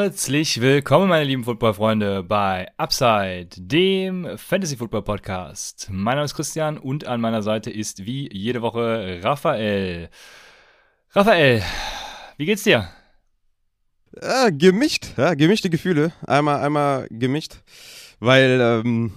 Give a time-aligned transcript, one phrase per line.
[0.00, 5.88] Herzlich willkommen, meine lieben Footballfreunde, bei Upside, dem Fantasy Football Podcast.
[5.90, 10.08] Mein Name ist Christian und an meiner Seite ist wie jede Woche Raphael.
[11.10, 11.64] Raphael,
[12.36, 12.88] wie geht's dir?
[14.22, 16.12] Ja, gemischt, ja, gemischte Gefühle.
[16.24, 17.56] Einmal, einmal gemischt,
[18.20, 19.14] weil, ähm,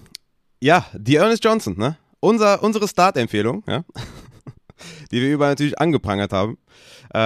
[0.61, 1.95] ja, die Ernest Johnson, ne?
[2.21, 3.83] Unser, unsere Start-Empfehlung, ja,
[5.11, 6.57] die wir überall natürlich angeprangert haben,
[7.13, 7.17] äh,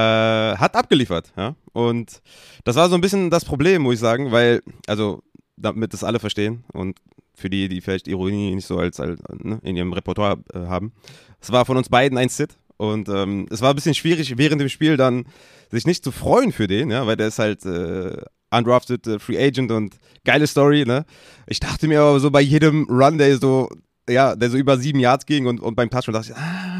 [0.57, 1.55] hat abgeliefert, ja.
[1.73, 2.21] Und
[2.63, 5.21] das war so ein bisschen das Problem, muss ich sagen, weil, also,
[5.57, 6.99] damit das alle verstehen und
[7.33, 10.93] für die, die vielleicht Ironie nicht so als, als ne, in ihrem Repertoire äh, haben.
[11.41, 14.61] Es war von uns beiden ein Sit und ähm, es war ein bisschen schwierig, während
[14.61, 15.25] dem Spiel dann
[15.71, 19.37] sich nicht zu freuen für den, ja, weil der ist halt äh, undrafted äh, Free
[19.37, 21.05] Agent und geile Story, ne?
[21.47, 23.69] Ich dachte mir aber so bei jedem Run, der so,
[24.09, 26.74] ja, der so über sieben Yards ging und, und beim Touchdown dachte ich, ah,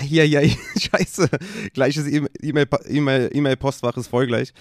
[0.00, 0.40] hier, ja,
[0.78, 1.28] scheiße,
[1.72, 4.52] gleiches E-Mail-Postfach ist voll gleich.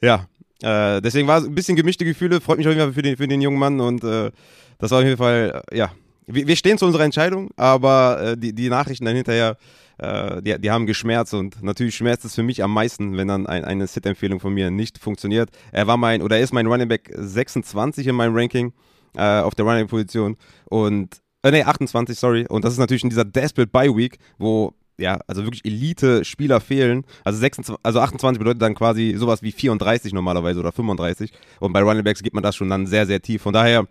[0.00, 0.26] Ja,
[0.62, 3.16] äh, deswegen war es ein bisschen gemischte Gefühle, freut mich auf jeden Fall für den,
[3.16, 4.30] für den jungen Mann und äh,
[4.78, 5.92] das war auf jeden Fall, äh, ja,
[6.26, 9.56] wir, wir, stehen zu unserer Entscheidung, aber äh, die, die Nachrichten dann hinterher,
[9.98, 13.46] äh, die, die haben geschmerzt und natürlich schmerzt es für mich am meisten, wenn dann
[13.46, 15.50] ein, eine Sit-Empfehlung von mir nicht funktioniert.
[15.72, 18.72] Er war mein, oder er ist mein Running Back 26 in meinem Ranking
[19.16, 20.36] äh, auf der Running-Position
[20.66, 22.46] und äh, nee, 28, sorry.
[22.48, 27.04] Und das ist natürlich in dieser Desperate Bye Week, wo ja, also wirklich Elite-Spieler fehlen.
[27.24, 31.32] Also, 26, also 28 bedeutet dann quasi sowas wie 34 normalerweise oder 35.
[31.60, 33.42] Und bei Running Backs gibt man das schon dann sehr, sehr tief.
[33.42, 33.86] Von daher,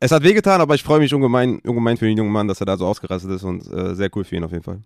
[0.00, 2.66] es hat wehgetan, aber ich freue mich ungemein, ungemein für den jungen Mann, dass er
[2.66, 4.82] da so ausgerastet ist und äh, sehr cool für ihn auf jeden Fall.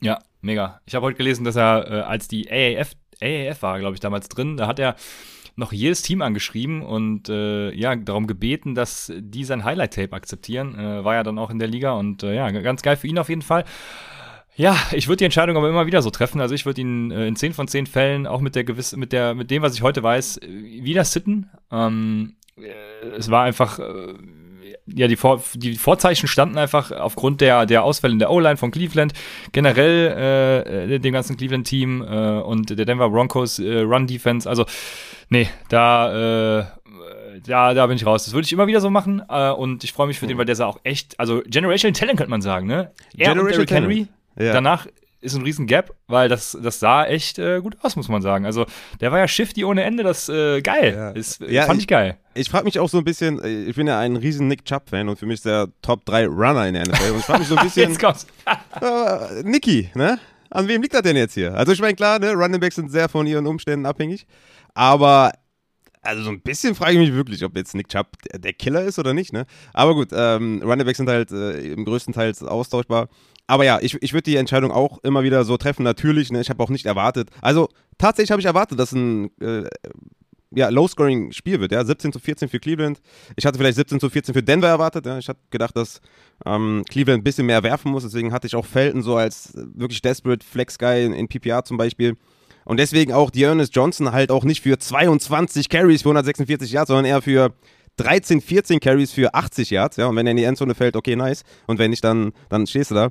[0.00, 0.80] Ja, mega.
[0.86, 2.92] Ich habe heute gelesen, dass er, äh, als die AAF,
[3.22, 4.96] AAF war, glaube ich, damals drin, da hat er
[5.56, 10.78] noch jedes Team angeschrieben und äh, ja, darum gebeten, dass die sein Highlight-Tape akzeptieren.
[10.78, 13.18] Äh, war ja dann auch in der Liga und äh, ja, ganz geil für ihn
[13.18, 13.64] auf jeden Fall.
[14.56, 16.40] Ja, ich würde die Entscheidung aber immer wieder so treffen.
[16.40, 19.12] Also ich würde ihn äh, in 10 von 10 Fällen, auch mit der gewiss, mit
[19.12, 21.50] der, mit dem, was ich heute weiß, äh, wieder sitten.
[21.72, 24.14] Ähm, äh, es war einfach, äh,
[24.86, 28.70] ja, die, Vor die Vorzeichen standen einfach aufgrund der, der Ausfälle in der O-Line von
[28.70, 29.12] Cleveland,
[29.50, 34.48] generell äh, dem ganzen Cleveland-Team äh, und der Denver Broncos äh, Run-Defense.
[34.48, 34.66] Also,
[35.28, 36.66] nee, da, äh,
[37.46, 38.24] da, da bin ich raus.
[38.24, 40.30] Das würde ich immer wieder so machen äh, und ich freue mich für mhm.
[40.30, 42.92] den, weil der sah auch echt, also Generational Talent könnte man sagen, ne?
[43.16, 44.06] Er und Derrick Henry.
[44.38, 44.52] Ja.
[44.52, 44.86] Danach
[45.24, 48.44] ist ein riesen Gap, weil das, das sah echt äh, gut aus, muss man sagen.
[48.44, 48.66] Also
[49.00, 50.94] der war ja shifty ohne Ende, das äh, geil.
[50.94, 51.10] Ja.
[51.10, 52.18] Ist, ja, fand ich, ich geil.
[52.34, 55.08] Ich frage mich auch so ein bisschen, äh, ich bin ja ein riesen Nick Chubb-Fan
[55.08, 57.12] und für mich ist der Top 3 Runner in der NFL.
[57.12, 57.90] Und ich frage mich so ein bisschen.
[57.90, 58.26] jetzt kommt's.
[58.80, 60.18] äh, Nicky, ne?
[60.50, 61.54] An wem liegt das denn jetzt hier?
[61.54, 64.26] Also ich meine, klar, ne, Running Backs sind sehr von ihren Umständen abhängig.
[64.74, 65.32] Aber
[66.02, 68.98] also so ein bisschen frage ich mich wirklich, ob jetzt Nick Chubb der Killer ist
[68.98, 69.46] oder nicht, ne?
[69.72, 73.08] Aber gut, ähm, Running Backs sind halt äh, im größten Teil austauschbar.
[73.46, 75.82] Aber ja, ich, ich würde die Entscheidung auch immer wieder so treffen.
[75.82, 77.30] Natürlich, ne, ich habe auch nicht erwartet.
[77.40, 77.68] Also
[77.98, 79.68] tatsächlich habe ich erwartet, dass ein äh,
[80.50, 81.72] ja, Low-Scoring-Spiel wird.
[81.72, 83.00] Ja, 17 zu 14 für Cleveland.
[83.36, 85.06] Ich hatte vielleicht 17 zu 14 für Denver erwartet.
[85.06, 85.18] Ja.
[85.18, 86.00] Ich hatte gedacht, dass
[86.46, 88.04] ähm, Cleveland ein bisschen mehr werfen muss.
[88.04, 92.16] Deswegen hatte ich auch Felton so als wirklich desperate Flex-Guy in, in PPR zum Beispiel.
[92.64, 96.88] Und deswegen auch die Ernest Johnson halt auch nicht für 22 Carries für 146 Yards,
[96.88, 97.52] sondern eher für
[97.96, 101.14] 13, 14 Carries für 80 Yards, ja, und wenn er in die Endzone fällt, okay,
[101.16, 101.42] nice.
[101.66, 103.10] Und wenn nicht, dann, dann stehst du da.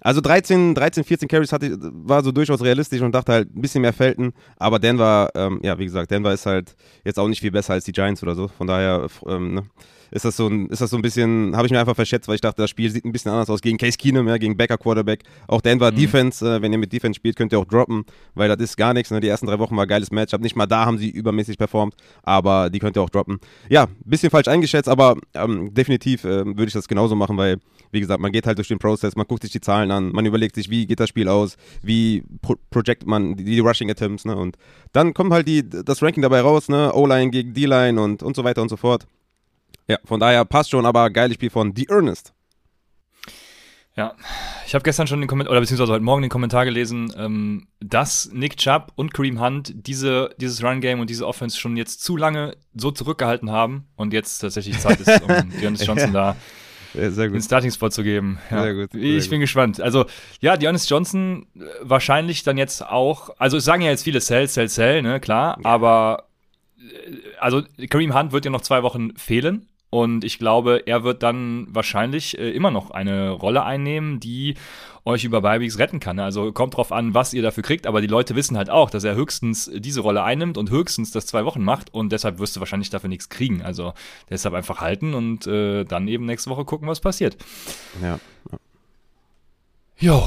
[0.00, 3.82] Also 13, 13, 14 Carries hatte, war so durchaus realistisch und dachte halt ein bisschen
[3.82, 4.32] mehr Felten.
[4.56, 6.74] Aber Denver, ähm, ja, wie gesagt, Denver ist halt
[7.04, 8.48] jetzt auch nicht viel besser als die Giants oder so.
[8.48, 9.62] Von daher, ähm, ne,
[10.12, 12.34] ist das so ein, ist das so ein bisschen, habe ich mir einfach verschätzt, weil
[12.34, 14.76] ich dachte, das Spiel sieht ein bisschen anders aus gegen Case Keenum, ja, gegen Becker
[14.76, 15.22] Quarterback.
[15.48, 15.96] Auch Denver mhm.
[15.96, 18.92] Defense, äh, wenn ihr mit Defense spielt, könnt ihr auch droppen, weil das ist gar
[18.92, 19.10] nichts.
[19.10, 19.20] Ne?
[19.20, 20.42] Die ersten drei Wochen war ein geiles Matchup.
[20.42, 23.40] Nicht mal da haben sie übermäßig performt, aber die könnt ihr auch droppen.
[23.70, 27.58] Ja, bisschen falsch eingeschätzt, aber ähm, definitiv äh, würde ich das genauso machen, weil,
[27.90, 30.26] wie gesagt, man geht halt durch den Prozess, man guckt sich die Zahlen an, man
[30.26, 34.26] überlegt sich, wie geht das Spiel aus, wie pro projectet man die, die Rushing Attempts,
[34.26, 34.36] ne?
[34.36, 34.56] Und
[34.92, 36.92] dann kommt halt die, das Ranking dabei raus, ne?
[36.94, 39.06] O-Line gegen D-Line und, und so weiter und so fort.
[39.88, 42.32] Ja, von daher passt schon, aber geiles Spiel von The Ernest.
[43.94, 44.14] Ja,
[44.66, 48.30] ich habe gestern schon den Kommentar, oder beziehungsweise heute Morgen den Kommentar gelesen, ähm, dass
[48.32, 52.56] Nick Chubb und Kareem Hunt diese, dieses Run-Game und diese Offense schon jetzt zu lange
[52.74, 55.28] so zurückgehalten haben und jetzt tatsächlich Zeit ist, um
[55.60, 56.36] Dearness Johnson da
[56.94, 58.38] ja, den Starting-Spot zu geben.
[58.50, 58.62] Ja.
[58.62, 58.92] Sehr gut.
[58.92, 59.44] Sehr ich bin gut.
[59.44, 59.80] gespannt.
[59.80, 60.06] Also,
[60.40, 61.46] ja, Dearness Johnson
[61.82, 65.58] wahrscheinlich dann jetzt auch, also es sagen ja jetzt viele Sell, Sell, Sell, ne, klar,
[65.62, 65.68] ja.
[65.68, 66.28] aber
[67.38, 69.68] also Kareem Hunt wird ja noch zwei Wochen fehlen.
[69.92, 74.54] Und ich glaube, er wird dann wahrscheinlich äh, immer noch eine Rolle einnehmen, die
[75.04, 76.18] euch über Byweeks retten kann.
[76.18, 79.04] Also kommt drauf an, was ihr dafür kriegt, aber die Leute wissen halt auch, dass
[79.04, 82.60] er höchstens diese Rolle einnimmt und höchstens das zwei Wochen macht und deshalb wirst du
[82.60, 83.60] wahrscheinlich dafür nichts kriegen.
[83.60, 83.92] Also
[84.30, 87.36] deshalb einfach halten und äh, dann eben nächste Woche gucken, was passiert.
[88.00, 88.18] Ja.
[89.98, 90.26] Jo.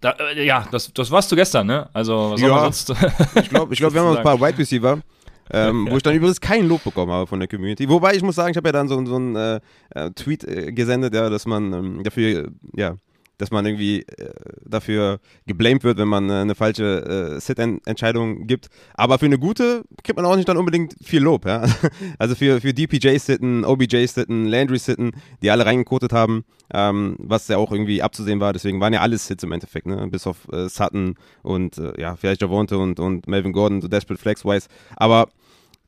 [0.00, 1.90] Da, äh, ja, das, das war's zu gestern, ne?
[1.92, 2.94] Also, was ja, sonst?
[3.34, 5.02] ich glaube, ich glaub, wir haben noch ein paar Wide Receiver.
[5.50, 5.92] Ähm, ja.
[5.92, 7.88] Wo ich dann übrigens kein Lob bekommen habe von der Community.
[7.88, 9.60] Wobei ich muss sagen, ich habe ja dann so, so einen äh,
[9.90, 12.96] äh, Tweet äh, gesendet, ja, dass man ähm, dafür, ja,
[13.38, 14.32] dass man irgendwie äh,
[14.64, 18.68] dafür geblamed wird, wenn man äh, eine falsche äh, Sit-Entscheidung gibt.
[18.94, 21.46] Aber für eine gute kriegt man auch nicht dann unbedingt viel Lob.
[21.46, 21.64] Ja?
[22.18, 28.02] Also für, für DPJ-Sitten, OBJ-Sitten, Landry-Sitten, die alle reingekotet haben, ähm, was ja auch irgendwie
[28.02, 28.52] abzusehen war.
[28.52, 30.06] Deswegen waren ja alles Hits im Endeffekt, ne?
[30.08, 34.20] bis auf äh, Sutton und äh, ja, vielleicht Javonte und, und Melvin Gordon, so Desperate
[34.20, 34.68] Flex-wise.
[34.96, 35.28] Aber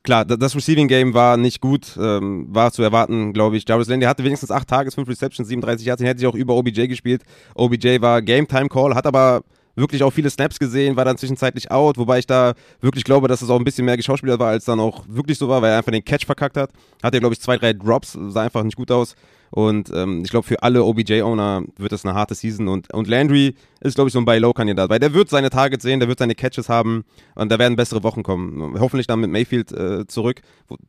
[0.07, 3.67] klar, das Receiving Game war nicht gut, ähm, war zu erwarten, glaube ich.
[3.67, 6.55] Jarvis Landry hatte wenigstens 8 Tages, 5 Receptions, 37 Yards, den hätte ich auch über
[6.55, 7.23] OBJ gespielt.
[7.55, 9.43] OBJ war Game Time Call, hat aber
[9.77, 13.41] wirklich auch viele Snaps gesehen, war dann zwischenzeitlich out, wobei ich da wirklich glaube, dass
[13.41, 15.77] es auch ein bisschen mehr geschauspielert war, als dann auch wirklich so war, weil er
[15.77, 16.71] einfach den Catch verkackt hat.
[17.01, 19.15] Hatte, glaube ich, zwei, drei Drops, sah einfach nicht gut aus.
[19.49, 22.67] Und ähm, ich glaube, für alle OBJ-Owner wird das eine harte Season.
[22.67, 25.99] Und, und Landry ist, glaube ich, so ein Buy-Low-Kandidat, weil der wird seine Targets sehen,
[25.99, 28.77] der wird seine Catches haben und da werden bessere Wochen kommen.
[28.79, 30.41] Hoffentlich dann mit Mayfield äh, zurück.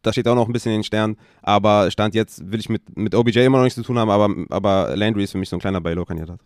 [0.03, 1.17] Da steht auch noch ein bisschen in den Sternen.
[1.43, 4.35] Aber Stand jetzt will ich mit, mit OBJ immer noch nichts zu tun haben, aber,
[4.51, 6.41] aber Landry ist für mich so ein kleiner Buy-Low-Kandidat.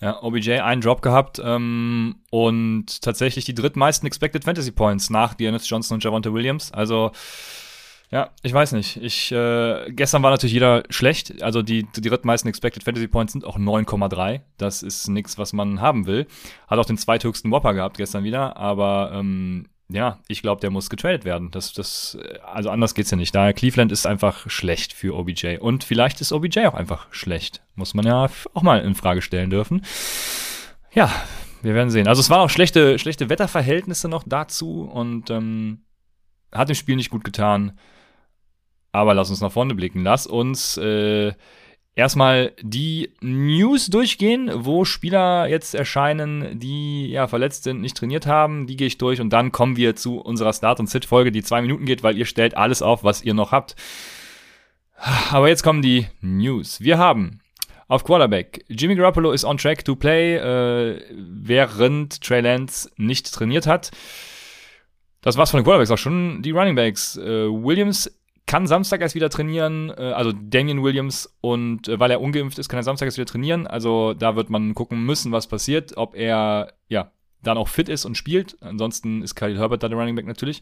[0.00, 5.68] Ja, OBJ einen Drop gehabt ähm, und tatsächlich die drittmeisten Expected Fantasy Points nach Dearness
[5.68, 6.70] Johnson und Javonte Williams.
[6.72, 7.12] Also
[8.10, 8.98] ja, ich weiß nicht.
[9.02, 11.42] Ich, äh, gestern war natürlich jeder schlecht.
[11.42, 14.42] Also die, die drittmeisten Expected Fantasy Points sind auch 9,3.
[14.58, 16.26] Das ist nichts, was man haben will.
[16.68, 18.56] Hat auch den zweithöchsten Whopper gehabt gestern wieder.
[18.56, 21.50] Aber ähm, ja, ich glaube, der muss getradet werden.
[21.52, 23.34] Das, das, also anders geht's ja nicht.
[23.34, 25.58] Daher Cleveland ist einfach schlecht für OBJ.
[25.58, 27.62] Und vielleicht ist OBJ auch einfach schlecht.
[27.76, 29.84] Muss man ja auch mal in Frage stellen dürfen.
[30.92, 31.12] Ja,
[31.62, 32.08] wir werden sehen.
[32.08, 35.82] Also es waren auch schlechte, schlechte Wetterverhältnisse noch dazu und ähm,
[36.52, 37.78] hat dem Spiel nicht gut getan.
[38.90, 40.02] Aber lass uns nach vorne blicken.
[40.02, 41.32] Lass uns äh,
[41.96, 48.68] erstmal die News durchgehen, wo Spieler jetzt erscheinen, die ja verletzt sind, nicht trainiert haben.
[48.68, 51.62] Die gehe ich durch und dann kommen wir zu unserer Start- und Sit-Folge, die zwei
[51.62, 53.74] Minuten geht, weil ihr stellt alles auf, was ihr noch habt.
[55.30, 56.80] Aber jetzt kommen die News.
[56.80, 57.40] Wir haben
[57.88, 58.64] auf Quarterback.
[58.68, 63.90] Jimmy Garoppolo ist on track to play, äh, während Trey Lance nicht trainiert hat.
[65.22, 66.42] Das war's von den Quarterbacks auch schon.
[66.42, 67.16] Die Running Backs.
[67.16, 68.10] Äh, Williams
[68.46, 72.68] kann Samstag erst wieder trainieren, äh, also Damian Williams und äh, weil er ungeimpft ist,
[72.68, 73.66] kann er Samstag erst wieder trainieren.
[73.66, 77.10] Also da wird man gucken müssen, was passiert, ob er ja
[77.42, 78.56] dann auch fit ist und spielt.
[78.60, 80.60] Ansonsten ist Khalil Herbert da der Running Back natürlich.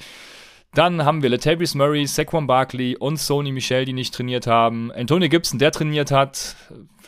[0.72, 4.90] Dann haben wir Latavius Murray, Saquon Barkley und Sony Michel, die nicht trainiert haben.
[4.90, 6.56] Antonio Gibson, der trainiert hat.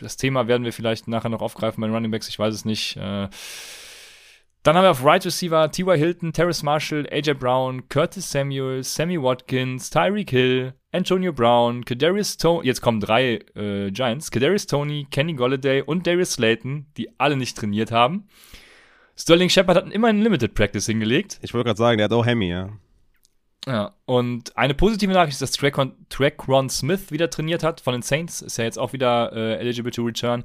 [0.00, 2.64] Das Thema werden wir vielleicht nachher noch aufgreifen bei den Running Backs, ich weiß es
[2.64, 2.96] nicht.
[2.96, 3.28] Äh,
[4.66, 5.96] dann haben wir auf Right Receiver T.Y.
[5.96, 12.66] Hilton, Terrace Marshall, AJ Brown, Curtis Samuel, Sammy Watkins, Tyreek Hill, Antonio Brown, Kadarius Tony,
[12.66, 17.56] jetzt kommen drei äh, Giants, Kadarius Tony, Kenny Golladay und Darius Slayton, die alle nicht
[17.56, 18.26] trainiert haben.
[19.16, 21.38] Sterling Shepard hat immer einen Limited Practice hingelegt.
[21.42, 22.70] Ich wollte gerade sagen, der hat auch Hemi, ja.
[23.68, 28.02] Ja, und eine positive Nachricht ist, dass Traquan, Traquan Smith wieder trainiert hat von den
[28.02, 28.40] Saints.
[28.42, 30.44] Ist ja jetzt auch wieder äh, eligible to return.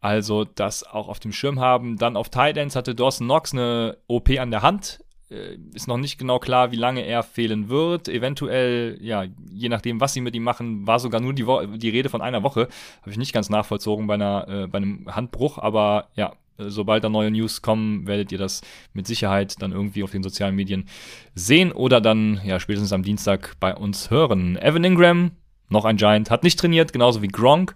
[0.00, 1.96] Also das auch auf dem Schirm haben.
[1.96, 5.04] Dann auf Tight Ends hatte Dawson Knox eine OP an der Hand.
[5.30, 8.08] Äh, ist noch nicht genau klar, wie lange er fehlen wird.
[8.08, 11.90] Eventuell, ja, je nachdem, was sie mit ihm machen, war sogar nur die, Wo die
[11.90, 12.68] Rede von einer Woche.
[13.02, 17.08] Habe ich nicht ganz nachvollzogen bei, einer, äh, bei einem Handbruch, aber ja, sobald da
[17.08, 18.62] neue News kommen, werdet ihr das
[18.92, 20.88] mit Sicherheit dann irgendwie auf den sozialen Medien
[21.34, 24.56] sehen oder dann ja spätestens am Dienstag bei uns hören.
[24.56, 25.32] Evan Ingram,
[25.68, 27.74] noch ein Giant, hat nicht trainiert, genauso wie Gronk.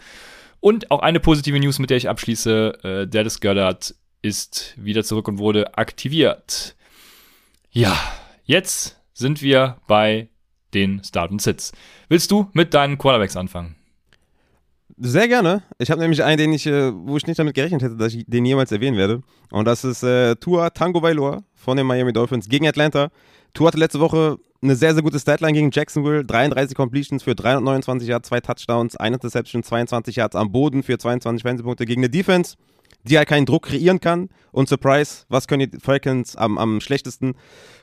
[0.63, 2.85] Und auch eine positive News, mit der ich abschließe.
[2.85, 6.77] Äh, Dallas Goddard ist wieder zurück und wurde aktiviert.
[7.73, 7.99] Ja,
[8.45, 10.29] jetzt sind wir bei
[10.73, 11.73] den Start und Sits.
[12.09, 13.75] Willst du mit deinen Quarterbacks anfangen?
[14.99, 15.65] Sehr gerne.
[15.79, 18.25] Ich habe nämlich einen, den ich, äh, wo ich nicht damit gerechnet hätte, dass ich
[18.29, 19.25] den jemals erwähnen werde.
[19.51, 23.11] Und das ist äh, Tua Tango Vailoa von den Miami Dolphins gegen Atlanta.
[23.53, 26.25] Tua hatte letzte Woche eine sehr, sehr gute Statline gegen Jacksonville.
[26.25, 31.43] 33 Completions für 329 Yards, zwei Touchdowns, eine Interception, 22 Yards am Boden für 22
[31.43, 32.57] Fernsehpunkte gegen eine Defense,
[33.05, 34.29] die halt keinen Druck kreieren kann.
[34.53, 37.35] Und Surprise, was können die Falcons am, am schlechtesten?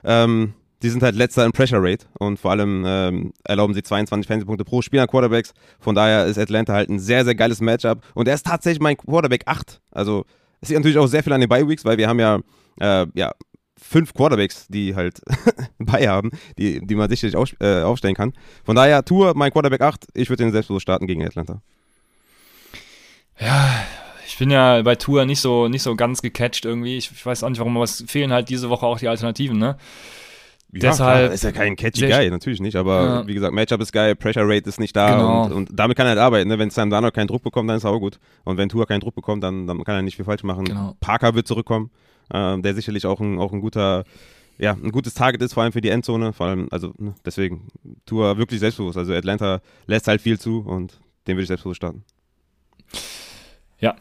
[0.04, 4.28] Ähm, die sind halt letzter in Pressure Rate und vor allem ähm, erlauben sie 22
[4.28, 5.54] Fernsehpunkte pro Spiel an Quarterbacks.
[5.80, 8.02] Von daher ist Atlanta halt ein sehr, sehr geiles Matchup.
[8.14, 9.82] Und er ist tatsächlich mein Quarterback 8.
[9.92, 10.24] Also
[10.62, 12.40] es liegt natürlich auch sehr viel an den Bye Weeks, weil wir haben ja,
[12.80, 13.34] äh, ja
[13.82, 15.22] fünf Quarterbacks, die halt
[15.80, 18.34] bei haben, die, die man sicherlich auf, äh, aufstellen kann.
[18.64, 21.62] Von daher, Tour, mein Quarterback 8, ich würde den selbstbewusst starten gegen Atlanta.
[23.40, 23.84] Ja,
[24.28, 26.98] ich bin ja bei Tour nicht so, nicht so ganz gecatcht irgendwie.
[26.98, 29.58] Ich, ich weiß auch nicht warum, aber es fehlen halt diese Woche auch die Alternativen,
[29.58, 29.78] ne?
[30.72, 33.28] Ja, Deshalb klar, ist ja kein catchy Guy, natürlich nicht, aber ja.
[33.28, 35.46] wie gesagt, Matchup ist geil, Pressure Rate ist nicht da genau.
[35.46, 36.48] und, und, damit kann er halt arbeiten.
[36.48, 36.60] Ne?
[36.60, 38.20] Wenn Sam Darnold keinen Druck bekommt, dann ist er auch gut.
[38.44, 40.66] Und wenn Tour keinen Druck bekommt, dann, dann kann er nicht viel falsch machen.
[40.66, 40.96] Genau.
[41.00, 41.90] Parker wird zurückkommen,
[42.34, 44.04] äh, der sicherlich auch ein, auch ein guter,
[44.58, 46.34] ja, ein gutes Target ist, vor allem für die Endzone.
[46.34, 47.68] Vor allem, also ne, deswegen,
[48.06, 48.98] Tour wirklich selbstbewusst.
[48.98, 52.04] Also Atlanta lässt halt viel zu und den würde ich selbstbewusst starten.
[53.82, 53.96] Ja,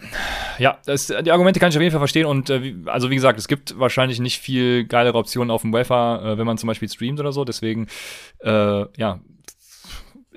[0.59, 3.39] ja, das, die Argumente kann ich auf jeden Fall verstehen und äh, also wie gesagt,
[3.39, 6.89] es gibt wahrscheinlich nicht viel geilere Optionen auf dem Wafer, äh, wenn man zum Beispiel
[6.89, 7.45] streamt oder so.
[7.45, 7.87] Deswegen,
[8.41, 9.21] äh, ja,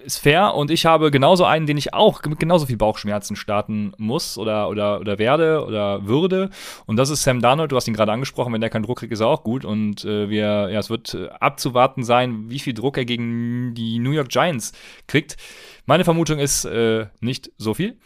[0.06, 3.94] ist fair und ich habe genauso einen, den ich auch mit genauso viel Bauchschmerzen starten
[3.98, 6.50] muss oder, oder, oder werde oder würde.
[6.86, 7.72] Und das ist Sam Darnold.
[7.72, 8.54] Du hast ihn gerade angesprochen.
[8.54, 9.66] Wenn der keinen Druck kriegt, ist er auch gut.
[9.66, 14.00] Und äh, wir, ja, es wird äh, abzuwarten sein, wie viel Druck er gegen die
[14.00, 14.74] New York Giants
[15.08, 15.38] kriegt.
[15.86, 17.98] Meine Vermutung ist äh, nicht so viel.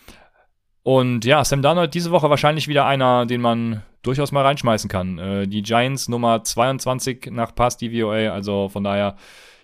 [0.83, 5.17] Und ja, Sam Darnold diese Woche wahrscheinlich wieder einer, den man durchaus mal reinschmeißen kann.
[5.17, 9.15] Äh, die Giants Nummer 22 nach Pass DVOA, also von daher,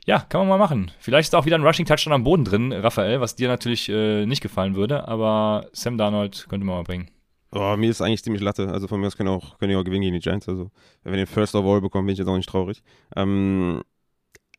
[0.05, 0.91] ja, kann man mal machen.
[0.99, 4.25] Vielleicht ist auch wieder ein Rushing Touchdown am Boden drin, Raphael, was dir natürlich äh,
[4.25, 7.09] nicht gefallen würde, aber Sam Darnold könnte man mal bringen.
[7.53, 8.69] Oh, mir ist eigentlich ziemlich Latte.
[8.69, 10.47] Also von mir aus können auch, können auch gewinnen gegen die Giants.
[10.47, 10.71] Also
[11.03, 12.81] wenn wir den First of All bekommen, bin ich jetzt auch nicht traurig.
[13.15, 13.81] Ähm,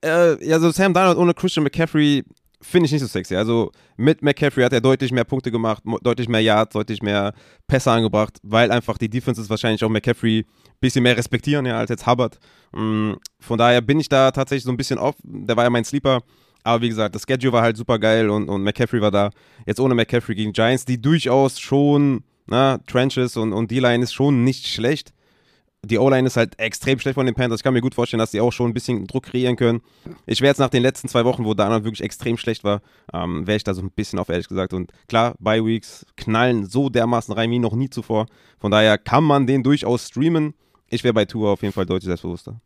[0.04, 2.22] äh, ja, so Sam Darnold ohne Christian McCaffrey
[2.62, 3.36] finde ich nicht so sexy.
[3.36, 7.34] Also mit McCaffrey hat er deutlich mehr Punkte gemacht, deutlich mehr Yards, deutlich mehr
[7.66, 10.44] Pässe angebracht, weil einfach die Defenses wahrscheinlich auch McCaffrey ein
[10.80, 12.38] bisschen mehr respektieren ja, als jetzt Hubbard.
[12.72, 15.16] Mm, von daher bin ich da tatsächlich so ein bisschen off.
[15.22, 16.22] Der war ja mein Sleeper.
[16.64, 19.30] Aber wie gesagt, das Schedule war halt super geil und, und McCaffrey war da.
[19.66, 24.44] Jetzt ohne McCaffrey gegen Giants, die durchaus schon, na, Trenches und, und D-Line ist schon
[24.44, 25.12] nicht schlecht
[25.84, 27.60] die O-Line ist halt extrem schlecht von den Panthers.
[27.60, 29.82] Ich kann mir gut vorstellen, dass die auch schon ein bisschen Druck kreieren können.
[30.26, 33.46] Ich wäre jetzt nach den letzten zwei Wochen, wo Darnold wirklich extrem schlecht war, ähm,
[33.46, 34.74] wäre ich da so ein bisschen auf, ehrlich gesagt.
[34.74, 38.26] Und klar, Bye Weeks knallen so dermaßen rein wie noch nie zuvor.
[38.60, 40.54] Von daher kann man den durchaus streamen.
[40.88, 42.60] Ich wäre bei Tour auf jeden Fall deutlich selbstbewusster.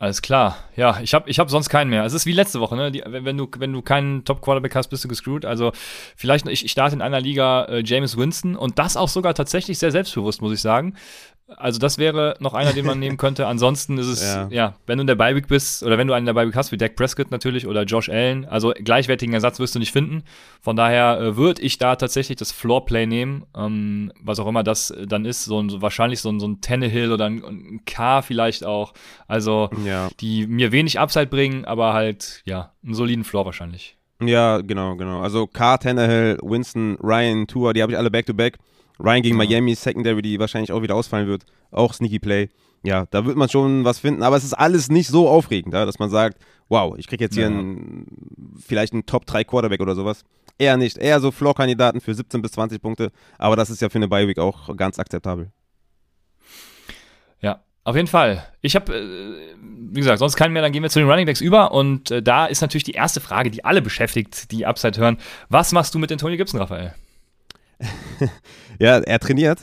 [0.00, 0.56] Alles klar.
[0.76, 2.04] Ja, ich habe ich hab sonst keinen mehr.
[2.04, 2.92] Es ist wie letzte Woche, ne?
[2.92, 5.44] Die, wenn, du, wenn du keinen Top-Quarterback hast, bist du gescrewt.
[5.44, 5.72] Also
[6.14, 9.80] vielleicht, ich, ich starte in einer Liga äh, James Winston und das auch sogar tatsächlich
[9.80, 10.94] sehr selbstbewusst, muss ich sagen.
[11.56, 13.46] Also das wäre noch einer, den man nehmen könnte.
[13.46, 14.48] Ansonsten ist es, ja.
[14.50, 16.76] ja, wenn du in der Beiweek bist oder wenn du einen der Beiweek hast, wie
[16.76, 20.24] Dak Prescott natürlich oder Josh Allen, also gleichwertigen Ersatz wirst du nicht finden.
[20.60, 24.94] Von daher äh, würde ich da tatsächlich das Floorplay nehmen, ähm, was auch immer das
[25.06, 28.20] dann ist, so, ein, so wahrscheinlich so ein, so ein Tannehill oder ein, ein K
[28.20, 28.92] vielleicht auch.
[29.26, 30.08] Also ja.
[30.20, 33.96] die mir wenig Upside bringen, aber halt, ja, einen soliden Floor wahrscheinlich.
[34.20, 35.20] Ja, genau, genau.
[35.22, 38.52] Also K, Tannehill, Winston, Ryan, Tour, die habe ich alle back-to-back.
[38.54, 41.44] back to back Ryan gegen Miami, Secondary, die wahrscheinlich auch wieder ausfallen wird.
[41.70, 42.48] Auch Sneaky Play.
[42.84, 45.84] Ja, da wird man schon was finden, aber es ist alles nicht so aufregend, ja,
[45.84, 46.38] dass man sagt,
[46.68, 47.48] wow, ich kriege jetzt hier ja.
[47.48, 48.06] einen,
[48.64, 50.24] vielleicht einen Top 3 Quarterback oder sowas.
[50.58, 50.98] Eher nicht.
[50.98, 54.38] Eher so Floor-Kandidaten für 17 bis 20 Punkte, aber das ist ja für eine Bye-Week
[54.38, 55.50] auch ganz akzeptabel.
[57.40, 58.46] Ja, auf jeden Fall.
[58.60, 61.40] Ich habe, äh, wie gesagt, sonst keinen mehr, dann gehen wir zu den Running Backs
[61.40, 61.72] über.
[61.72, 65.18] Und äh, da ist natürlich die erste Frage, die alle beschäftigt, die Upside hören.
[65.48, 66.94] Was machst du mit Antonio Gibson, Raphael?
[68.78, 69.60] ja, er trainiert.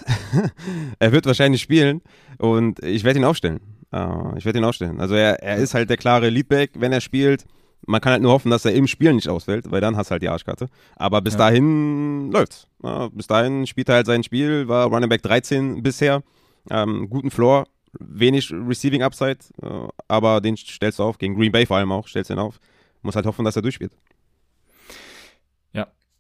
[1.00, 2.02] er wird wahrscheinlich spielen
[2.38, 3.60] und ich werde ihn aufstellen.
[3.94, 5.00] Uh, ich werde ihn aufstellen.
[5.00, 7.46] Also er, er ist halt der klare Leadback, wenn er spielt.
[7.88, 10.14] Man kann halt nur hoffen, dass er im Spiel nicht ausfällt, weil dann hast du
[10.14, 10.68] halt die Arschkarte.
[10.96, 11.40] Aber bis ja.
[11.40, 12.68] dahin läuft's.
[12.84, 16.24] Ja, bis dahin spielt er halt sein Spiel, war Running Back 13 bisher.
[16.70, 17.66] Ähm, guten Floor,
[18.00, 22.08] wenig Receiving Upside, äh, aber den stellst du auf, gegen Green Bay vor allem auch,
[22.08, 22.60] stellst du ihn auf.
[23.04, 23.92] Muss halt hoffen, dass er durchspielt.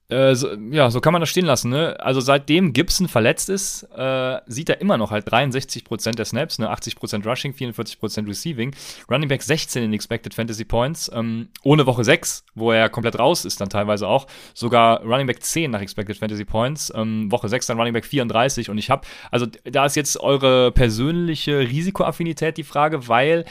[0.08, 1.72] Äh, so, ja, so kann man das stehen lassen.
[1.72, 2.00] Ne?
[2.00, 6.72] Also seitdem Gibson verletzt ist, äh, sieht er immer noch halt 63% der Snaps, ne?
[6.72, 8.76] 80% Rushing, 44% Receiving.
[9.10, 11.10] Running Back 16 in Expected Fantasy Points.
[11.14, 14.28] Ähm, ohne Woche 6, wo er komplett raus ist, dann teilweise auch.
[14.54, 16.94] Sogar Running Back 10 nach Expected Fantasy Points.
[16.96, 18.70] Ähm, Woche 6 dann Running Back 34.
[18.70, 23.46] Und ich habe, also da ist jetzt eure persönliche Risikoaffinität die Frage, weil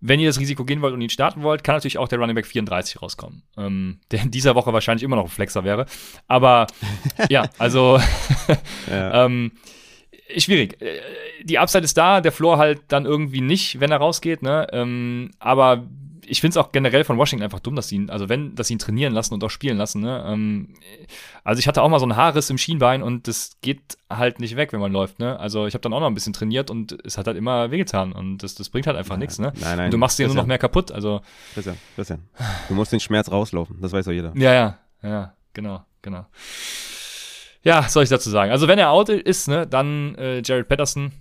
[0.00, 2.36] wenn ihr das Risiko gehen wollt und ihn starten wollt, kann natürlich auch der Running
[2.36, 3.42] Back 34 rauskommen.
[3.56, 5.86] Ähm, der in dieser Woche wahrscheinlich immer noch ein Flexer wäre.
[6.26, 6.66] Aber
[7.28, 8.00] ja, also
[8.90, 9.24] ja.
[9.24, 9.52] ähm,
[10.36, 10.80] schwierig.
[10.80, 11.00] Äh,
[11.42, 14.66] die Upside ist da, der Floor halt dann irgendwie nicht, wenn er rausgeht, ne?
[14.72, 15.86] Ähm, aber
[16.28, 18.68] ich finde es auch generell von Washington einfach dumm, dass sie ihn, also wenn, dass
[18.68, 20.00] sie ihn trainieren lassen und auch spielen lassen.
[20.00, 20.24] Ne?
[20.26, 20.74] Ähm,
[21.44, 24.56] also ich hatte auch mal so einen Haarriss im Schienbein und das geht halt nicht
[24.56, 25.18] weg, wenn man läuft.
[25.18, 25.38] Ne?
[25.38, 28.12] Also ich habe dann auch noch ein bisschen trainiert und es hat halt immer wehgetan
[28.12, 29.38] und das, das bringt halt einfach nichts.
[29.38, 29.52] Ne?
[29.60, 29.84] Nein, nein.
[29.86, 30.92] Und du machst dir nur noch mehr kaputt.
[30.92, 31.20] Also
[31.54, 32.22] Christian, Christian,
[32.68, 33.80] du musst den Schmerz rauslaufen.
[33.80, 34.32] Das weiß doch jeder.
[34.36, 36.26] Ja, ja, ja, genau, genau.
[37.62, 38.52] Ja, soll ich dazu sagen.
[38.52, 41.12] Also wenn er out ist, ne, dann äh, Jared Patterson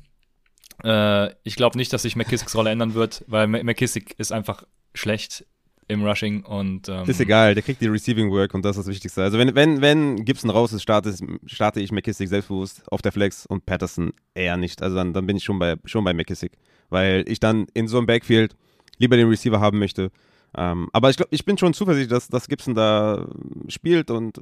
[0.84, 4.64] Äh, ich glaube nicht, dass sich McKissicks Rolle ändern wird, weil McKissick ist einfach
[4.98, 5.46] schlecht
[5.88, 8.94] im Rushing und ähm, ist egal, der kriegt die Receiving Work und das ist das
[8.94, 9.24] Wichtigste.
[9.24, 13.46] Also wenn, wenn, wenn Gibson raus ist, starte, starte ich McKissick selbstbewusst auf der Flex
[13.46, 14.82] und Patterson eher nicht.
[14.82, 16.52] Also dann, dann bin ich schon bei, schon bei McKissick,
[16.90, 18.56] weil ich dann in so einem Backfield
[18.98, 20.12] lieber den Receiver haben möchte.
[20.56, 23.28] Ähm, aber ich glaube, ich bin schon zuversichtlich, dass, dass Gibson da
[23.68, 24.42] spielt und äh,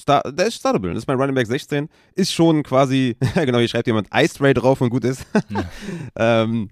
[0.00, 0.90] Star, der ist startable.
[0.90, 1.88] Das ist mein Running Back 16.
[2.14, 5.26] Ist schon quasi, genau, hier schreibt jemand Ice Ray drauf und gut ist.
[5.50, 6.42] Ja.
[6.42, 6.68] ähm,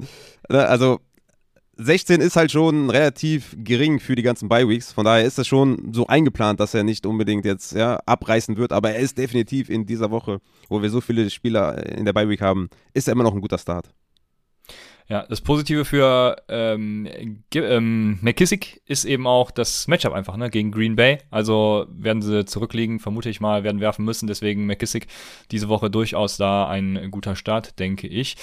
[0.49, 1.01] ne, also
[1.81, 4.93] 16 ist halt schon relativ gering für die ganzen Bye-Weeks.
[4.93, 8.73] Von daher ist es schon so eingeplant, dass er nicht unbedingt jetzt ja, abreißen wird.
[8.73, 12.41] Aber er ist definitiv in dieser Woche, wo wir so viele Spieler in der Bye-Week
[12.41, 13.91] haben, ist er immer noch ein guter Start.
[15.09, 17.09] Ja, das Positive für ähm,
[17.55, 21.19] ähm, McKissick ist eben auch das Matchup einfach, ne, gegen Green Bay.
[21.31, 24.27] Also werden sie zurückliegen, vermute ich mal, werden werfen müssen.
[24.27, 25.07] Deswegen McKissick
[25.53, 28.37] diese Woche durchaus da ein guter Start, denke ich.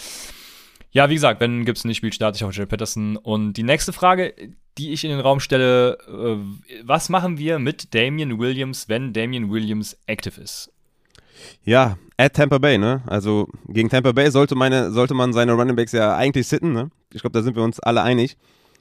[0.95, 3.17] Ja, wie gesagt, wenn Gibson nicht spielt, starte ich auf Jay Patterson.
[3.17, 4.33] Und die nächste Frage,
[4.77, 6.37] die ich in den Raum stelle, äh,
[6.85, 10.71] was machen wir mit Damian Williams, wenn Damian Williams active ist?
[11.65, 13.03] Ja, at Tampa Bay, ne?
[13.07, 16.89] Also gegen Tampa Bay sollte, meine, sollte man seine Running Backs ja eigentlich sitten, ne?
[17.11, 18.37] Ich glaube, da sind wir uns alle einig.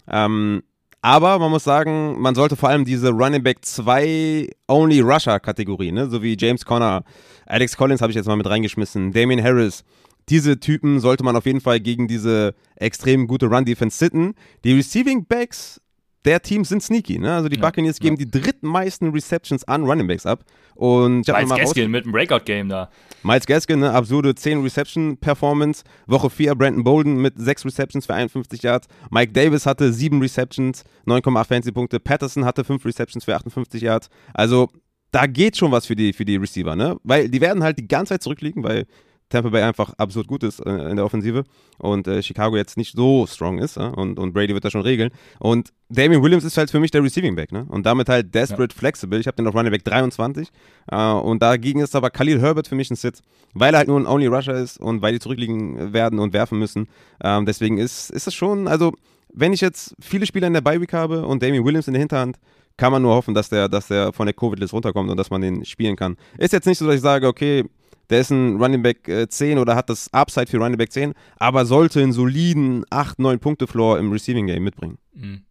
[0.06, 0.62] Ähm,
[1.02, 5.90] aber man muss sagen, man sollte vor allem diese Running Back 2 Only Rusher Kategorie,
[5.90, 6.08] ne?
[6.08, 7.02] So wie James Conner,
[7.44, 9.82] Alex Collins habe ich jetzt mal mit reingeschmissen, Damien Harris,
[10.28, 14.34] diese Typen sollte man auf jeden Fall gegen diese extrem gute Run-Defense sitten.
[14.64, 15.80] Die Receiving Backs
[16.24, 17.18] der Teams sind sneaky.
[17.18, 17.34] Ne?
[17.34, 18.24] Also die ja, Buccaneers geben ja.
[18.24, 20.44] die drittmeisten Receptions an Running Backs ab.
[20.74, 22.90] Und Miles Gaskin mit dem Breakout-Game da.
[23.22, 25.84] Miles Gaskin, ne, absurde 10 Reception-Performance.
[26.06, 28.88] Woche 4 Brandon Bolden mit 6 Receptions für 51 Yards.
[29.10, 32.00] Mike Davis hatte 7 Receptions, 9,8 Fantasy-Punkte.
[32.00, 34.08] Patterson hatte 5 Receptions für 58 Yards.
[34.32, 34.70] Also
[35.10, 36.96] da geht schon was für die, für die Receiver, ne?
[37.04, 38.86] Weil die werden halt die ganze Zeit zurückliegen, weil
[39.28, 41.44] Tampa Bay einfach absurd gut ist äh, in der Offensive
[41.78, 44.82] und äh, Chicago jetzt nicht so strong ist äh, und, und Brady wird das schon
[44.82, 45.10] regeln.
[45.40, 47.66] Und Damian Williams ist halt für mich der Receiving Back ne?
[47.68, 48.78] und damit halt desperate ja.
[48.78, 49.18] flexible.
[49.18, 50.48] Ich habe den auf Running Back 23
[50.90, 53.20] äh, und dagegen ist aber Khalil Herbert für mich ein Sit,
[53.54, 56.58] weil er halt nur ein Only Rusher ist und weil die zurückliegen werden und werfen
[56.58, 56.88] müssen.
[57.22, 58.92] Ähm, deswegen ist, ist es schon, also
[59.32, 62.00] wenn ich jetzt viele Spieler in der Bye Week habe und Damian Williams in der
[62.00, 62.38] Hinterhand,
[62.76, 65.40] kann man nur hoffen, dass der, dass der von der Covid-List runterkommt und dass man
[65.40, 66.16] den spielen kann.
[66.38, 67.64] Ist jetzt nicht so, dass ich sage, okay,
[68.10, 71.14] der ist ein Running Back 10 äh, oder hat das Upside für Running Back 10,
[71.36, 74.98] aber sollte einen soliden 8, 9 Punkte Floor im Receiving Game mitbringen.
[75.14, 75.42] Mhm.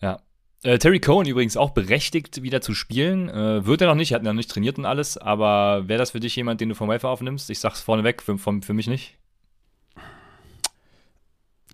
[0.00, 0.20] Ja.
[0.62, 3.28] Äh, Terry Cohen übrigens auch berechtigt, wieder zu spielen.
[3.28, 6.10] Äh, wird er noch nicht, er hat noch nicht trainiert und alles, aber wäre das
[6.10, 7.48] für dich jemand, den du vom Wafer aufnimmst?
[7.50, 9.18] Ich sag's vorneweg, für, für, für mich nicht.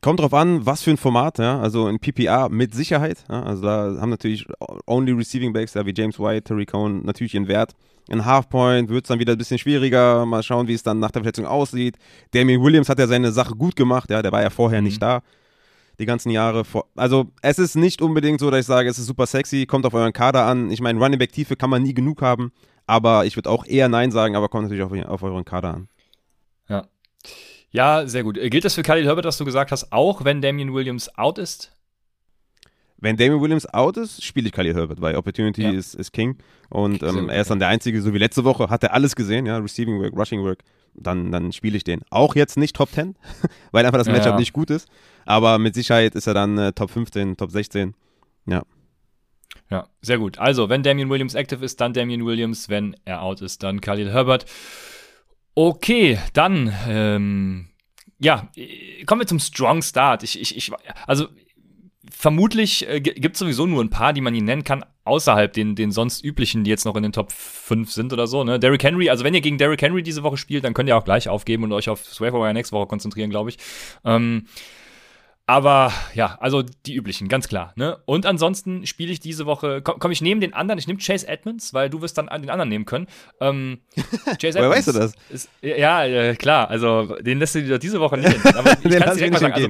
[0.05, 1.59] Kommt drauf an, was für ein Format, ja.
[1.59, 3.25] Also in PPA mit Sicherheit.
[3.31, 3.43] Ja?
[3.43, 4.47] Also da haben natürlich
[4.87, 7.73] Only Receiving Backs, ja, wie James White, Terry Cohen, natürlich ihren Wert.
[8.09, 10.27] In Halfpoint wird es dann wieder ein bisschen schwieriger.
[10.27, 11.97] Mal schauen, wie es dann nach der Verletzung aussieht.
[12.33, 14.89] Damien Williams hat ja seine Sache gut gemacht, ja, der war ja vorher mhm.
[14.89, 15.23] nicht da.
[15.99, 16.87] Die ganzen Jahre vor.
[16.97, 19.95] Also, es ist nicht unbedingt so, dass ich sage, es ist super sexy, kommt auf
[19.95, 20.71] euren Kader an.
[20.71, 22.53] Ich meine, Running Back Tiefe kann man nie genug haben,
[22.87, 25.89] aber ich würde auch eher Nein sagen, aber kommt natürlich auf, auf euren Kader an.
[26.69, 26.89] Ja.
[27.71, 28.35] Ja, sehr gut.
[28.35, 31.74] Gilt das für Khalil Herbert, was du gesagt hast, auch wenn Damien Williams out ist?
[33.05, 35.73] Wenn Damien Williams out ist, spiele ich Khalil Herbert, weil Opportunity ja.
[35.73, 36.39] ist, ist King.
[36.71, 39.45] Und ähm, er ist dann der Einzige, so wie letzte Woche, hat er alles gesehen,
[39.45, 40.61] ja, Receiving Work, Rushing Work,
[40.95, 42.01] dann, dann spiele ich den.
[42.09, 43.15] Auch jetzt nicht Top 10,
[43.73, 44.39] weil einfach das Matchup ja.
[44.39, 44.89] nicht gut ist.
[45.27, 47.95] Aber mit Sicherheit ist er dann äh, Top 15, Top 16.
[48.47, 48.63] Ja.
[49.71, 50.39] Ja, sehr gut.
[50.39, 52.71] Also, wenn Damien Williams active ist, dann Damien Williams.
[52.71, 54.47] Wenn er out ist, dann Khalil Herbert.
[55.55, 57.69] Okay, dann, ähm,
[58.19, 58.49] ja,
[59.07, 60.23] kommen wir zum Strong Start.
[60.23, 60.73] Ich, ich, ich,
[61.07, 61.29] also
[62.11, 65.75] vermutlich äh, gibt es sowieso nur ein paar, die man ihn nennen kann, außerhalb den,
[65.75, 68.45] den sonst üblichen, die jetzt noch in den Top 5 sind oder so.
[68.45, 68.59] Ne?
[68.59, 71.05] Derrick Henry, also wenn ihr gegen Derrick Henry diese Woche spielt, dann könnt ihr auch
[71.05, 73.59] gleich aufgeben und euch auf Swayfire nächste Woche konzentrieren, glaube ich.
[74.05, 74.47] Ähm,
[75.47, 77.75] aber ja, also die üblichen, ganz klar.
[77.77, 77.99] Ne?
[78.07, 81.29] Und ansonsten spiele ich diese Woche, komme komm ich neben den anderen, ich nehme Chase
[81.29, 83.07] Edmonds, weil du wirst dann den anderen nehmen können.
[83.41, 83.81] Ähm,
[84.41, 85.13] Chase Woher weißt du das?
[85.29, 88.55] Ist, ja, äh, klar, also den lässt du dir diese Woche nicht hin.
[88.57, 89.69] Aber ich kann direkt mal sagen, also,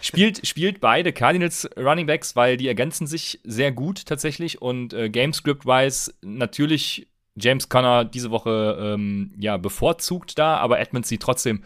[0.00, 5.10] spielt, spielt beide Cardinals Running Backs, weil die ergänzen sich sehr gut tatsächlich und äh,
[5.10, 11.64] Gamescript-wise natürlich James Conner diese Woche ähm, ja bevorzugt da, aber Edmonds sieht trotzdem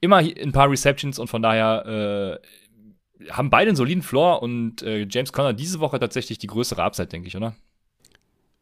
[0.00, 2.46] immer ein paar Receptions und von daher äh,
[3.30, 7.08] haben beide einen soliden Floor und äh, James Conner diese Woche tatsächlich die größere Upside,
[7.08, 7.54] denke ich, oder?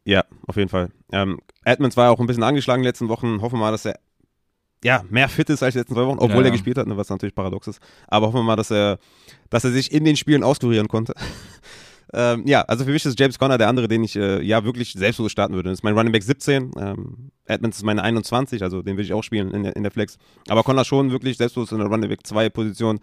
[0.03, 0.91] Ja, auf jeden Fall.
[1.11, 3.41] Ähm, Edmonds war auch ein bisschen angeschlagen in den letzten Wochen.
[3.41, 3.99] Hoffen wir mal, dass er
[4.83, 6.95] ja, mehr fit ist als die letzten zwei Wochen, obwohl ja, er gespielt hat, ne,
[6.95, 7.79] was natürlich paradox ist.
[8.07, 8.99] Aber hoffen wir mal, dass er,
[9.49, 11.13] dass er sich in den Spielen auskurieren konnte.
[12.13, 14.93] Ähm, ja, also für mich ist James Conner der andere, den ich äh, ja wirklich
[14.93, 15.69] selbstlos starten würde.
[15.69, 16.71] Das ist mein Running Back 17.
[16.77, 19.91] Ähm, Edmonds ist meine 21, also den würde ich auch spielen in der, in der
[19.91, 20.17] Flex.
[20.47, 23.01] Aber Conner schon wirklich selbstlos in der Running Back 2 Position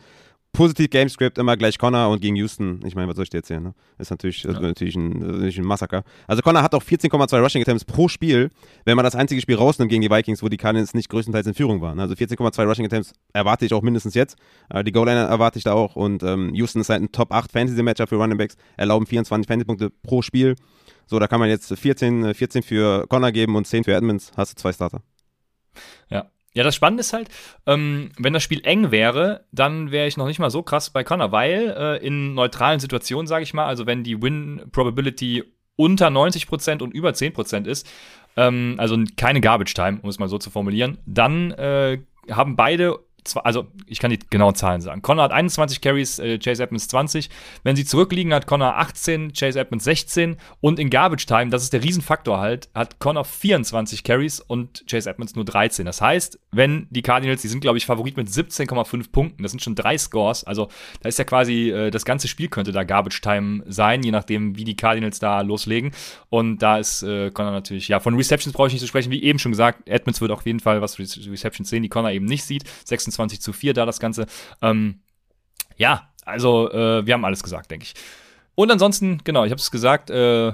[0.52, 2.80] positiv Gamescript, immer gleich Connor und gegen Houston.
[2.84, 3.62] Ich meine, was soll ich dir erzählen?
[3.62, 3.74] Ne?
[3.98, 4.52] Ist natürlich, ja.
[4.52, 6.04] natürlich, ein, natürlich ein Massaker.
[6.26, 8.50] Also Connor hat auch 14,2 Rushing Attempts pro Spiel,
[8.84, 11.54] wenn man das einzige Spiel rausnimmt gegen die Vikings, wo die Cardinals nicht größtenteils in
[11.54, 11.98] Führung waren.
[12.00, 14.36] Also 14,2 Rushing Attempts erwarte ich auch mindestens jetzt.
[14.68, 15.96] Äh, die Goal-Line erwarte ich da auch.
[15.96, 19.90] Und ähm, Houston ist halt ein Top 8 Fantasy-Matchup für Running Backs, erlauben 24 Fantasy-Punkte
[20.02, 20.56] pro Spiel.
[21.06, 24.32] So, da kann man jetzt 14, 14 für Connor geben und 10 für Edmonds.
[24.36, 25.02] Hast du zwei Starter.
[26.10, 27.28] Ja, ja, das Spannende ist halt,
[27.66, 31.02] ähm, wenn das Spiel eng wäre, dann wäre ich noch nicht mal so krass bei
[31.02, 35.44] Connor, weil äh, in neutralen Situationen, sage ich mal, also wenn die Win-Probability
[35.76, 37.88] unter 90% und über 10% ist,
[38.36, 41.98] ähm, also keine Garbage Time, um es mal so zu formulieren, dann äh,
[42.30, 42.98] haben beide
[43.44, 45.02] also ich kann die genauen Zahlen sagen.
[45.02, 47.30] Connor hat 21 Carries, äh, Chase Edmonds 20.
[47.62, 50.36] Wenn sie zurückliegen, hat Connor 18, Chase Edmonds 16.
[50.60, 55.08] Und in Garbage Time, das ist der Riesenfaktor halt, hat Connor 24 Carries und Chase
[55.08, 55.86] Edmonds nur 13.
[55.86, 59.60] Das heißt, wenn die Cardinals, die sind glaube ich Favorit mit 17,5 Punkten, das sind
[59.60, 60.68] schon drei Scores, also
[61.00, 64.56] da ist ja quasi, äh, das ganze Spiel könnte da Garbage Time sein, je nachdem,
[64.56, 65.92] wie die Cardinals da loslegen.
[66.28, 69.22] Und da ist äh, Connor natürlich, ja, von Receptions brauche ich nicht zu sprechen, wie
[69.22, 72.26] eben schon gesagt, Edmonds wird auf jeden Fall was Re Receptions sehen, die Connor eben
[72.26, 72.64] nicht sieht.
[72.84, 74.26] 26 26 zu 4 da das Ganze.
[74.60, 75.00] Ähm,
[75.76, 77.94] ja, also äh, wir haben alles gesagt, denke ich.
[78.54, 80.52] Und ansonsten, genau, ich habe es gesagt, äh,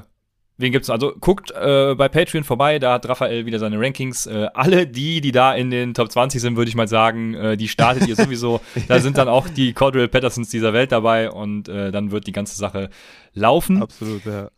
[0.61, 0.91] Wen gibt's?
[0.91, 4.27] Also guckt äh, bei Patreon vorbei, da hat Raphael wieder seine Rankings.
[4.27, 7.57] Äh, alle die, die da in den Top 20 sind, würde ich mal sagen, äh,
[7.57, 8.61] die startet ihr sowieso.
[8.89, 12.33] Da sind dann auch die Cordell Pattersons dieser Welt dabei und äh, dann wird die
[12.33, 12.91] ganze Sache
[13.35, 13.81] laufen.
[13.81, 14.51] Absolut, ja.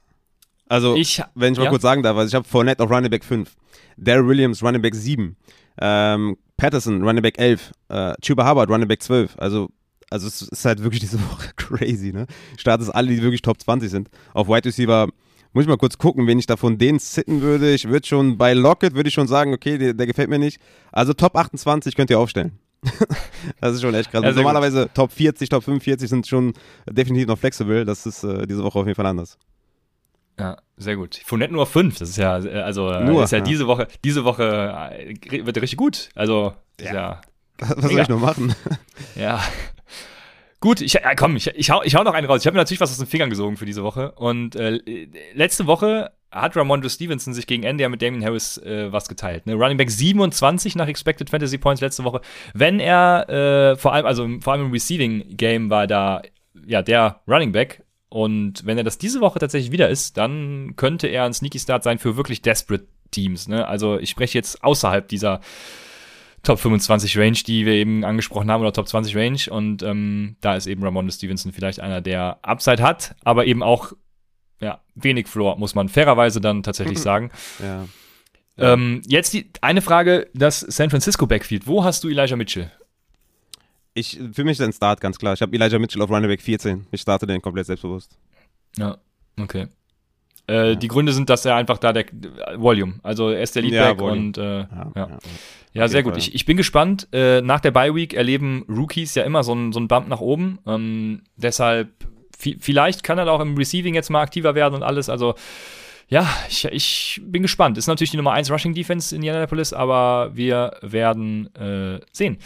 [0.69, 1.71] Also, ich, wenn ich mal ja?
[1.71, 3.55] kurz sagen darf, also ich habe Fournette auf Running Back 5,
[3.99, 5.37] Daryl Williams Running Back 7,
[5.83, 9.35] ähm, Patterson, Running Back 11, äh, Chuba Hubbard, Running Back 12.
[9.39, 9.71] Also,
[10.11, 12.27] also es ist halt wirklich diese Woche crazy, ne?
[12.59, 14.11] Start ist alle, die wirklich Top 20 sind.
[14.35, 15.09] Auf Wide Receiver
[15.53, 17.73] muss ich mal kurz gucken, wen ich da von denen sitten würde.
[17.73, 20.61] Ich würde schon bei Lockett würde ich schon sagen, okay, der, der, gefällt mir nicht.
[20.93, 22.59] Also Top 28 könnt ihr aufstellen.
[23.61, 24.23] das ist schon echt krass.
[24.23, 24.95] Ja, Normalerweise gut.
[24.95, 26.53] Top 40, Top 45 sind schon
[26.89, 27.87] definitiv noch flexibel.
[27.87, 29.39] Das ist äh, diese Woche auf jeden Fall anders.
[30.39, 31.21] Ja, sehr gut.
[31.25, 33.67] Fournette nur auf 5, das ist ja, äh, also äh, nur, ist ja, ja, diese
[33.67, 36.09] Woche, diese Woche äh, wird richtig gut.
[36.15, 36.95] Also, ja.
[36.95, 37.21] ja
[37.59, 37.89] Was mega.
[37.89, 38.55] soll ich nur machen?
[39.17, 39.43] Ja.
[40.61, 42.43] Gut, ich, ja, komm, ich, ich, hau, ich hau noch einen raus.
[42.43, 44.13] Ich habe mir natürlich was aus den Fingern gesogen für diese Woche.
[44.13, 44.79] Und äh,
[45.33, 49.47] letzte Woche hat Ramondre Stevenson sich gegen Ende ja mit Damien Harris äh, was geteilt.
[49.47, 49.55] Ne?
[49.55, 52.21] Running Back 27 nach Expected Fantasy Points letzte Woche.
[52.53, 56.21] Wenn er äh, vor allem, also vor allem im Receiving Game war da
[56.67, 61.07] ja der Running Back und wenn er das diese Woche tatsächlich wieder ist, dann könnte
[61.07, 63.49] er ein Sneaky Start sein für wirklich desperate Teams.
[63.49, 63.67] Ne?
[63.67, 65.41] Also ich spreche jetzt außerhalb dieser
[66.43, 69.39] Top 25 Range, die wir eben angesprochen haben, oder Top 20 Range.
[69.51, 73.93] Und ähm, da ist eben Ramon Stevenson vielleicht einer, der Upside hat, aber eben auch
[74.61, 77.31] ja, wenig Floor, muss man fairerweise dann tatsächlich sagen.
[77.63, 77.87] Ja.
[78.59, 81.69] Ähm, jetzt die eine Frage, das San Francisco Backfield.
[81.69, 82.73] Wo hast du Elijah Mitchell?
[84.01, 85.35] Ich, für mich ist ein Start, ganz klar.
[85.35, 86.87] Ich habe Elijah Mitchell auf Running Back 14.
[86.91, 88.19] Ich starte den komplett selbstbewusst.
[88.77, 88.99] Ja,
[89.41, 89.69] okay.
[90.49, 90.75] Äh, ja.
[90.75, 92.07] Die Gründe sind, dass er einfach da der
[92.57, 95.19] Volume, also er ist der Leadback ja, und äh, ja, ja.
[95.73, 96.17] ja sehr gut.
[96.17, 97.09] Ich, ich bin gespannt.
[97.13, 100.59] Äh, nach der Bye Week erleben Rookies ja immer so einen so Bump nach oben.
[100.67, 101.89] Ähm, deshalb,
[102.37, 105.09] vielleicht kann er auch im Receiving jetzt mal aktiver werden und alles.
[105.09, 105.35] Also,
[106.09, 107.79] ja, ich, ich bin gespannt.
[107.79, 112.39] Ist natürlich die Nummer 1 Rushing Defense in Indianapolis, aber wir werden äh, sehen.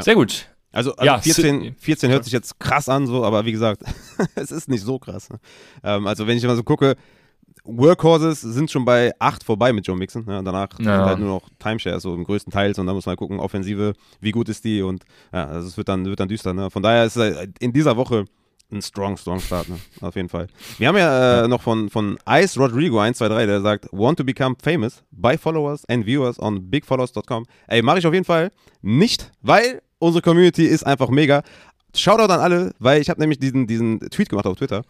[0.00, 0.51] Sehr gut.
[0.72, 3.82] Also, also ja, 14, 14 hört sich jetzt krass an, so, aber wie gesagt,
[4.34, 5.28] es ist nicht so krass.
[5.28, 5.38] Ne?
[5.84, 6.96] Ähm, also, wenn ich mal so gucke,
[7.64, 10.24] Workhorses sind schon bei 8 vorbei mit Joe Mixon.
[10.26, 10.76] Ja, danach ja.
[10.78, 12.72] sind halt nur noch Timeshares, so im größten Teil.
[12.76, 15.88] Und da muss man gucken, Offensive, wie gut ist die und ja, also es wird
[15.88, 16.54] dann, wird dann düster.
[16.54, 16.70] Ne?
[16.70, 18.24] Von daher ist es in dieser Woche
[18.72, 19.78] ein strong, strong Start, ne?
[20.00, 20.46] auf jeden Fall.
[20.78, 24.56] Wir haben ja äh, noch von, von Ice Rodrigo 123, der sagt, want to become
[24.62, 27.44] famous, buy followers and viewers on bigfollows.com.
[27.68, 31.44] Ey, mache ich auf jeden Fall nicht, weil Unsere Community ist einfach mega.
[31.94, 34.82] Shoutout an alle, weil ich habe nämlich diesen, diesen Tweet gemacht auf Twitter.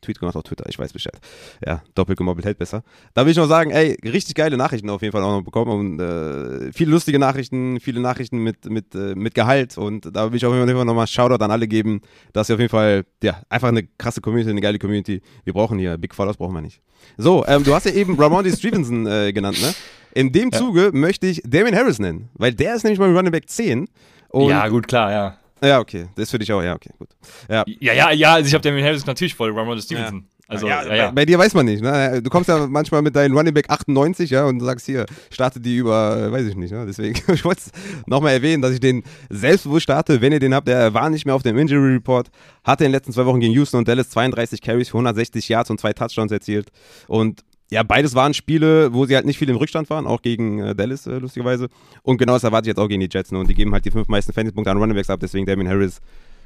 [0.00, 1.20] Tweet gemacht auf Twitter, ich weiß Bescheid.
[1.64, 2.82] Ja, doppelt gemobbelt hält besser.
[3.14, 5.70] Da will ich noch sagen, ey, richtig geile Nachrichten auf jeden Fall auch noch bekommen
[5.70, 10.36] und äh, viele lustige Nachrichten, viele Nachrichten mit, mit, äh, mit Gehalt und da will
[10.36, 12.00] ich auf jeden Fall nochmal Shoutout an alle geben,
[12.32, 15.22] dass ihr auf jeden Fall, ja, einfach eine krasse Community, eine geile Community.
[15.44, 16.80] Wir brauchen hier, Big Followers brauchen wir nicht.
[17.18, 19.72] So, ähm, du hast ja eben Ramondi Stevenson äh, genannt, ne?
[20.12, 20.90] In dem Zuge ja.
[20.92, 23.86] möchte ich Damien Harris nennen, weil der ist nämlich mein Running Back 10
[24.30, 25.36] und ja, gut, klar, ja.
[25.62, 26.08] Ja, okay.
[26.14, 27.08] Das ist für dich auch, ja, okay, gut.
[27.48, 30.26] Ja, ja, ja, ja also ich habe Damien Harris natürlich voll, Ramon Stevenson.
[30.50, 31.06] Also, ja, ja, ja.
[31.06, 31.80] Bei, bei, dir weiß man nicht.
[31.80, 32.20] Ne?
[32.20, 35.76] Du kommst ja manchmal mit deinem Running Back 98 ja, und sagst hier, starte die
[35.76, 36.72] über, äh, weiß ich nicht.
[36.72, 36.84] Ne?
[36.86, 37.72] Deswegen, ich wollte es
[38.06, 40.20] nochmal erwähnen, dass ich den selbstbewusst starte.
[40.20, 42.32] Wenn ihr den habt, der war nicht mehr auf dem Injury Report,
[42.64, 45.70] hatte in den letzten zwei Wochen gegen Houston und Dallas 32 Carries für 160 Yards
[45.70, 46.70] und zwei Touchdowns erzielt.
[47.06, 50.58] Und ja, beides waren Spiele, wo sie halt nicht viel im Rückstand waren, auch gegen
[50.58, 51.68] äh, Dallas, äh, lustigerweise.
[52.02, 53.30] Und genau das erwarte ich jetzt auch gegen die Jets.
[53.30, 53.38] Ne?
[53.38, 56.00] Und die geben halt die fünf meisten Fantasy-Punkte an Running Backs ab, deswegen Damien Harris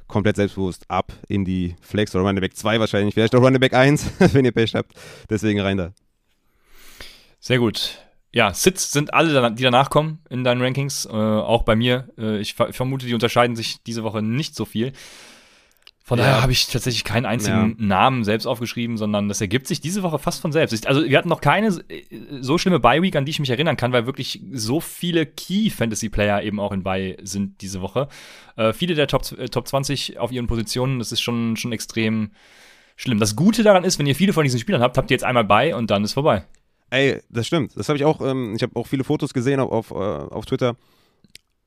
[0.07, 3.73] komplett selbstbewusst ab in die Flex oder Running Back 2 wahrscheinlich, vielleicht auch Running Back
[3.73, 4.93] 1, wenn ihr Pech habt.
[5.31, 5.93] Deswegen rein da.
[7.41, 8.05] Sehr gut.
[8.33, 12.09] Ja, Sits sind alle, die danach kommen in deinen Rankings, äh, auch bei mir.
[12.19, 14.93] Äh, ich vermute, die unterscheiden sich diese Woche nicht so viel.
[16.07, 16.27] Von ja.
[16.27, 17.87] daher habe ich tatsächlich keinen einzigen ja.
[17.87, 20.87] Namen selbst aufgeschrieben, sondern das ergibt sich diese Woche fast von selbst.
[20.87, 21.73] Also wir hatten noch keine
[22.43, 26.61] so schlimme Bye-Week, an die ich mich erinnern kann, weil wirklich so viele Key-Fantasy-Player eben
[26.61, 28.09] auch in Bye sind diese Woche.
[28.57, 32.33] Äh, viele der Top, äh, Top 20 auf ihren Positionen, das ist schon, schon extrem
[32.97, 33.19] schlimm.
[33.19, 35.45] Das Gute daran ist, wenn ihr viele von diesen Spielern habt, habt ihr jetzt einmal
[35.45, 36.45] Bye und dann ist vorbei.
[36.91, 37.79] Ey, das stimmt.
[37.79, 40.45] Das habe ich auch, ähm, ich habe auch viele Fotos gesehen auf, auf, äh, auf
[40.45, 40.77] Twitter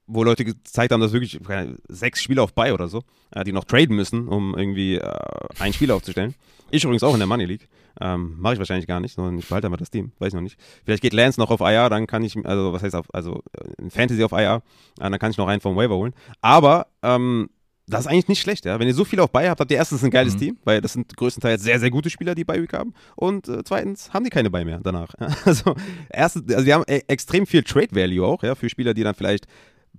[0.08, 1.40] wo Leute gezeigt haben, dass wirklich
[1.88, 5.14] sechs Spieler auf Buy oder so, äh, die noch traden müssen, um irgendwie äh,
[5.60, 6.34] einen Spieler aufzustellen.
[6.72, 7.68] Ich übrigens auch in der Money League.
[8.00, 10.12] Ähm, Mache ich wahrscheinlich gar nicht, sondern ich behalte einfach das Team.
[10.20, 10.60] Weiß ich noch nicht.
[10.86, 13.82] Vielleicht geht Lance noch auf IR, dann kann ich, also was heißt auf, also äh,
[13.82, 14.62] in Fantasy auf IR,
[15.00, 16.14] äh, dann kann ich noch einen vom Waiver holen.
[16.42, 17.50] Aber ähm,
[17.88, 18.80] das ist eigentlich nicht schlecht, ja.
[18.80, 20.40] Wenn ihr so viel auf Buy habt, habt ihr erstens ein geiles mhm.
[20.40, 22.94] Team, weil das sind größtenteils sehr, sehr gute Spieler, die Buy Week haben.
[23.16, 25.14] Und äh, zweitens haben die keine Buy mehr danach.
[25.46, 25.76] Also,
[26.10, 29.16] erstens, also die haben e extrem viel Trade Value auch, ja, für Spieler, die dann
[29.16, 29.48] vielleicht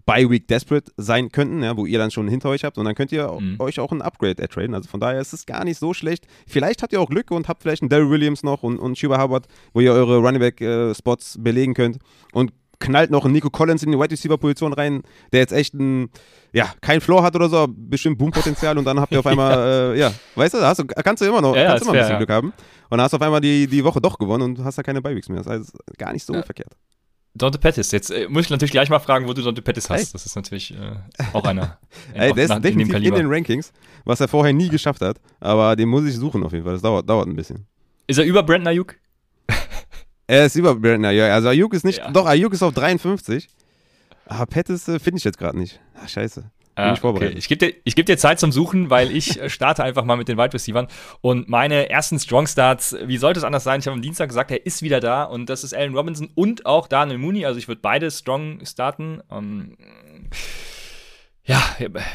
[0.06, 2.94] by Week Desperate sein könnten, ja, wo ihr dann schon hinter euch habt und dann
[2.94, 3.56] könnt ihr mhm.
[3.58, 4.74] euch auch ein Upgrade ertraden.
[4.74, 6.26] Also von daher ist es gar nicht so schlecht.
[6.46, 9.22] Vielleicht habt ihr auch Glück und habt vielleicht einen Daryl Williams noch und, und Shuba
[9.22, 11.98] Hubbard, wo ihr eure Running Back äh, Spots belegen könnt
[12.32, 15.74] und knallt noch einen Nico Collins in die Wide Receiver Position rein, der jetzt echt
[15.74, 16.10] ein,
[16.52, 19.92] ja, kein Floor hat oder so, bestimmt Boom-Potenzial und dann habt ihr auf einmal, ja.
[19.92, 22.12] Äh, ja, weißt du, hast du, kannst du immer noch, ja, kannst immer ein bisschen
[22.12, 22.18] ja.
[22.18, 24.78] Glück haben und dann hast du auf einmal die, die Woche doch gewonnen und hast
[24.78, 25.38] da keine Beiweeks mehr.
[25.38, 26.74] Das heißt, gar nicht so verkehrt.
[27.34, 27.90] Dante Pettis.
[27.92, 29.98] Jetzt äh, muss ich natürlich gleich mal fragen, wo du Dante Pettis hast.
[30.00, 30.08] Hey.
[30.12, 30.96] Das ist natürlich äh,
[31.32, 31.78] auch einer.
[32.14, 33.72] Ey, der ist nach, definitiv in, in, den Rankings,
[34.04, 35.18] was er vorher nie geschafft hat.
[35.40, 36.74] Aber den muss ich suchen auf jeden Fall.
[36.74, 37.66] Das dauert, dauert ein bisschen.
[38.06, 38.96] Ist er über Brandon Ayuk?
[40.26, 41.24] er ist über Brandon Ayuk.
[41.24, 41.98] Also Ayuk ist nicht.
[41.98, 42.10] Ja.
[42.10, 43.48] Doch, Ayuk ist auf 53.
[44.26, 45.80] Aber Pettis äh, finde ich jetzt gerade nicht.
[46.02, 46.50] Ach, scheiße.
[46.84, 47.32] Bin ich vorbereitet.
[47.32, 47.38] Okay.
[47.38, 50.28] Ich gebe dir, geb dir Zeit zum Suchen, weil ich äh, starte einfach mal mit
[50.28, 50.86] den Wide Receivers.
[51.20, 53.80] Und meine ersten Strong Starts, wie sollte es anders sein?
[53.80, 55.24] Ich habe am Dienstag gesagt, er ist wieder da.
[55.24, 57.46] Und das ist Allen Robinson und auch Daniel Mooney.
[57.46, 59.20] Also ich würde beide strong starten.
[59.28, 60.30] Um, ähm,
[61.48, 61.62] ja,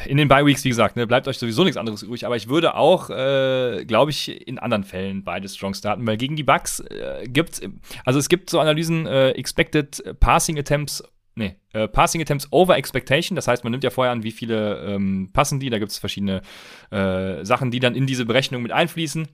[0.06, 2.24] in den Bye Weeks, wie gesagt, ne, bleibt euch sowieso nichts anderes übrig.
[2.24, 6.36] Aber ich würde auch, äh, glaube ich, in anderen Fällen beide strong starten, weil gegen
[6.36, 7.60] die Bucks äh, gibt
[8.04, 11.02] also es gibt so Analysen, äh, Expected Passing Attempts
[11.34, 13.36] nee, äh, Passing Attempts over Expectation.
[13.36, 15.70] Das heißt, man nimmt ja vorher an, wie viele ähm, passen die.
[15.70, 16.42] Da gibt es verschiedene
[16.90, 19.28] äh, Sachen, die dann in diese Berechnung mit einfließen.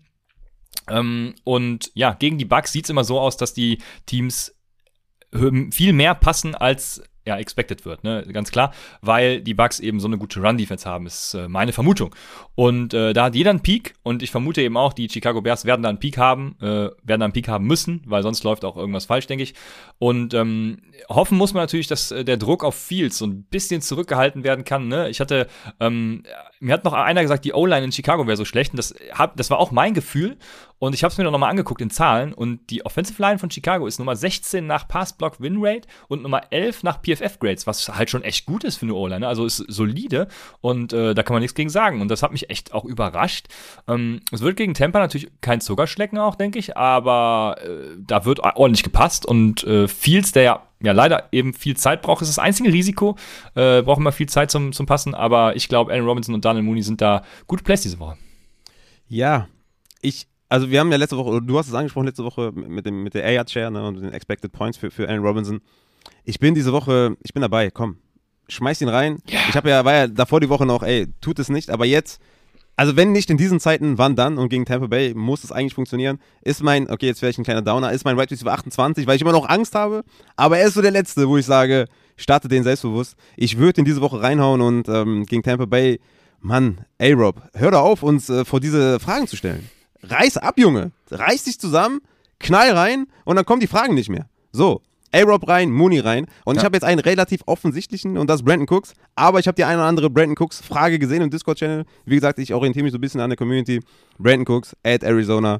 [0.89, 4.57] Ähm, und ja, gegen die Bugs sieht es immer so aus, dass die Teams
[5.71, 8.27] viel mehr passen als ja, expected wird, ne?
[8.33, 12.15] Ganz klar, weil die Bucks eben so eine gute Run-Defense haben, ist äh, meine Vermutung.
[12.55, 15.65] Und äh, da hat jeder einen Peak und ich vermute eben auch, die Chicago Bears
[15.67, 18.65] werden da einen Peak haben, äh, werden da einen Peak haben müssen, weil sonst läuft
[18.65, 19.55] auch irgendwas falsch, denke ich.
[19.99, 20.79] Und ähm,
[21.09, 24.65] hoffen muss man natürlich, dass äh, der Druck auf Fields so ein bisschen zurückgehalten werden
[24.65, 24.89] kann.
[24.89, 25.11] Ne?
[25.11, 25.47] Ich hatte,
[25.79, 26.23] ähm,
[26.59, 29.37] mir hat noch einer gesagt, die O-Line in Chicago wäre so schlecht und das, hab,
[29.37, 30.39] das war auch mein Gefühl.
[30.81, 33.51] Und ich habe es mir noch mal angeguckt in Zahlen und die Offensive Line von
[33.51, 38.47] Chicago ist Nummer 16 nach Pass-Block-Win-Rate und Nummer 11 nach PFF-Grades, was halt schon echt
[38.47, 39.21] gut ist für eine O-Line.
[39.21, 39.29] Ne?
[39.29, 40.27] Also ist solide
[40.63, 42.01] und äh, da kann man nichts gegen sagen.
[42.01, 43.49] Und das hat mich echt auch überrascht.
[43.87, 48.41] Ähm, es wird gegen Tampa natürlich kein Zuckerschlecken auch, denke ich, aber äh, da wird
[48.41, 52.39] ordentlich gepasst und äh, Fields, der ja ja leider eben viel Zeit braucht, ist das
[52.39, 53.17] einzige Risiko.
[53.55, 56.65] Äh, braucht immer viel Zeit zum, zum Passen, aber ich glaube, Allen Robinson und Daniel
[56.65, 58.17] Mooney sind da gute Plays diese Woche.
[59.07, 59.49] Ja,
[60.01, 63.05] ich also wir haben ja letzte Woche, du hast es angesprochen letzte Woche mit, dem,
[63.05, 65.61] mit der Air Chair ne, und den Expected Points für, für Allen Robinson.
[66.25, 67.99] Ich bin diese Woche, ich bin dabei, komm,
[68.49, 69.19] schmeiß ihn rein.
[69.29, 69.39] Ja.
[69.49, 72.21] Ich habe ja, war ja davor die Woche noch, ey, tut es nicht, aber jetzt,
[72.75, 74.39] also wenn nicht in diesen Zeiten, wann dann?
[74.39, 76.19] Und gegen Tampa Bay muss es eigentlich funktionieren.
[76.43, 79.15] Ist mein, okay, jetzt wäre ich ein kleiner Downer, ist mein Right Receiver 28, weil
[79.15, 80.03] ich immer noch Angst habe,
[80.35, 81.87] aber er ist so der Letzte, wo ich sage,
[82.17, 83.15] starte den selbstbewusst.
[83.37, 86.01] Ich würde ihn diese Woche reinhauen und ähm, gegen Tampa Bay,
[86.41, 89.69] Mann, ey Rob, hör doch auf, uns äh, vor diese Fragen zu stellen
[90.03, 90.93] reiß ab, Junge.
[91.11, 92.01] Reiß dich zusammen,
[92.39, 94.29] knall rein und dann kommen die Fragen nicht mehr.
[94.53, 94.83] So.
[95.13, 96.27] A-Rob rein, Mooney rein.
[96.45, 96.61] Und ja.
[96.61, 98.95] ich habe jetzt einen relativ offensichtlichen und das ist Brandon Cooks.
[99.17, 101.85] Aber ich habe die eine oder andere Brandon Cooks Frage gesehen im Discord-Channel.
[102.05, 103.81] Wie gesagt, ich orientiere mich so ein bisschen an der Community.
[104.19, 105.59] Brandon Cooks at Arizona.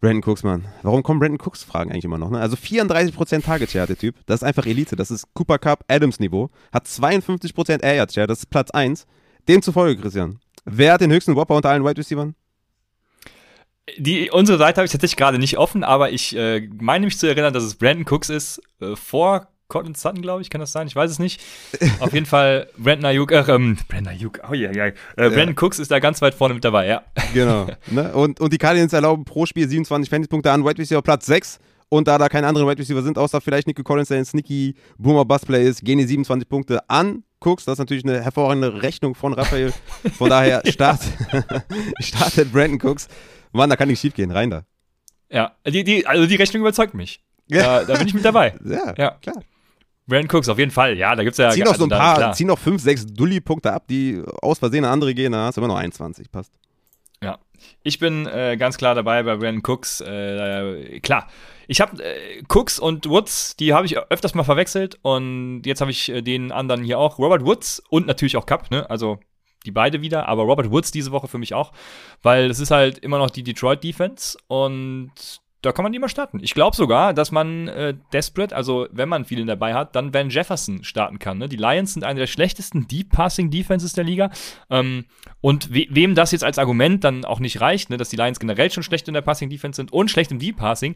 [0.00, 0.66] Brandon Cooks, Mann.
[0.82, 2.30] Warum kommen Brandon Cooks Fragen eigentlich immer noch?
[2.30, 2.38] Ne?
[2.38, 4.14] Also 34% Target Share, der Typ.
[4.26, 4.94] Das ist einfach Elite.
[4.94, 6.50] Das ist Cooper Cup Adams Niveau.
[6.70, 8.26] Hat 52% Air Yard Share.
[8.26, 9.06] Das ist Platz 1.
[9.48, 10.38] Demzufolge, Christian.
[10.66, 12.32] Wer hat den höchsten Whopper unter allen Wide Receivers?
[13.98, 17.26] Die, unsere Seite habe ich tatsächlich gerade nicht offen, aber ich äh, meine mich zu
[17.28, 20.86] erinnern, dass es Brandon Cooks ist, äh, vor Cortland Sutton, glaube ich, kann das sein?
[20.86, 21.40] Ich weiß es nicht.
[22.00, 24.86] Auf jeden Fall Brandon Ayuk, äh, ähm, Brandon Ayuk, oh ja, ja.
[24.86, 25.62] Äh, Brandon ja.
[25.62, 27.02] Cooks ist da ganz weit vorne mit dabei, ja.
[27.32, 27.66] Genau.
[27.88, 28.12] Ne?
[28.12, 31.58] Und, und die Cardinals erlauben pro Spiel 27 Fantasy-Punkte an Wide Receiver Platz 6.
[31.88, 34.74] Und da da keine anderen Wide Receiver sind, außer vielleicht Nico Collins, der ein sneaky
[34.98, 37.64] Boomer Buzzplay ist, gehen die 27 Punkte an Cooks.
[37.64, 39.72] Das ist natürlich eine hervorragende Rechnung von Raphael.
[40.18, 41.00] Von daher start,
[42.00, 43.08] startet Brandon Cooks.
[43.52, 44.30] Mann, da kann nichts schief gehen.
[44.30, 44.64] Rein da.
[45.30, 47.20] Ja, die, die, also die Rechnung überzeugt mich.
[47.48, 48.54] Da, da bin ich mit dabei.
[48.64, 49.10] Ja, ja.
[49.22, 49.42] klar.
[50.06, 50.96] Brandon Cooks, auf jeden Fall.
[50.96, 51.50] Ja, da gibt es ja.
[51.50, 54.84] Zieh noch so ein also paar, zieh noch 5, 6 Dulli-Punkte ab, die aus Versehen
[54.84, 56.30] an andere gehen, da hast du immer noch 21.
[56.30, 56.52] Passt.
[57.22, 57.38] Ja.
[57.82, 60.00] Ich bin äh, ganz klar dabei bei Brandon Cooks.
[60.00, 61.26] Äh, klar.
[61.66, 65.90] Ich habe äh, Cooks und Woods, die habe ich öfters mal verwechselt und jetzt habe
[65.90, 67.18] ich äh, den anderen hier auch.
[67.18, 68.88] Robert Woods und natürlich auch Cup, ne?
[68.88, 69.18] Also
[69.66, 71.72] die beide wieder, aber Robert Woods diese Woche für mich auch,
[72.22, 75.12] weil es ist halt immer noch die Detroit Defense und
[75.62, 76.38] da kann man die mal starten.
[76.42, 80.30] Ich glaube sogar, dass man äh, Desperate, also wenn man viele dabei hat, dann Van
[80.30, 81.38] Jefferson starten kann.
[81.38, 81.48] Ne?
[81.48, 84.30] Die Lions sind eine der schlechtesten Deep Passing Defenses der Liga.
[84.70, 85.06] Ähm,
[85.40, 88.38] und we wem das jetzt als Argument dann auch nicht reicht, ne, dass die Lions
[88.38, 90.94] generell schon schlecht in der Passing Defense sind und schlecht im Deep Passing,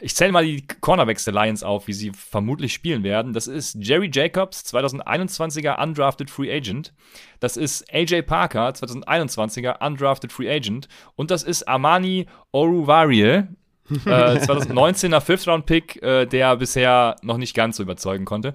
[0.00, 3.32] ich zähle mal die Cornerbacks der Lions auf, wie sie vermutlich spielen werden.
[3.32, 6.92] Das ist Jerry Jacobs, 2021er Undrafted Free Agent.
[7.40, 10.88] Das ist AJ Parker, 2021er Undrafted Free Agent.
[11.14, 13.22] Und das ist Armani Oruvarie,
[13.90, 18.54] äh, 2019er Fifth-Round-Pick, äh, der bisher noch nicht ganz so überzeugen konnte.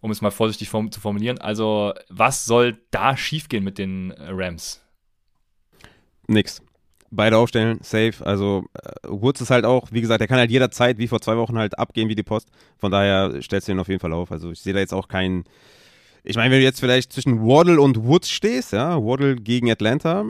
[0.00, 1.38] Um es mal vorsichtig form zu formulieren.
[1.38, 4.84] Also, was soll da schiefgehen mit den Rams?
[6.26, 6.62] Nix
[7.12, 8.14] beide aufstellen, safe.
[8.24, 11.36] Also äh, Woods ist halt auch, wie gesagt, der kann halt jederzeit, wie vor zwei
[11.36, 12.48] Wochen, halt abgehen wie die Post.
[12.78, 14.32] Von daher stellst du ihn auf jeden Fall auf.
[14.32, 15.44] Also ich sehe da jetzt auch keinen.
[16.24, 20.24] Ich meine, wenn du jetzt vielleicht zwischen Waddle und Woods stehst, ja, Waddle gegen Atlanta,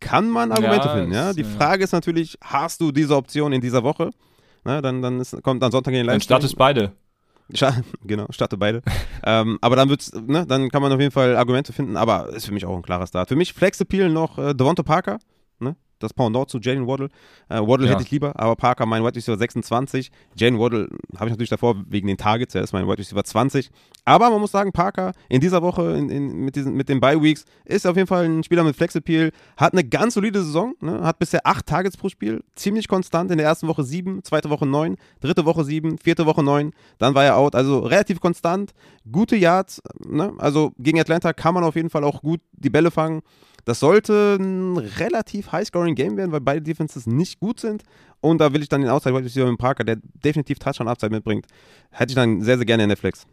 [0.00, 1.32] kann man Argumente ja, finden, ja.
[1.32, 4.10] Die Frage ist natürlich, hast du diese Option in dieser Woche?
[4.64, 6.14] Na, dann, dann ist, kommt am Sonntag in den Live.
[6.14, 6.92] Dann startest beide.
[8.04, 8.82] genau, starte beide.
[9.24, 12.46] ähm, aber dann wird's, ne, dann kann man auf jeden Fall Argumente finden, aber ist
[12.46, 13.28] für mich auch ein klarer Start.
[13.28, 15.18] Für mich Flex Appeal noch äh, Devonta Parker,
[15.60, 15.76] ne?
[15.98, 17.08] Das Pendant zu Jalen Waddle.
[17.48, 17.92] Äh, Waddle ja.
[17.92, 20.10] hätte ich lieber, aber Parker mein Wide Receiver 26.
[20.36, 23.70] Jalen Waddle habe ich natürlich davor wegen den Targets, er ist mein Wide Receiver 20.
[24.04, 27.20] Aber man muss sagen, Parker in dieser Woche in, in, mit, diesen, mit den Bye
[27.22, 30.74] Weeks ist auf jeden Fall ein Spieler mit Flex Appeal, hat eine ganz solide Saison,
[30.80, 31.00] ne?
[31.02, 33.30] hat bisher 8 Targets pro Spiel, ziemlich konstant.
[33.30, 37.14] In der ersten Woche 7, zweite Woche 9, dritte Woche 7, vierte Woche 9, dann
[37.14, 37.54] war er out.
[37.54, 38.72] Also relativ konstant,
[39.10, 39.82] gute Yards.
[40.06, 40.32] Ne?
[40.38, 43.22] Also gegen Atlanta kann man auf jeden Fall auch gut die Bälle fangen.
[43.66, 47.82] Das sollte ein relativ high-scoring-Game werden, weil beide Defenses nicht gut sind.
[48.20, 51.46] Und da will ich dann den Outside Wide Receiver mit Parker, der definitiv Touchdown-Upside mitbringt,
[51.90, 53.26] hätte ich dann sehr, sehr gerne in der Flex.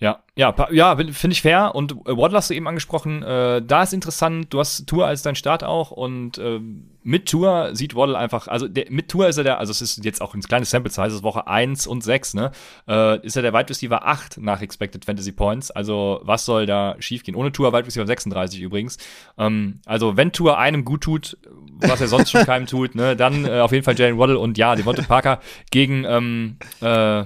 [0.00, 1.74] Ja, ja, ja, finde ich fair.
[1.74, 3.24] Und äh, Waddle hast du eben angesprochen.
[3.24, 6.60] Äh, da ist interessant, du hast Tour als dein Start auch und äh,
[7.02, 10.04] mit Tour sieht Waddle einfach, also der, mit Tour ist er der, also es ist
[10.04, 12.52] jetzt auch ein kleines Sample Size, ist Woche 1 und 6, ne?
[12.86, 15.72] Äh, ist er der Wide Receiver 8 nach Expected Fantasy Points.
[15.72, 17.34] Also was soll da schiefgehen?
[17.34, 18.98] Ohne Tour Wide Receiver 36 übrigens.
[19.36, 21.38] Ähm, also wenn Tour einem gut tut,
[21.80, 24.58] was er sonst schon keinem tut, ne, dann äh, auf jeden Fall Jalen Waddle und
[24.58, 25.40] ja, Devonta Parker
[25.72, 27.24] gegen ähm, äh,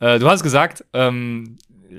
[0.00, 1.58] äh, du hast gesagt, ähm,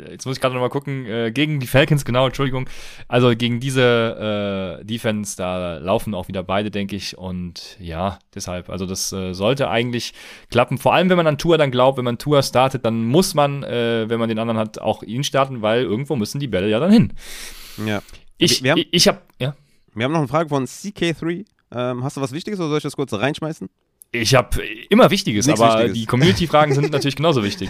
[0.10, 2.70] jetzt muss ich gerade noch mal gucken, äh, gegen die Falcons, genau, Entschuldigung.
[3.08, 7.18] Also gegen diese äh, Defense, da laufen auch wieder beide, denke ich.
[7.18, 10.14] Und ja, deshalb, also das äh, sollte eigentlich
[10.50, 10.78] klappen.
[10.78, 13.64] Vor allem, wenn man an Tour dann glaubt, wenn man Tour startet, dann muss man,
[13.64, 16.80] äh, wenn man den anderen hat, auch ihn starten, weil irgendwo müssen die Bälle ja
[16.80, 17.14] dann hin.
[17.86, 18.02] Ja.
[18.38, 19.56] Ich, wir haben, ich, ich habe, ja.
[19.94, 21.46] Wir haben noch eine Frage von CK3.
[21.74, 23.70] Ähm, hast du was Wichtiges oder soll ich das kurz reinschmeißen?
[24.14, 25.98] Ich habe immer Wichtiges, Nichts aber Wichtiges.
[25.98, 27.70] die Community-Fragen sind natürlich genauso wichtig.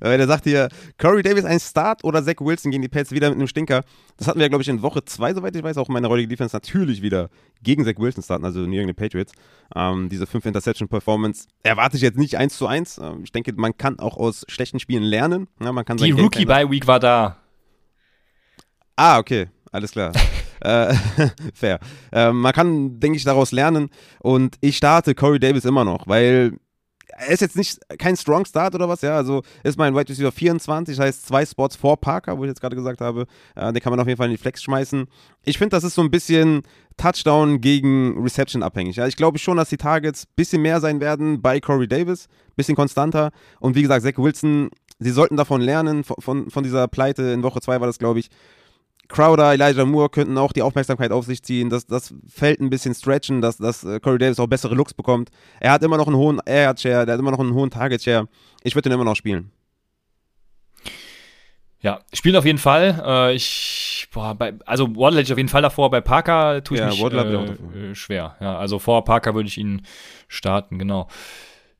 [0.00, 3.36] Der sagt hier, Corey Davis ein Start oder Zach Wilson gegen die Pets wieder mit
[3.36, 3.84] einem Stinker.
[4.16, 6.56] Das hatten wir, glaube ich, in Woche 2, soweit ich weiß, auch meine heutige Defense
[6.56, 7.28] natürlich wieder
[7.62, 9.34] gegen Zach Wilson starten, also New England Patriots.
[9.76, 12.96] Ähm, diese 5 Interception-Performance erwarte ich jetzt nicht 1 zu 1.
[12.96, 15.48] Ähm, ich denke, man kann auch aus schlechten Spielen lernen.
[15.60, 17.36] Ja, man kann die Rookie-Bye-Week war da.
[18.96, 20.12] Ah, okay, alles klar.
[20.60, 20.94] Äh,
[21.54, 21.78] fair.
[22.12, 23.90] Äh, man kann, denke ich, daraus lernen.
[24.20, 26.52] Und ich starte Corey Davis immer noch, weil
[27.18, 29.16] er ist jetzt nicht kein Strong Start oder was, ja.
[29.16, 32.60] Also ist mein Wide Receiver 24, das heißt zwei Spots vor Parker, wo ich jetzt
[32.60, 33.26] gerade gesagt habe.
[33.56, 35.06] Äh, den kann man auf jeden Fall in die Flex schmeißen.
[35.44, 36.62] Ich finde, das ist so ein bisschen
[36.96, 38.96] Touchdown gegen Reception abhängig.
[38.96, 39.06] Ja.
[39.06, 42.76] Ich glaube schon, dass die Targets ein bisschen mehr sein werden bei Corey Davis, bisschen
[42.76, 43.30] konstanter.
[43.60, 47.60] Und wie gesagt, Zach Wilson, sie sollten davon lernen, von, von dieser Pleite in Woche
[47.60, 48.30] 2 war das, glaube ich.
[49.08, 51.70] Crowder, Elijah Moore könnten auch die Aufmerksamkeit auf sich ziehen.
[51.70, 55.30] Das, das fällt ein bisschen stretchen, dass, dass äh, Corey Davis auch bessere Looks bekommt.
[55.60, 58.02] Er hat immer noch einen hohen Air Share, der hat immer noch einen hohen Target
[58.02, 58.28] Share.
[58.62, 59.50] Ich würde ihn immer noch spielen.
[61.80, 63.02] Ja, spielen auf jeden Fall.
[63.06, 65.90] Äh, ich, boah, bei, also Waddle hätte ich auf jeden Fall davor.
[65.90, 68.36] Bei Parker tue ich ja, mich äh, schwer.
[68.40, 69.82] Ja, also vor Parker würde ich ihn
[70.26, 71.08] starten, genau.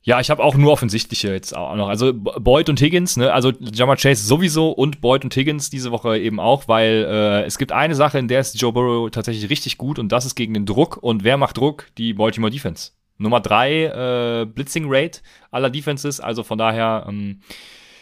[0.08, 1.90] Ja, ich habe auch nur offensichtliche jetzt auch noch.
[1.90, 3.30] Also Boyd und Higgins, ne?
[3.30, 7.58] Also Jammer Chase sowieso und Boyd und Higgins diese Woche eben auch, weil äh, es
[7.58, 10.54] gibt eine Sache, in der ist Joe Burrow tatsächlich richtig gut und das ist gegen
[10.54, 10.96] den Druck.
[10.96, 11.88] Und wer macht Druck?
[11.98, 12.92] Die Baltimore Defense.
[13.18, 16.20] Nummer drei äh, Blitzing Rate aller Defenses.
[16.20, 17.42] Also von daher, ähm,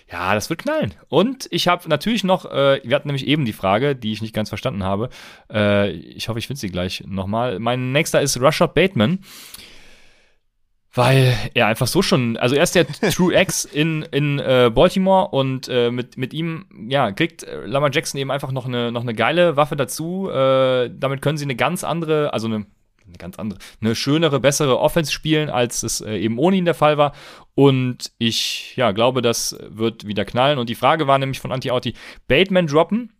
[0.08, 0.94] ja, das wird knallen.
[1.08, 4.32] Und ich habe natürlich noch, äh, wir hatten nämlich eben die Frage, die ich nicht
[4.32, 5.08] ganz verstanden habe.
[5.52, 7.58] Äh, ich hoffe, ich finde sie gleich nochmal.
[7.58, 9.18] Mein nächster ist Rashad Bateman.
[10.96, 15.28] Weil er einfach so schon, also er ist der True X in, in äh, Baltimore
[15.28, 19.02] und äh, mit, mit ihm, ja, kriegt äh, Lamar Jackson eben einfach noch eine, noch
[19.02, 20.30] eine geile Waffe dazu.
[20.30, 22.66] Äh, damit können sie eine ganz andere, also eine
[23.06, 26.74] eine ganz andere, eine schönere, bessere Offense spielen, als es äh, eben ohne ihn der
[26.74, 27.12] Fall war.
[27.54, 30.58] Und ich, ja, glaube, das wird wieder knallen.
[30.58, 31.94] Und die Frage war nämlich von Anti-Auti,
[32.26, 33.12] Bateman droppen,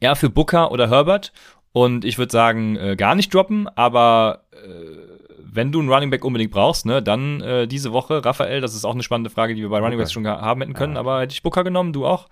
[0.00, 1.32] ja, für Booker oder Herbert.
[1.72, 5.19] Und ich würde sagen, äh, gar nicht droppen, aber äh,
[5.52, 8.84] wenn du einen Running Back unbedingt brauchst, ne, dann äh, diese Woche, Raphael, das ist
[8.84, 11.32] auch eine spannende Frage, die wir bei Running Backs schon haben hätten können, aber hätte
[11.32, 12.28] ich Booker genommen, du auch?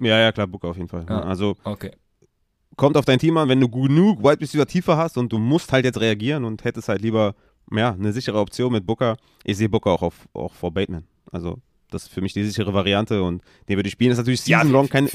[0.00, 1.04] Ja, ja, klar, Booker auf jeden Fall.
[1.08, 1.22] Ja.
[1.22, 1.90] Also, okay
[2.76, 5.72] kommt auf dein Team an, wenn du genug Wide Receiver tiefer hast und du musst
[5.72, 7.34] halt jetzt reagieren und hättest halt lieber
[7.70, 9.16] ja, eine sichere Option mit Booker.
[9.44, 11.04] Ich sehe Booker auch, auf, auch vor Bateman.
[11.30, 11.58] Also,
[11.90, 14.10] das ist für mich die sichere Variante und den würde ich spielen.
[14.10, 15.10] Das ist natürlich Season Long keine,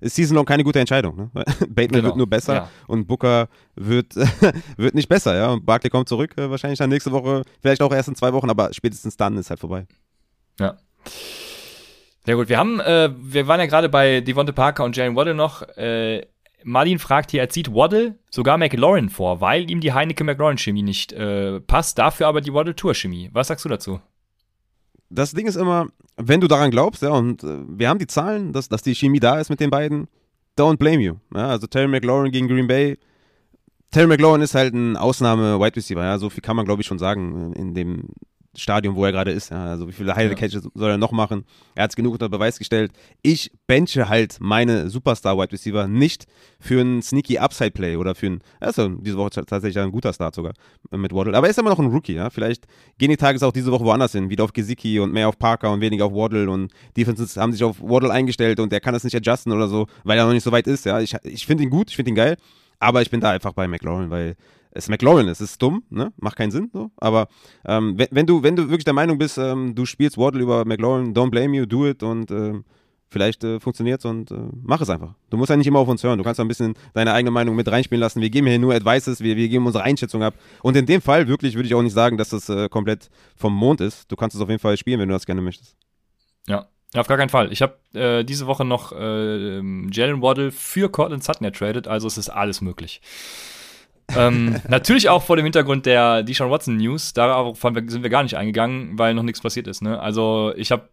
[0.00, 1.16] Season Long keine gute Entscheidung.
[1.16, 1.30] Ne?
[1.68, 2.04] Bateman genau.
[2.04, 2.68] wird nur besser ja.
[2.86, 4.14] und Booker wird,
[4.76, 5.36] wird nicht besser.
[5.36, 5.50] Ja?
[5.52, 8.50] Und Barkley kommt zurück, äh, wahrscheinlich dann nächste Woche, vielleicht auch erst in zwei Wochen,
[8.50, 9.86] aber spätestens dann ist halt vorbei.
[10.58, 10.76] Ja.
[12.24, 12.48] Sehr gut.
[12.48, 15.62] Wir haben, äh, wir waren ja gerade bei Devonte Parker und Jalen Waddle noch.
[15.76, 16.26] Äh,
[16.62, 21.60] Martin fragt hier, er zieht Waddle sogar McLaurin vor, weil ihm die Heineke-McLaurin-Chemie nicht äh,
[21.60, 23.30] passt, dafür aber die Waddle-Tour-Chemie.
[23.32, 24.00] Was sagst du dazu?
[25.10, 28.52] Das Ding ist immer, wenn du daran glaubst, ja, und äh, wir haben die Zahlen,
[28.52, 30.06] dass, dass die Chemie da ist mit den beiden,
[30.56, 31.14] don't blame you.
[31.34, 32.96] Ja, also Terry McLaurin gegen Green Bay.
[33.90, 37.00] Terry McLaurin ist halt ein Ausnahme-Wide Receiver, ja, so viel kann man glaube ich schon
[37.00, 38.10] sagen in dem
[38.56, 39.50] Stadium, wo er gerade ist.
[39.50, 41.44] Ja, also wie viele Highlight Catches soll er noch machen?
[41.74, 42.92] Er hat es genug unter Beweis gestellt.
[43.22, 46.26] Ich benche halt meine Superstar Wide Receiver nicht
[46.58, 50.34] für einen sneaky Upside Play oder für einen, also diese Woche tatsächlich ein guter Start
[50.34, 50.52] sogar
[50.90, 51.36] mit Waddle.
[51.36, 52.28] Aber er ist immer noch ein Rookie, ja.
[52.30, 52.66] Vielleicht
[52.98, 55.72] gehen die Tages auch diese Woche woanders hin, wieder auf Gesicki und mehr auf Parker
[55.72, 59.04] und weniger auf Waddle und Defenses haben sich auf Waddle eingestellt und er kann das
[59.04, 61.00] nicht adjusten oder so, weil er noch nicht so weit ist, ja.
[61.00, 62.36] Ich, ich finde ihn gut, ich finde ihn geil,
[62.80, 64.36] aber ich bin da einfach bei McLaurin, weil
[64.72, 65.40] es McLaurin ist.
[65.40, 66.12] Es ist dumm, ne?
[66.16, 66.90] Macht keinen Sinn, so.
[66.96, 67.28] Aber
[67.64, 70.64] ähm, wenn, wenn, du, wenn du wirklich der Meinung bist, ähm, du spielst Waddle über
[70.64, 72.64] McLaurin, don't blame you, do it und ähm,
[73.08, 75.14] vielleicht äh, funktioniert es und äh, mach es einfach.
[75.30, 76.18] Du musst ja nicht immer auf uns hören.
[76.18, 78.20] Du kannst ein bisschen deine eigene Meinung mit reinspielen lassen.
[78.20, 80.34] Wir geben hier nur Advices, wir, wir geben unsere Einschätzung ab.
[80.62, 83.54] Und in dem Fall wirklich würde ich auch nicht sagen, dass das äh, komplett vom
[83.54, 84.10] Mond ist.
[84.10, 85.76] Du kannst es auf jeden Fall spielen, wenn du das gerne möchtest.
[86.46, 87.52] Ja, auf gar keinen Fall.
[87.52, 89.56] Ich habe äh, diese Woche noch äh,
[89.90, 93.00] Jalen Waddle für Cortland Sutton ertradet, also es ist alles möglich
[94.16, 97.12] ähm, natürlich auch vor dem Hintergrund der Deshaun Watson News.
[97.12, 99.82] Darauf sind wir gar nicht eingegangen, weil noch nichts passiert ist.
[99.82, 100.00] Ne?
[100.00, 100.88] Also ich habe,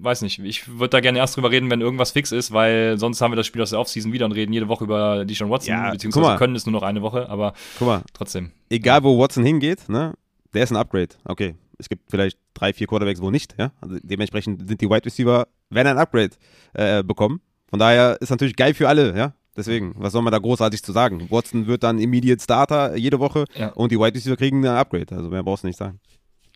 [0.00, 3.20] weiß nicht, ich würde da gerne erst drüber reden, wenn irgendwas fix ist, weil sonst
[3.20, 5.74] haben wir das Spiel aus der Offseason wieder und reden jede Woche über Deshaun Watson,
[5.74, 8.52] ja, beziehungsweise können es nur noch eine Woche, aber guck mal, trotzdem.
[8.70, 10.14] Egal wo Watson hingeht, ne,
[10.54, 11.10] der ist ein Upgrade.
[11.24, 13.54] Okay, es gibt vielleicht drei, vier Quarterbacks, wo nicht.
[13.58, 13.72] Ja?
[13.80, 16.30] Also dementsprechend sind die Wide Receiver, werden ein Upgrade
[16.74, 17.40] äh, bekommen.
[17.68, 19.34] Von daher ist natürlich geil für alle, ja.
[19.56, 21.26] Deswegen, was soll man da großartig zu sagen?
[21.30, 23.68] Watson wird dann Immediate Starter jede Woche ja.
[23.68, 25.14] und die Wide Receiver kriegen ein Upgrade.
[25.14, 26.00] Also mehr brauchst du nicht sagen.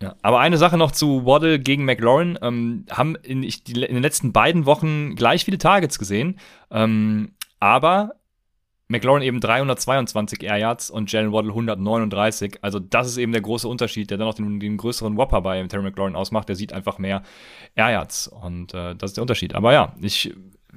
[0.01, 2.39] Ja, aber eine Sache noch zu Waddle gegen McLaurin.
[2.43, 6.39] Ähm, haben in, ich, die, in, den letzten beiden Wochen gleich viele Targets gesehen.
[6.71, 8.13] Ähm, aber
[8.89, 12.59] McLaurin eben 322 Air Yards und Jalen Waddle 139.
[12.63, 15.63] Also das ist eben der große Unterschied, der dann auch den, den größeren Whopper bei
[15.67, 16.49] Terry McLaurin ausmacht.
[16.49, 17.23] Der sieht einfach mehr
[17.75, 19.55] Air Yards und äh, das ist der Unterschied.
[19.55, 20.33] Aber ja, ich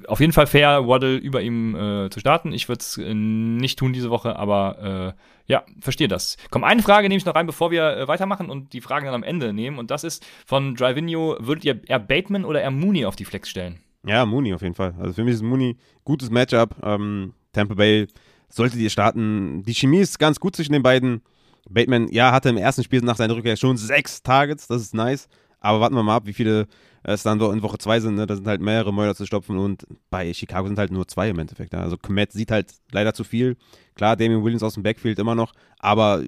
[0.08, 2.52] auf jeden Fall fair, Waddle über ihm äh, zu starten.
[2.52, 5.22] Ich würde es äh, nicht tun diese Woche, aber äh,
[5.52, 6.38] ja, verstehe das.
[6.52, 9.16] Komm, eine Frage nehme ich noch rein, bevor wir äh, weitermachen und die Fragen dann
[9.16, 9.80] am Ende nehmen.
[9.80, 13.50] Und das ist von Drivinho, würdet ihr eher Bateman oder eher Mooney auf die Flex
[13.50, 13.80] stellen?
[14.06, 14.94] Ja, Mooney auf jeden Fall.
[15.00, 16.76] Also für mich ist Mooney gutes Matchup.
[16.84, 18.08] Ähm, Tampa Bay
[18.48, 19.64] solltet ihr starten.
[19.64, 21.22] Die Chemie ist ganz gut zwischen den beiden.
[21.70, 25.28] Bateman, ja, hatte im ersten Spiel nach seiner Rückkehr schon sechs Targets, das ist nice.
[25.60, 26.68] Aber warten wir mal ab, wie viele
[27.04, 28.16] es dann in Woche zwei sind.
[28.16, 28.28] Ne?
[28.28, 31.40] Da sind halt mehrere Mäuler zu stopfen und bei Chicago sind halt nur zwei im
[31.40, 31.74] Endeffekt.
[31.74, 31.80] Ja?
[31.80, 33.58] Also Komet sieht halt leider zu viel.
[33.96, 36.22] Klar, Damien Williams aus dem Backfield immer noch, aber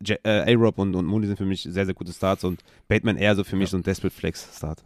[0.00, 3.16] J äh, A-Rob und, und Mooney sind für mich sehr, sehr gute Starts und Bateman
[3.16, 3.70] eher so für mich ja.
[3.72, 4.84] so ein Desperate Flex-Start.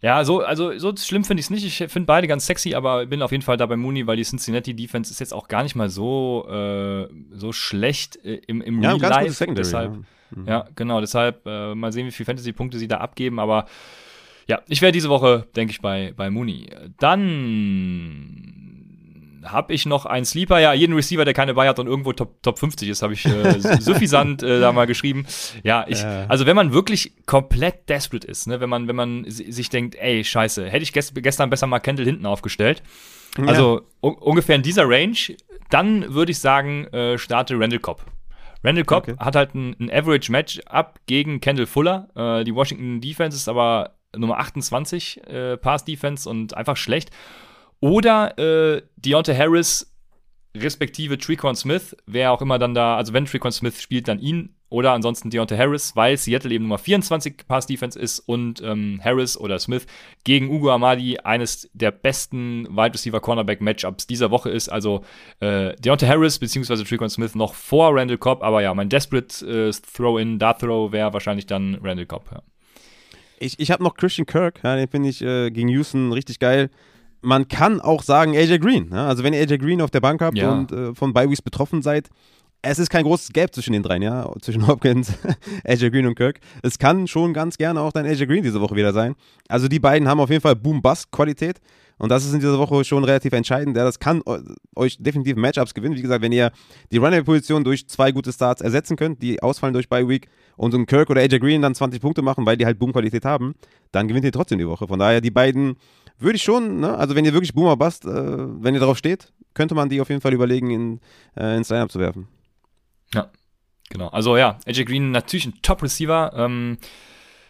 [0.00, 1.64] Ja, so, also so schlimm finde ich es nicht.
[1.64, 4.22] Ich finde beide ganz sexy, aber bin auf jeden Fall da bei Mooney, weil die
[4.22, 8.80] Cincinnati Defense ist jetzt auch gar nicht mal so, äh, so schlecht äh, im, im
[8.80, 9.46] ja, Real Life.
[9.54, 10.00] Deshalb, ja.
[10.34, 10.46] Mhm.
[10.46, 10.66] ja.
[10.74, 11.00] genau.
[11.00, 13.66] Deshalb äh, mal sehen, wie viele Fantasy-Punkte sie da abgeben, aber
[14.46, 16.70] ja, ich wäre diese Woche, denke ich, bei, bei Mooney.
[16.98, 18.58] Dann
[19.44, 22.42] habe ich noch einen Sleeper, ja, jeden Receiver, der keine Buy hat und irgendwo Top,
[22.42, 25.26] Top 50 ist, habe ich äh, suffisant äh, da mal geschrieben.
[25.62, 26.26] Ja, ich, ja.
[26.28, 30.24] also wenn man wirklich komplett desperate ist, ne, wenn man, wenn man sich denkt, ey,
[30.24, 32.82] scheiße, hätte ich gest gestern besser mal Kendall hinten aufgestellt.
[33.36, 33.44] Ja.
[33.44, 35.36] Also ungefähr in dieser Range,
[35.70, 38.04] dann würde ich sagen, äh, starte Randall Cobb.
[38.64, 39.16] Randall Cobb okay.
[39.18, 42.08] hat halt ein, ein Average Match-up gegen Kendall Fuller.
[42.14, 47.10] Äh, die Washington Defense ist aber Nummer 28 äh, Pass Defense und einfach schlecht.
[47.80, 49.94] Oder äh, Deontay Harris
[50.56, 54.56] respektive Trequan Smith, wer auch immer dann da, also wenn Trequan Smith spielt, dann ihn
[54.70, 59.38] oder ansonsten Deontay Harris, weil Seattle eben Nummer 24 Pass Defense ist und ähm, Harris
[59.38, 59.86] oder Smith
[60.24, 64.68] gegen Ugo Amadi eines der besten Wide Receiver Cornerback Matchups dieser Woche ist.
[64.68, 65.04] Also
[65.40, 66.84] äh, Deontay Harris bzw.
[66.84, 71.12] Trequan Smith noch vor Randall Cobb, aber ja, mein Desperate äh, Throw-in, Dart Throw wäre
[71.12, 72.26] wahrscheinlich dann Randall Cobb.
[72.30, 72.42] Ja.
[73.40, 76.70] Ich, ich habe noch Christian Kirk, ja, den finde ich äh, gegen Houston richtig geil
[77.20, 78.90] man kann auch sagen AJ Green.
[78.90, 79.04] Ne?
[79.04, 80.52] Also wenn ihr AJ Green auf der Bank habt ja.
[80.52, 82.10] und äh, von Byweeks betroffen seid,
[82.62, 85.12] es ist kein großes Gap zwischen den dreien, ja, zwischen Hopkins,
[85.64, 86.40] AJ Green und Kirk.
[86.62, 89.14] Es kann schon ganz gerne auch dein AJ Green diese Woche wieder sein.
[89.48, 91.60] Also die beiden haben auf jeden Fall Boom-Bust-Qualität.
[91.98, 93.76] Und das ist in dieser Woche schon relativ entscheidend.
[93.76, 94.22] Ja, das kann
[94.76, 95.96] euch definitiv Matchups gewinnen.
[95.96, 96.52] Wie gesagt, wenn ihr
[96.92, 100.78] die Running-Position durch zwei gute Starts ersetzen könnt, die ausfallen durch Bye Week und so
[100.78, 103.54] ein Kirk oder AJ Green dann 20 Punkte machen, weil die halt Boom-Qualität haben,
[103.90, 104.86] dann gewinnt ihr trotzdem die Woche.
[104.86, 105.76] Von daher, die beiden
[106.18, 106.96] würde ich schon, ne?
[106.96, 110.08] also wenn ihr wirklich Boomer Bust, äh, wenn ihr darauf steht, könnte man die auf
[110.08, 111.00] jeden Fall überlegen, in,
[111.36, 112.28] äh, ins Lineup zu werfen.
[113.14, 113.30] Ja,
[113.90, 114.08] genau.
[114.08, 116.32] Also ja, AJ Green natürlich ein Top-Receiver.
[116.34, 116.78] Ähm,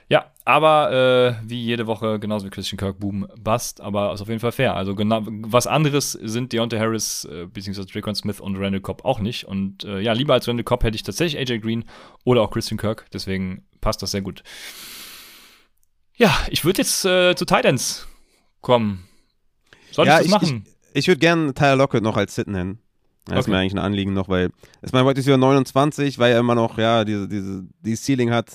[0.08, 4.28] ja, aber äh, wie jede Woche, genauso wie Christian Kirk, Boom, Bust, aber ist auf
[4.28, 4.74] jeden Fall fair.
[4.74, 9.20] Also genau, was anderes sind Deontay Harris, äh, beziehungsweise Dracon Smith und Randall Cobb auch
[9.20, 9.44] nicht.
[9.44, 11.84] Und äh, ja, lieber als Randall Cobb hätte ich tatsächlich AJ Green
[12.24, 14.42] oder auch Christian Kirk, deswegen passt das sehr gut.
[16.16, 18.08] Ja, ich würde jetzt äh, zu Titans
[18.60, 19.04] Komm.
[19.92, 20.64] Soll ja, ich das machen?
[20.92, 22.80] Ich, ich würde gerne Tyler Lockett noch als Sit nennen.
[23.28, 23.40] Das okay.
[23.40, 24.50] ist mir eigentlich ein Anliegen noch, weil
[24.82, 28.50] ist mein Wide Receiver 29, weil er immer noch, ja, diese, diese, die Ceiling hat.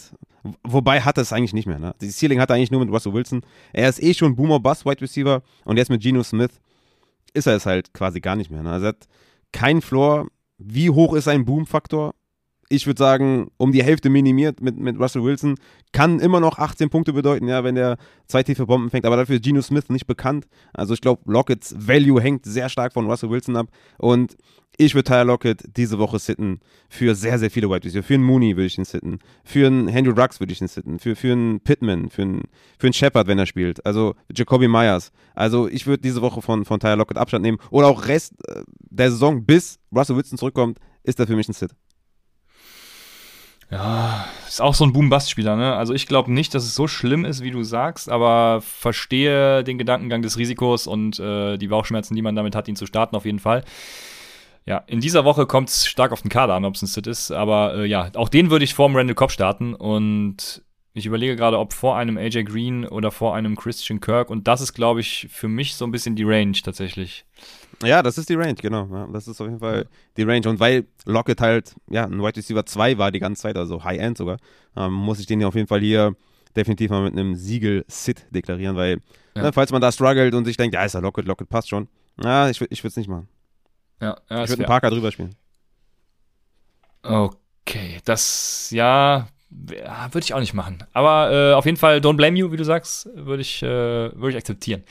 [0.63, 1.95] Wobei hat er es eigentlich nicht mehr, ne?
[2.01, 3.41] Die Ceiling hat er eigentlich nur mit Russell Wilson.
[3.71, 6.59] Er ist eh schon Boomer Bust Wide Receiver und jetzt mit Geno Smith
[7.33, 8.63] ist er es halt quasi gar nicht mehr.
[8.63, 8.71] Ne?
[8.71, 9.07] Also er hat
[9.51, 10.27] keinen Floor.
[10.57, 12.13] Wie hoch ist sein Boom-Faktor?
[12.73, 15.55] Ich würde sagen, um die Hälfte minimiert mit, mit Russell Wilson.
[15.91, 17.97] Kann immer noch 18 Punkte bedeuten, ja, wenn der
[18.27, 19.05] zwei tiefe Bomben fängt.
[19.05, 20.47] Aber dafür ist Geno Smith nicht bekannt.
[20.73, 23.67] Also ich glaube, Lockets Value hängt sehr stark von Russell Wilson ab.
[23.99, 24.35] Und
[24.75, 28.01] ich würde Tyler Lockett diese Woche sitten für sehr, sehr viele White Receiver.
[28.01, 29.19] Für einen Mooney würde ich ihn sitten.
[29.43, 30.97] Für einen Andrew Rux würde ich ihn sitten.
[30.97, 32.09] Für, für einen Pittman.
[32.09, 32.41] Für einen,
[32.79, 33.85] für einen Shepard, wenn er spielt.
[33.85, 35.11] Also Jacoby Myers.
[35.35, 37.59] Also ich würde diese Woche von, von Tyler Lockett Abstand nehmen.
[37.69, 41.53] Oder auch Rest äh, der Saison, bis Russell Wilson zurückkommt, ist er für mich ein
[41.53, 41.75] Sit.
[43.73, 45.75] Ja, ist auch so ein Boom-Bust-Spieler, ne?
[45.75, 49.79] Also ich glaube nicht, dass es so schlimm ist, wie du sagst, aber verstehe den
[49.79, 53.25] Gedankengang des Risikos und äh, die Bauchschmerzen, die man damit hat, ihn zu starten, auf
[53.25, 53.63] jeden Fall.
[54.67, 57.07] Ja, in dieser Woche kommt es stark auf den Kader an, ob es ein Sit
[57.07, 60.61] ist, aber äh, ja, auch den würde ich vor dem Randall Cobb starten und
[60.93, 64.61] ich überlege gerade, ob vor einem AJ Green oder vor einem Christian Kirk und das
[64.61, 67.25] ist, glaube ich, für mich so ein bisschen die Range tatsächlich.
[67.83, 68.87] Ja, das ist die Range, genau.
[68.91, 69.85] Ja, das ist auf jeden Fall
[70.17, 70.47] die Range.
[70.47, 74.17] Und weil Lockett halt, ja, ein Wide Receiver 2 war die ganze Zeit, also High-End
[74.17, 74.37] sogar,
[74.75, 76.15] ähm, muss ich den ja auf jeden Fall hier
[76.55, 78.99] definitiv mal mit einem Siegel-Sit deklarieren, weil,
[79.35, 79.43] ja.
[79.43, 81.87] ne, falls man da struggelt und sich denkt, ja, ist ja Lockett, Lockett passt schon.
[82.23, 83.27] Ja, ich, ich würde es nicht machen.
[83.99, 85.35] Ja, ja ich würde einen Parker drüber spielen.
[87.01, 90.83] Okay, das, ja, würde ich auch nicht machen.
[90.93, 94.31] Aber äh, auf jeden Fall, don't blame you, wie du sagst, würde ich, äh, würd
[94.31, 94.83] ich akzeptieren.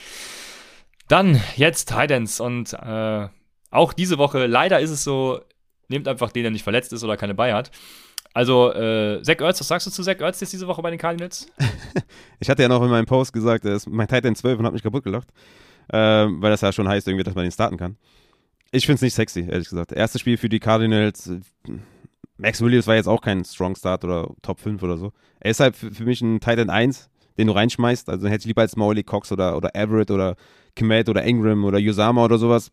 [1.08, 3.28] Dann jetzt Titans und äh,
[3.70, 5.40] auch diese Woche, leider ist es so,
[5.88, 7.70] nehmt einfach den, der nicht verletzt ist oder keine bei hat.
[8.34, 10.98] Also, äh, Zach Ertz, was sagst du zu Zach Ertz jetzt diese Woche bei den
[10.98, 11.46] Cardinals?
[12.40, 14.72] ich hatte ja noch in meinem Post gesagt, er ist mein Titan 12 und hat
[14.72, 15.28] mich kaputt gelacht.
[15.88, 17.96] Äh, weil das ja schon heißt, irgendwie, dass man den starten kann.
[18.70, 19.92] Ich finde es nicht sexy, ehrlich gesagt.
[19.92, 21.30] Erstes Spiel für die Cardinals.
[22.38, 25.12] Max Williams war jetzt auch kein Strong Start oder Top 5 oder so.
[25.40, 28.08] Er ist halt für, für mich ein Titan 1, den du reinschmeißt.
[28.08, 30.36] Also hätte ich lieber als Molly Cox oder, oder Everett oder
[30.76, 32.70] Kmet oder Ingram oder Yusama oder sowas,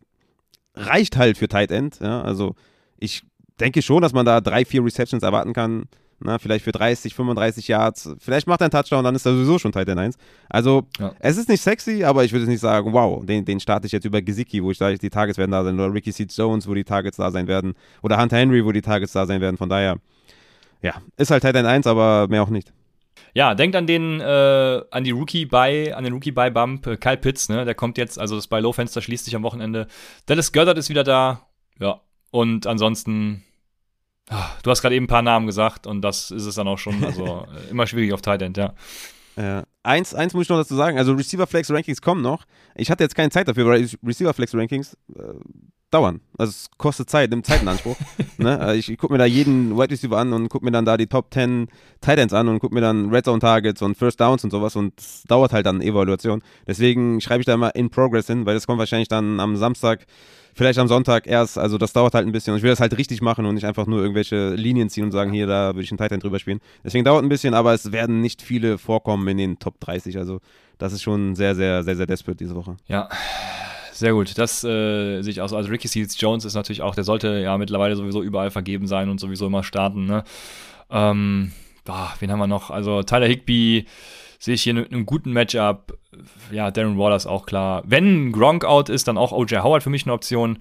[0.75, 1.99] reicht halt für Tight End.
[1.99, 2.21] Ja?
[2.21, 2.55] Also
[2.97, 3.23] ich
[3.59, 5.85] denke schon, dass man da drei, vier Receptions erwarten kann.
[6.21, 8.13] Na, vielleicht für 30, 35 Yards.
[8.19, 10.17] Vielleicht macht er einen Touchdown, dann ist er sowieso schon Tight End 1.
[10.49, 11.13] Also, ja.
[11.19, 14.03] es ist nicht sexy, aber ich würde nicht sagen, wow, den, den starte ich jetzt
[14.03, 15.75] über Gesicki, wo ich sage, die Targets werden da sein.
[15.79, 16.27] Oder Ricky C.
[16.29, 17.73] Jones, wo die Targets da sein werden.
[18.01, 19.55] Oder Hunter Henry, wo die Targets da sein werden.
[19.55, 19.95] Von daher,
[20.81, 22.73] ja, ist halt Tight End 1, aber mehr auch nicht.
[23.33, 26.97] Ja, denkt an den, äh, an die Rookie bei, an den Rookie bei Bump, äh,
[26.97, 27.65] Kyle Pitts, ne?
[27.65, 29.87] Der kommt jetzt, also das bei Low Fenster schließt sich am Wochenende.
[30.25, 31.47] Dallas Goddard ist wieder da.
[31.79, 32.01] Ja.
[32.31, 33.43] Und ansonsten,
[34.29, 36.77] ach, du hast gerade eben ein paar Namen gesagt und das ist es dann auch
[36.77, 37.03] schon.
[37.03, 38.73] Also äh, immer schwierig auf Tight End, ja.
[39.35, 39.63] Ja.
[39.83, 40.97] eins, eins muss ich noch dazu sagen.
[40.97, 42.45] Also Receiver Flex Rankings kommen noch.
[42.75, 45.21] Ich hatte jetzt keine Zeit dafür, weil Receiver Flex Rankings äh,
[45.91, 46.21] dauern.
[46.37, 47.95] Also es kostet Zeit, nimmt Zeit in Anspruch.
[48.37, 48.59] ne?
[48.59, 50.97] Also ich, ich gucke mir da jeden Wide Receiver an und gucke mir dann da
[50.97, 51.67] die Top 10
[52.01, 54.75] Tight Ends an und gucke mir dann Red Zone Targets und First Downs und sowas
[54.75, 56.41] und es dauert halt dann Evaluation.
[56.67, 60.05] Deswegen schreibe ich da immer in Progress hin, weil das kommt wahrscheinlich dann am Samstag
[60.53, 62.97] vielleicht am Sonntag erst, also das dauert halt ein bisschen und ich will das halt
[62.97, 65.91] richtig machen und nicht einfach nur irgendwelche Linien ziehen und sagen, hier, da würde ich
[65.91, 66.59] einen Titan drüber spielen.
[66.83, 70.41] Deswegen dauert ein bisschen, aber es werden nicht viele vorkommen in den Top 30, also
[70.77, 72.77] das ist schon sehr, sehr, sehr, sehr desperate diese Woche.
[72.87, 73.09] Ja,
[73.99, 74.37] sehr gut.
[74.37, 75.53] Das äh, sehe ich aus.
[75.53, 79.09] Also Ricky Seals Jones ist natürlich auch, der sollte ja mittlerweile sowieso überall vergeben sein
[79.09, 80.05] und sowieso immer starten.
[80.05, 80.23] Ne?
[80.89, 81.51] Ähm,
[81.83, 82.69] boah, wen haben wir noch?
[82.71, 83.85] Also Tyler Higby
[84.39, 85.97] sehe ich hier in einem guten Matchup.
[86.51, 87.83] Ja, Darren Waller ist auch klar.
[87.85, 90.59] Wenn Gronk out ist, dann auch OJ Howard für mich eine Option.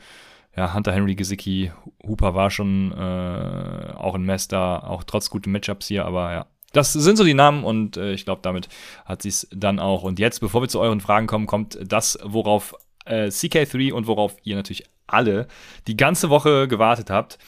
[0.57, 1.71] Ja, Hunter Henry, Gesicki,
[2.05, 6.47] Hooper war schon äh, auch ein Mess da, auch trotz guten Matchups hier, aber ja.
[6.73, 8.69] Das sind so die Namen und äh, ich glaube, damit
[9.07, 10.03] hat sie es dann auch.
[10.03, 12.75] Und jetzt, bevor wir zu euren Fragen kommen, kommt das, worauf
[13.09, 15.49] äh, CK3 und worauf ihr natürlich alle
[15.87, 17.39] die ganze Woche gewartet habt.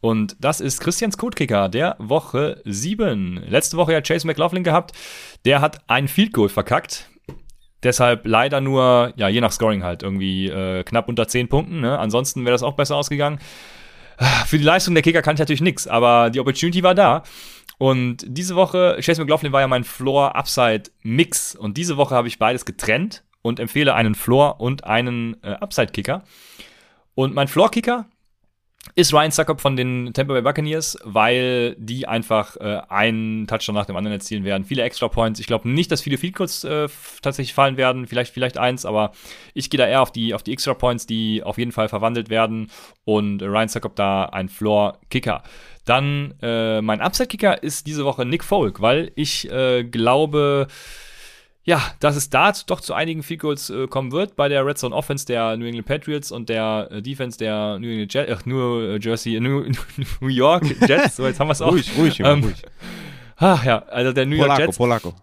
[0.00, 3.44] Und das ist Christians Codekicker der Woche 7.
[3.46, 4.92] Letzte Woche hat Chase McLaughlin gehabt.
[5.44, 7.08] Der hat ein Field Goal verkackt.
[7.84, 11.80] Deshalb leider nur, ja, je nach Scoring halt, irgendwie äh, knapp unter 10 Punkten.
[11.80, 11.98] Ne?
[11.98, 13.38] Ansonsten wäre das auch besser ausgegangen.
[14.46, 17.22] Für die Leistung der Kicker kann ich natürlich nichts, aber die Opportunity war da.
[17.78, 21.56] Und diese Woche, Chase McLaughlin war ja mein Floor-Upside-Mix.
[21.56, 26.22] Und diese Woche habe ich beides getrennt und empfehle einen Floor- und einen äh, Upside-Kicker.
[27.14, 28.06] Und mein Floor-Kicker
[28.94, 33.86] ist Ryan Suckup von den Tampa Bay Buccaneers, weil die einfach äh, einen Touchdown nach
[33.86, 34.64] dem anderen erzielen werden.
[34.64, 35.38] Viele Extra Points.
[35.40, 36.88] Ich glaube nicht, dass viele Field Goals äh,
[37.22, 38.06] tatsächlich fallen werden.
[38.06, 39.12] Vielleicht, vielleicht eins, aber
[39.54, 42.28] ich gehe da eher auf die, auf die Extra Points, die auf jeden Fall verwandelt
[42.28, 42.70] werden.
[43.04, 45.42] Und Ryan Suckup da ein Floor-Kicker.
[45.84, 50.66] Dann äh, mein Upside-Kicker ist diese Woche Nick Folk, weil ich äh, glaube,
[51.64, 54.78] ja, dass es da doch zu einigen Field Goals äh, kommen wird bei der Red
[54.78, 58.46] Zone Offense der New England Patriots und der äh, Defense der New England Jets, ach,
[58.46, 59.64] New äh, Jersey, New,
[60.20, 61.72] New York Jets, so jetzt haben wir es auch.
[61.72, 62.62] ruhig, ruhig, Junge, ähm, ruhig.
[63.36, 64.76] Ach ja, also der New York Jets.
[64.76, 65.14] Polako.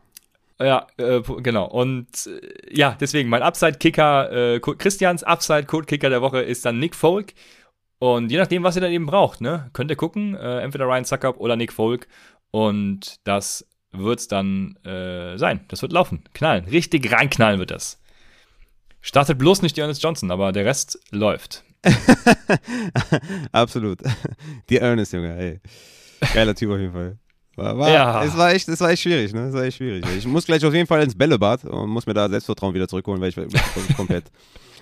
[0.61, 1.65] Ja, äh, genau.
[1.67, 7.33] Und äh, ja, deswegen mein Upside-Kicker, äh, Christians Upside-Code-Kicker der Woche ist dann Nick Folk.
[7.99, 11.05] Und je nachdem, was ihr dann eben braucht, ne, könnt ihr gucken, äh, entweder Ryan
[11.05, 12.07] Suckup oder Nick Folk.
[12.51, 15.61] Und das wird es dann äh, sein.
[15.67, 16.23] Das wird laufen.
[16.33, 16.65] Knallen.
[16.65, 17.99] Richtig reinknallen wird das.
[19.01, 21.63] Startet bloß nicht die Ernest Johnson, aber der Rest läuft.
[23.51, 23.99] Absolut.
[24.69, 25.59] Die Ernest, Junge, ey.
[26.33, 27.17] Geiler Typ auf jeden Fall.
[27.55, 28.23] War, war, ja.
[28.23, 29.47] es, war echt, es war echt schwierig, ne?
[29.47, 30.05] Es war echt schwierig.
[30.17, 33.21] Ich muss gleich auf jeden Fall ins Bällebad und muss mir da Selbstvertrauen wieder zurückholen,
[33.21, 34.25] weil ich, ich komplett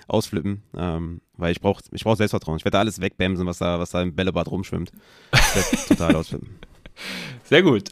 [0.06, 0.62] ausflippen.
[0.76, 2.58] Ähm, weil ich brauche ich brauch Selbstvertrauen.
[2.58, 4.92] Ich werde alles wegbämsen, was da, was da im Bällebad rumschwimmt.
[5.32, 6.58] Ich werde total ausflippen.
[7.44, 7.90] Sehr gut.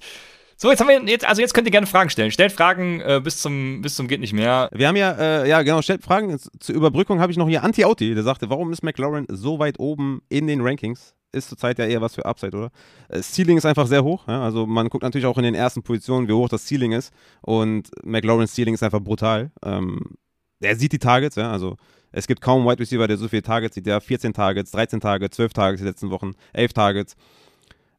[0.59, 2.31] So, jetzt haben wir jetzt, also jetzt könnt ihr gerne Fragen stellen.
[2.31, 4.71] Stellt Fragen äh, bis zum bis zum geht nicht mehr.
[4.73, 6.39] Wir haben ja, äh, ja genau, stellt Fragen.
[6.39, 10.23] Zur Überbrückung habe ich noch hier Anti-Auti, der sagte, warum ist McLaurin so weit oben
[10.31, 11.15] in den Rankings?
[11.33, 12.71] Ist zurzeit ja eher was für Upside, oder?
[13.09, 14.27] Das äh, Ceiling ist einfach sehr hoch.
[14.29, 14.43] Ja?
[14.43, 17.13] Also man guckt natürlich auch in den ersten Positionen, wie hoch das Ceiling ist.
[17.43, 19.51] Und McLaurins Ceiling ist einfach brutal.
[19.63, 20.17] Ähm,
[20.61, 21.77] er sieht die Targets, ja, also
[22.13, 23.85] es gibt kaum Wide Receiver, der so viele Targets sieht.
[23.85, 27.15] Der 14 Targets, 13 Targets, 12 Targets die letzten Wochen, 11 Targets.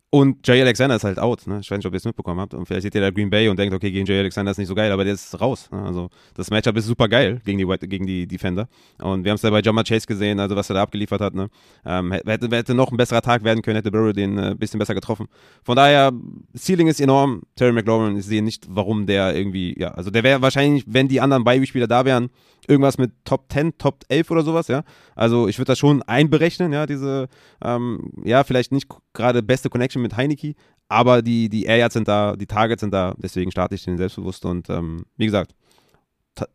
[0.09, 1.45] Und Jay Alexander ist halt out.
[1.47, 1.59] Ne?
[1.59, 2.53] Ich weiß nicht, ob ihr es mitbekommen habt.
[2.53, 4.69] Und vielleicht seht ihr da Green Bay und denkt, okay, gegen Jay Alexander ist nicht
[4.69, 5.69] so geil, aber der ist raus.
[5.69, 5.83] Ne?
[5.83, 8.69] Also das Matchup ist super geil gegen die, gegen die Defender.
[8.99, 11.33] Und wir haben es ja bei Jamar Chase gesehen, also was er da abgeliefert hat.
[11.33, 11.49] Ne?
[11.85, 14.79] Ähm, hätte, hätte noch ein besserer Tag werden können, hätte Burrow den ein äh, bisschen
[14.79, 15.27] besser getroffen.
[15.63, 16.13] Von daher,
[16.57, 17.41] Ceiling ist enorm.
[17.57, 21.19] Terry McLaurin, ich sehe nicht, warum der irgendwie, ja, also der wäre wahrscheinlich, wenn die
[21.19, 22.29] anderen Beispiele da wären,
[22.67, 24.83] irgendwas mit Top 10, Top 11 oder sowas, ja.
[25.15, 27.27] Also ich würde das schon einberechnen, ja, diese,
[27.61, 30.53] ähm, ja, vielleicht nicht gerade beste Connection mit Heineke,
[30.89, 34.45] aber die, die Air sind da, die Targets sind da, deswegen starte ich den selbstbewusst
[34.45, 35.53] und ähm, wie gesagt,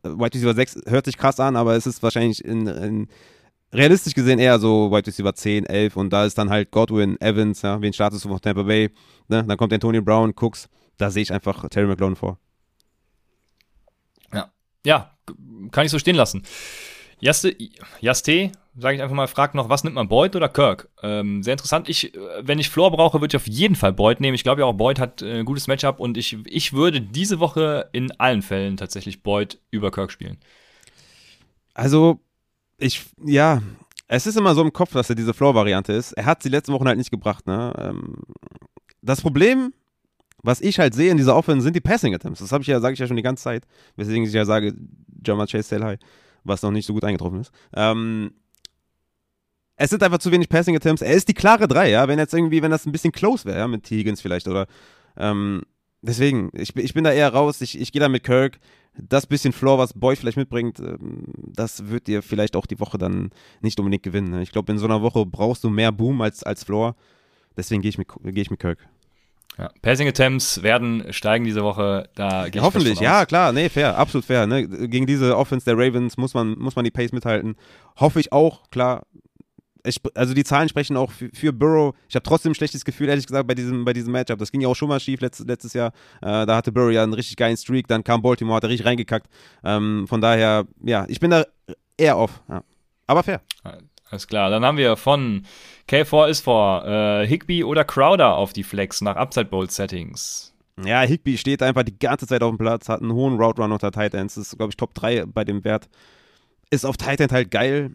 [0.03, 3.07] White Receiver 6 hört sich krass an, aber es ist wahrscheinlich in, in
[3.73, 7.61] realistisch gesehen eher so White Receiver 10, 11 und da ist dann halt Godwin, Evans,
[7.61, 8.89] ja, wen startest du von Tampa Bay,
[9.27, 9.43] ne?
[9.43, 12.39] dann kommt Antonio Brown, Cooks, da sehe ich einfach Terry McLaurin vor.
[14.33, 14.51] Ja,
[14.85, 15.11] ja,
[15.71, 16.43] kann ich so stehen lassen.
[17.23, 17.55] Jaste,
[18.01, 20.89] Jaste sage ich einfach mal, fragt noch, was nimmt man, Boyd oder Kirk?
[21.01, 21.87] Ähm, sehr interessant.
[21.87, 22.11] Ich,
[22.41, 24.35] wenn ich Floor brauche, würde ich auf jeden Fall Boyd nehmen.
[24.35, 27.39] Ich glaube ja auch, Boyd hat äh, ein gutes Matchup und ich, ich würde diese
[27.39, 30.37] Woche in allen Fällen tatsächlich Boyd über Kirk spielen.
[31.73, 32.19] Also,
[32.77, 33.61] ich, ja,
[34.07, 36.11] es ist immer so im Kopf, dass er diese Floor-Variante ist.
[36.13, 37.73] Er hat sie letzten Wochen halt nicht gebracht, ne?
[37.77, 38.17] Ähm,
[39.01, 39.73] das Problem
[40.43, 42.41] was ich halt sehe in dieser Offense sind die Passing Attempts.
[42.41, 43.65] Das habe ich ja, sage ich ja schon die ganze Zeit.
[43.95, 44.73] Weswegen ich ja sage,
[45.25, 45.99] Jamar Chase High,
[46.43, 47.51] was noch nicht so gut eingetroffen ist.
[47.75, 48.33] Ähm,
[49.75, 51.01] es sind einfach zu wenig Passing Attempts.
[51.01, 52.07] Er ist die klare 3, ja.
[52.07, 53.97] Wenn jetzt irgendwie, wenn das ein bisschen close wäre, ja, mit T.
[53.97, 54.67] Higgins vielleicht oder
[55.17, 55.63] ähm,
[56.01, 57.61] deswegen, ich, ich bin da eher raus.
[57.61, 58.59] Ich, ich gehe da mit Kirk.
[58.95, 62.99] Das bisschen Floor, was Boy vielleicht mitbringt, ähm, das wird dir vielleicht auch die Woche
[62.99, 63.31] dann
[63.61, 64.29] nicht unbedingt gewinnen.
[64.29, 64.43] Ne?
[64.43, 66.95] Ich glaube, in so einer Woche brauchst du mehr Boom als, als Floor.
[67.57, 68.87] Deswegen gehe ich, mit, geh ich mit Kirk.
[69.57, 69.69] Ja.
[69.81, 72.09] Passing Attempts werden steigen diese Woche.
[72.15, 74.47] Da ja, hoffentlich, ja klar, nee, fair, absolut fair.
[74.47, 74.67] Ne?
[74.67, 77.55] Gegen diese Offense der Ravens muss man, muss man die Pace mithalten.
[77.97, 79.05] Hoffe ich auch, klar.
[79.85, 81.93] Ich, also die Zahlen sprechen auch für, für Burrow.
[82.07, 84.39] Ich habe trotzdem ein schlechtes Gefühl, ehrlich gesagt, bei diesem, bei diesem Matchup.
[84.39, 85.91] Das ging ja auch schon mal schief letztes, letztes Jahr.
[86.21, 88.87] Äh, da hatte Burrow ja einen richtig geilen Streak, dann kam Baltimore, hat er richtig
[88.87, 89.27] reingekackt.
[89.63, 91.43] Ähm, von daher, ja, ich bin da
[91.97, 92.41] eher off.
[92.49, 92.63] Ja.
[93.07, 93.41] Aber fair.
[94.13, 94.51] Alles klar.
[94.51, 95.41] Dann haben wir von
[95.89, 100.53] K4 ist vor äh, Higby oder Crowder auf die Flex nach Upside Bowl Settings.
[100.85, 103.71] Ja, Higby steht einfach die ganze Zeit auf dem Platz, hat einen hohen Route Run
[103.71, 105.89] unter Tight Ends, ist, glaube ich, Top 3 bei dem Wert.
[106.69, 107.89] Ist auf Tight halt geil.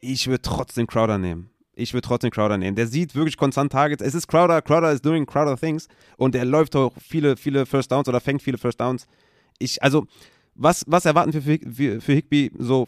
[0.00, 1.48] Ich würde trotzdem Crowder nehmen.
[1.72, 2.76] Ich würde trotzdem Crowder nehmen.
[2.76, 4.02] Der sieht wirklich konstant Targets.
[4.02, 5.88] Es ist Crowder, Crowder is doing Crowder things
[6.18, 9.06] und er läuft auch viele, viele First Downs oder fängt viele First Downs.
[9.58, 10.06] Ich, also,
[10.54, 12.52] was, was erwarten wir für, für, für Higby?
[12.58, 12.86] So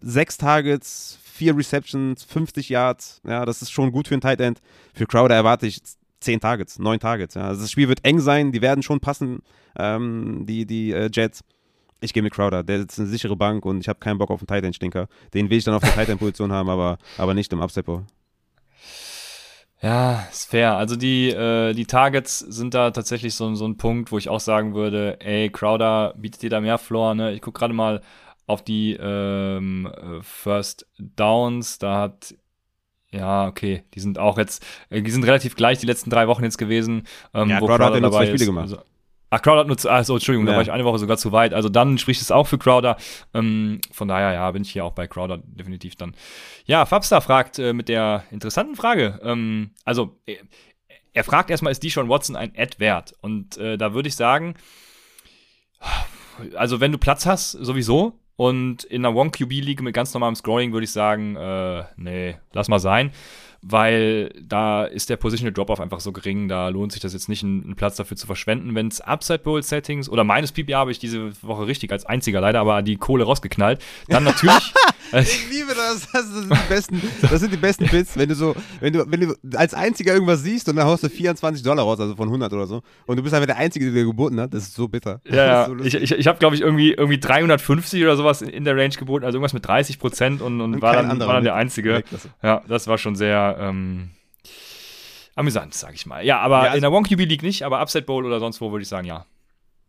[0.00, 3.20] sechs Targets, vier Receptions, 50 Yards.
[3.26, 4.60] Ja, das ist schon gut für ein Tight End.
[4.92, 5.80] Für Crowder erwarte ich
[6.20, 7.34] zehn Targets, neun Targets.
[7.36, 7.42] Ja.
[7.42, 9.40] Also das Spiel wird eng sein, die werden schon passen,
[9.78, 11.44] ähm, die, die äh, Jets.
[12.00, 14.40] Ich gehe mit Crowder, der ist eine sichere Bank und ich habe keinen Bock auf
[14.40, 15.06] einen Tight End Stinker.
[15.32, 18.04] Den will ich dann auf der Tight End Position haben, aber, aber nicht im Bowl.
[19.80, 20.76] Ja, ist fair.
[20.76, 24.40] Also die, äh, die Targets sind da tatsächlich so, so ein Punkt, wo ich auch
[24.40, 27.14] sagen würde, ey, Crowder bietet dir da mehr Floor.
[27.14, 27.32] Ne?
[27.32, 28.00] Ich gucke gerade mal
[28.48, 31.78] auf die ähm, äh, First Downs.
[31.78, 32.34] Da hat
[33.10, 36.44] ja, okay, die sind auch jetzt, äh, die sind relativ gleich die letzten drei Wochen
[36.44, 37.04] jetzt gewesen.
[37.32, 38.62] Ähm, ja, wo Crowder, Crowder hat ja nur zwei Spiele gemacht.
[38.64, 38.78] Also,
[39.30, 40.52] Ach, Crowder hat nur, also Entschuldigung, ja.
[40.52, 41.52] da war ich eine Woche sogar zu weit.
[41.52, 42.96] Also dann spricht es auch für Crowder.
[43.34, 46.14] Ähm, von daher, ja, bin ich hier auch bei Crowder definitiv dann.
[46.64, 49.20] Ja, Fabster fragt äh, mit der interessanten Frage.
[49.22, 50.38] Ähm, also, er, äh,
[51.12, 53.14] er fragt erstmal, ist Deshaun Watson ein Ad wert?
[53.20, 54.54] Und äh, da würde ich sagen,
[56.54, 60.84] also wenn du Platz hast, sowieso, und in einer One-QB-League mit ganz normalem Scoring würde
[60.84, 63.10] ich sagen, äh, nee, lass mal sein
[63.60, 67.42] weil da ist der Positional Drop-Off einfach so gering, da lohnt sich das jetzt nicht,
[67.42, 68.74] einen, Platz dafür zu verschwenden.
[68.74, 72.40] Wenn es Upside Bowl Settings oder meines PPA habe ich diese Woche richtig als einziger
[72.40, 74.72] leider aber die Kohle rausgeknallt, dann natürlich.
[75.12, 78.54] ich liebe das, das sind die besten, das sind die besten Bits, wenn du so,
[78.80, 82.00] wenn du, wenn du als einziger irgendwas siehst und dann haust du 24 Dollar raus,
[82.00, 84.64] also von 100 oder so, und du bist einfach der Einzige, der geboten hat, das
[84.64, 85.20] ist so bitter.
[85.24, 88.76] Ja, so ich, ich, ich habe glaube ich irgendwie, irgendwie 350 oder sowas in der
[88.76, 91.54] Range geboten, also irgendwas mit 30 Prozent und, und, und war, dann, war dann der
[91.54, 92.02] Einzige.
[92.42, 94.10] Ja, das war schon sehr ähm,
[95.34, 96.24] amüsant, sag ich mal.
[96.24, 98.60] Ja, aber ja, also in der One QB League nicht, aber Upset Bowl oder sonst
[98.60, 99.24] wo würde ich sagen, ja.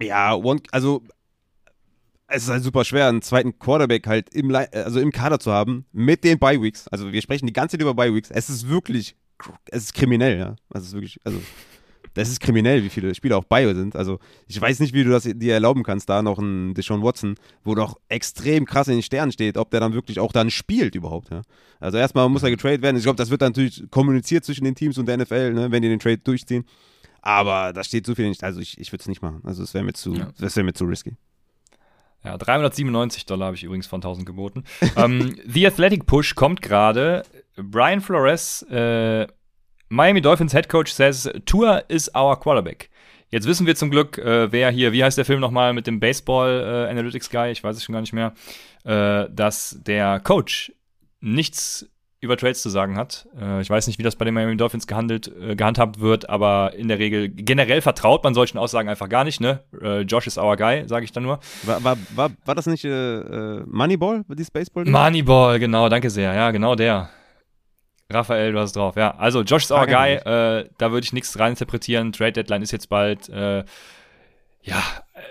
[0.01, 1.03] Ja, one, also
[2.30, 5.86] es ist halt super schwer, einen zweiten Quarterback halt im, also im Kader zu haben
[5.91, 6.88] mit den Bye Weeks.
[6.88, 8.30] Also wir sprechen die ganze Zeit über Bye Weeks.
[8.32, 9.15] Es ist wirklich,
[9.65, 10.55] es ist kriminell, ja.
[10.73, 11.39] Es ist wirklich, also
[12.13, 13.95] das ist kriminell, wie viele Spieler auch bei sind.
[13.95, 17.36] Also ich weiß nicht, wie du das dir erlauben kannst, da noch ein Deshaun Watson,
[17.63, 20.95] wo doch extrem krass in den Sternen steht, ob der dann wirklich auch dann spielt
[20.95, 21.30] überhaupt.
[21.32, 21.41] Ja?
[21.80, 22.97] Also erstmal muss er getradet werden.
[22.97, 25.82] Ich glaube, das wird dann natürlich kommuniziert zwischen den Teams und der NFL, ne, wenn
[25.82, 26.65] die den Trade durchziehen.
[27.21, 28.43] Aber da steht so viel nicht.
[28.43, 29.41] Also ich, ich würde es nicht machen.
[29.43, 30.30] Also es wäre mir zu, ja.
[30.39, 31.15] das wäre mir zu risky.
[32.24, 34.63] Ja, 397 Dollar habe ich übrigens von 1000 geboten.
[34.95, 37.24] ähm, The Athletic Push kommt gerade.
[37.55, 39.28] Brian Flores äh,
[39.89, 42.89] Miami Dolphins Head Coach says Tour is our quarterback.
[43.32, 45.99] Jetzt wissen wir zum Glück, äh, wer hier, wie heißt der Film nochmal mit dem
[45.99, 48.34] Baseball äh, Analytics Guy, ich weiß es schon gar nicht mehr,
[48.86, 50.72] äh, dass der Coach
[51.22, 51.88] nichts
[52.22, 53.28] über Trades zu sagen hat.
[53.39, 56.74] Äh, ich weiß nicht, wie das bei den Miami Dolphins gehandelt, äh, gehandhabt wird, aber
[56.76, 59.39] in der Regel generell vertraut man solchen Aussagen einfach gar nicht.
[59.39, 59.63] Ne?
[59.82, 61.39] Äh, Josh is our guy, sage ich dann nur.
[61.63, 64.86] War, war, war, war das nicht Moneyball, dieses Baseball?
[64.86, 66.34] Moneyball, genau, danke sehr.
[66.34, 67.09] Ja, genau der.
[68.11, 69.15] Raphael, du hast drauf, ja.
[69.17, 72.11] Also, Josh ist our guy, äh, da würde ich nichts reininterpretieren.
[72.11, 73.30] Trade Deadline ist jetzt bald.
[73.30, 73.63] Äh,
[74.63, 74.78] ja,
[75.13, 75.22] äh,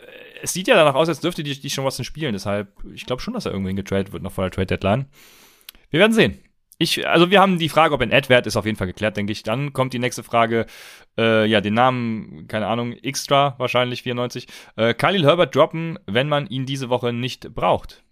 [0.43, 2.32] es sieht ja danach aus, als dürfte die, die schon was spielen.
[2.32, 5.07] Deshalb, ich glaube schon, dass er irgendwann getradet wird noch vor der Trade Deadline.
[5.91, 6.39] Wir werden sehen.
[6.81, 9.33] Ich, also wir haben die Frage, ob ein Ad-Wert ist, auf jeden Fall geklärt, denke
[9.33, 9.43] ich.
[9.43, 10.66] Dann kommt die nächste Frage,
[11.18, 14.47] äh, ja, den Namen, keine Ahnung, Extra wahrscheinlich 94.
[14.76, 18.05] Äh, Khalil Herbert droppen, wenn man ihn diese Woche nicht braucht.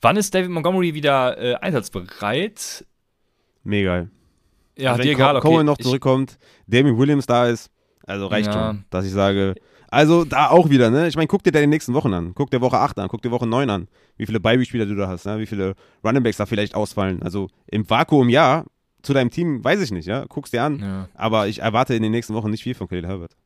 [0.00, 2.86] Wann ist David Montgomery wieder äh, einsatzbereit?
[3.64, 4.06] Mega.
[4.76, 5.48] Ja, also dir egal, okay.
[5.48, 7.70] Cohen noch zurückkommt, Damien Williams da ist,
[8.06, 8.52] also reicht ja.
[8.52, 9.56] schon, dass ich sage.
[9.90, 11.08] Also da auch wieder, ne?
[11.08, 12.32] Ich meine, guck dir da die nächsten Wochen an.
[12.34, 13.88] Guck dir Woche 8 an, guck dir Woche 9 an.
[14.16, 15.38] Wie viele Beiby-Spieler du da hast, ne?
[15.38, 15.74] wie viele
[16.04, 17.22] Runningbacks da vielleicht ausfallen.
[17.22, 18.64] Also im Vakuum ja,
[19.02, 20.24] zu deinem Team weiß ich nicht, ja?
[20.28, 20.78] Guck's dir an.
[20.78, 21.08] Ja.
[21.14, 23.36] Aber ich erwarte in den nächsten Wochen nicht viel von Khalil Herbert.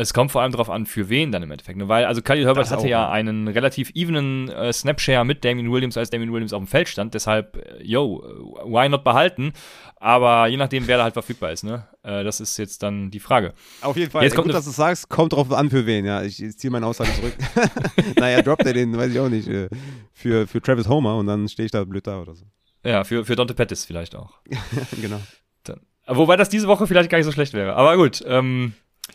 [0.00, 1.76] Es kommt vor allem darauf an, für wen dann im Endeffekt.
[1.76, 1.86] Ne?
[1.86, 6.08] Weil, also Khalil Herbert hatte ja einen relativ evenen äh, Snapshare mit Damien Williams, als
[6.08, 7.12] Damien Williams auf dem Feld stand.
[7.12, 8.22] Deshalb, äh, yo,
[8.64, 9.52] why not behalten?
[9.96, 11.86] Aber je nachdem, wer da halt verfügbar ist, ne?
[12.02, 13.52] Äh, das ist jetzt dann die Frage.
[13.82, 14.22] Auf jeden Fall.
[14.22, 16.22] Jetzt kommt gut, dass du sagst, kommt drauf an, für wen, ja.
[16.22, 17.34] Ich, ich ziehe meine Aussage zurück.
[18.16, 19.68] naja, droppt er den, weiß ich auch nicht, äh,
[20.14, 22.46] für, für Travis Homer und dann stehe ich da blöd da oder so.
[22.86, 24.38] Ja, für, für Dante Pettis vielleicht auch.
[25.02, 25.20] genau.
[25.64, 27.76] Dann, wobei das diese Woche vielleicht gar nicht so schlecht wäre.
[27.76, 28.72] Aber gut, ähm,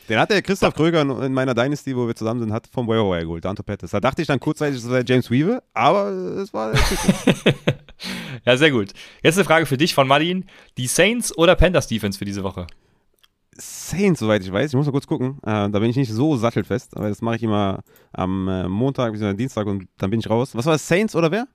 [0.10, 3.20] den hat der Christoph Kröger in meiner Dynasty, wo wir zusammen sind, hat vom Waiver
[3.20, 3.92] geholt, Danto Pettis.
[3.92, 6.74] Da dachte ich dann kurzzeitig, es wäre James Weaver, aber es war
[8.46, 8.92] Ja, sehr gut.
[9.24, 10.46] Jetzt eine Frage für dich von Martin.
[10.78, 12.68] Die Saints oder Panthers Defense für diese Woche?
[13.58, 14.72] Saints, soweit ich weiß.
[14.72, 15.38] Ich muss mal kurz gucken.
[15.44, 17.82] Äh, da bin ich nicht so sattelfest, aber das mache ich immer
[18.12, 19.34] am äh, Montag bzw.
[19.34, 20.56] Dienstag und dann bin ich raus.
[20.56, 20.88] Was war das?
[20.88, 21.48] Saints oder wer?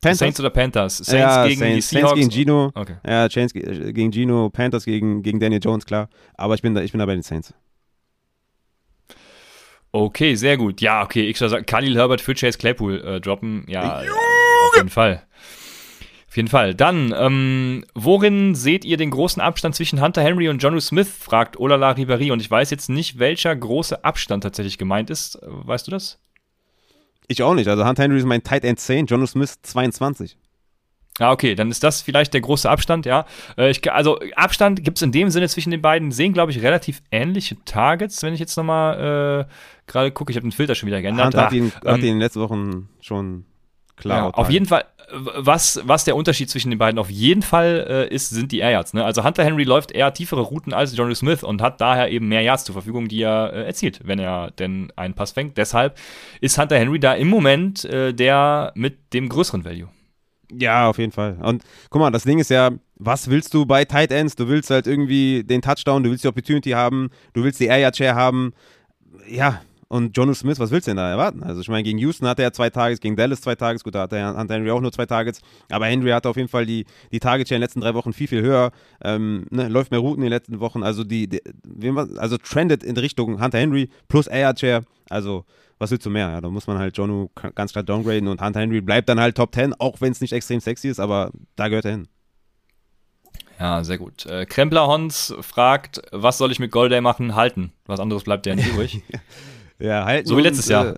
[0.00, 0.18] Panthers?
[0.18, 0.96] Saints oder Panthers?
[0.98, 2.20] Saints ja, gegen Saints, die Seahawks?
[2.20, 2.72] Saints gegen Gino.
[2.74, 2.96] Okay.
[3.06, 6.08] Ja, Saints gegen Gino, Panthers gegen, gegen Daniel Jones, klar.
[6.34, 7.52] Aber ich bin da, ich bin da bei den Saints.
[9.90, 10.80] Okay, sehr gut.
[10.80, 13.64] Ja, okay, ich soll sagen, Khalil Herbert für Chase Claypool äh, droppen.
[13.68, 14.12] Ja, Junge!
[14.68, 15.24] auf jeden Fall.
[16.28, 16.74] Auf jeden Fall.
[16.74, 21.08] Dann, ähm, worin seht ihr den großen Abstand zwischen Hunter Henry und Jonu Smith?
[21.08, 22.30] fragt Olala Ribéry.
[22.32, 25.38] Und ich weiß jetzt nicht, welcher große Abstand tatsächlich gemeint ist.
[25.42, 26.20] Weißt du das?
[27.28, 27.68] Ich auch nicht.
[27.68, 30.36] Also Hunter Henry ist mein Tight End 10, Jonu Smith 22.
[31.18, 33.26] Ja, okay, dann ist das vielleicht der große Abstand, ja.
[33.56, 36.62] Äh, ich, also Abstand gibt es in dem Sinne zwischen den beiden, sehen, glaube ich,
[36.62, 39.52] relativ ähnliche Targets, wenn ich jetzt nochmal äh,
[39.90, 40.30] gerade gucke.
[40.30, 41.26] Ich habe den Filter schon wieder geändert.
[41.26, 43.44] Hunter hat ihn, ähm, hat ihn in den letzten Wochen schon
[43.96, 44.28] klar.
[44.28, 48.14] Ja, auf jeden Fall, was, was der Unterschied zwischen den beiden auf jeden Fall äh,
[48.14, 48.92] ist, sind die Air Yards.
[48.92, 49.04] Ne?
[49.04, 52.42] Also Hunter Henry läuft eher tiefere Routen als Johnny Smith und hat daher eben mehr
[52.42, 55.56] Yards zur Verfügung, die er äh, erzielt, wenn er denn einen Pass fängt.
[55.56, 55.98] Deshalb
[56.40, 59.88] ist Hunter Henry da im Moment äh, der mit dem größeren Value.
[60.50, 61.38] Ja, auf jeden Fall.
[61.42, 64.34] Und guck mal, das Ding ist ja, was willst du bei Tight Ends?
[64.34, 67.78] Du willst halt irgendwie den Touchdown, du willst die Opportunity haben, du willst die Air
[67.78, 68.52] Yard Share haben.
[69.28, 71.42] Ja, und Jono Smith, was willst du denn da erwarten?
[71.42, 74.02] Also ich meine, gegen Houston hatte er zwei Tages, gegen Dallas zwei Tages, gut, da
[74.02, 76.84] hat der Hunter Henry auch nur zwei Tages, aber Henry hatte auf jeden Fall die,
[77.10, 78.70] die Target Share in den letzten drei Wochen viel, viel höher,
[79.02, 81.40] ähm, ne, läuft mehr Routen in den letzten Wochen, also die, die
[82.16, 85.44] also trendet in Richtung Hunter Henry plus Air Share, also
[85.78, 86.28] was willst du mehr?
[86.28, 89.36] Ja, da muss man halt Jonu ganz klar downgraden und Hunter Henry bleibt dann halt
[89.36, 92.08] Top 10, auch wenn es nicht extrem sexy ist, aber da gehört er hin.
[93.58, 94.26] Ja, sehr gut.
[94.26, 97.34] Äh, Krempler Hons fragt, was soll ich mit Golday machen?
[97.34, 97.72] Halten.
[97.86, 99.02] Was anderes bleibt ja nicht übrig.
[99.78, 100.28] Ja, halten.
[100.28, 100.94] So wie letztes und, Jahr.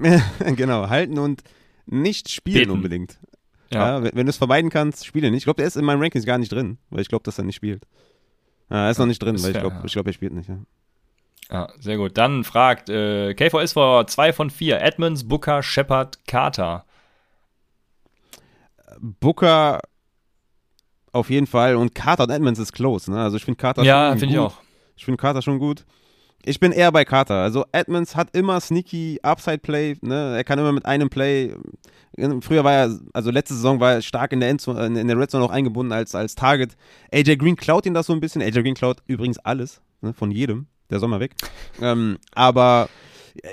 [0.00, 1.42] Äh, genau, halten und
[1.86, 2.70] nicht spielen Beten.
[2.70, 3.18] unbedingt.
[3.72, 3.98] Ja.
[3.98, 5.38] ja wenn, wenn du es vermeiden kannst, spiele nicht.
[5.38, 7.44] Ich glaube, der ist in meinen Rankings gar nicht drin, weil ich glaube, dass er
[7.44, 7.84] nicht spielt.
[8.70, 10.48] Ja, er ist noch nicht drin, weil ich glaube, glaub, er spielt nicht.
[10.48, 10.58] Ja.
[11.50, 12.16] Ja, sehr gut.
[12.16, 14.80] Dann fragt äh, KVS vor 2 von 4.
[14.80, 16.86] Edmonds, Booker, Shepard, Carter.
[19.00, 19.80] Booker
[21.12, 23.10] auf jeden Fall und Carter und Edmonds ist close.
[23.10, 23.20] Ne?
[23.20, 24.54] Also ich finde Carter ja, finde ich auch.
[24.96, 25.84] Ich finde Carter schon gut.
[26.44, 27.36] Ich bin eher bei Carter.
[27.36, 29.96] Also Edmonds hat immer sneaky Upside Play.
[30.00, 30.36] Ne?
[30.36, 31.54] Er kann immer mit einem Play.
[32.40, 35.30] Früher war er, also letzte Saison war er stark in der, Endzone, in der Red
[35.30, 36.76] Zone auch eingebunden als, als Target.
[37.12, 38.42] AJ Green klaut ihn das so ein bisschen.
[38.42, 40.12] AJ Green klaut übrigens alles ne?
[40.12, 40.66] von jedem.
[40.90, 41.34] Der soll mal weg.
[41.80, 42.88] ähm, aber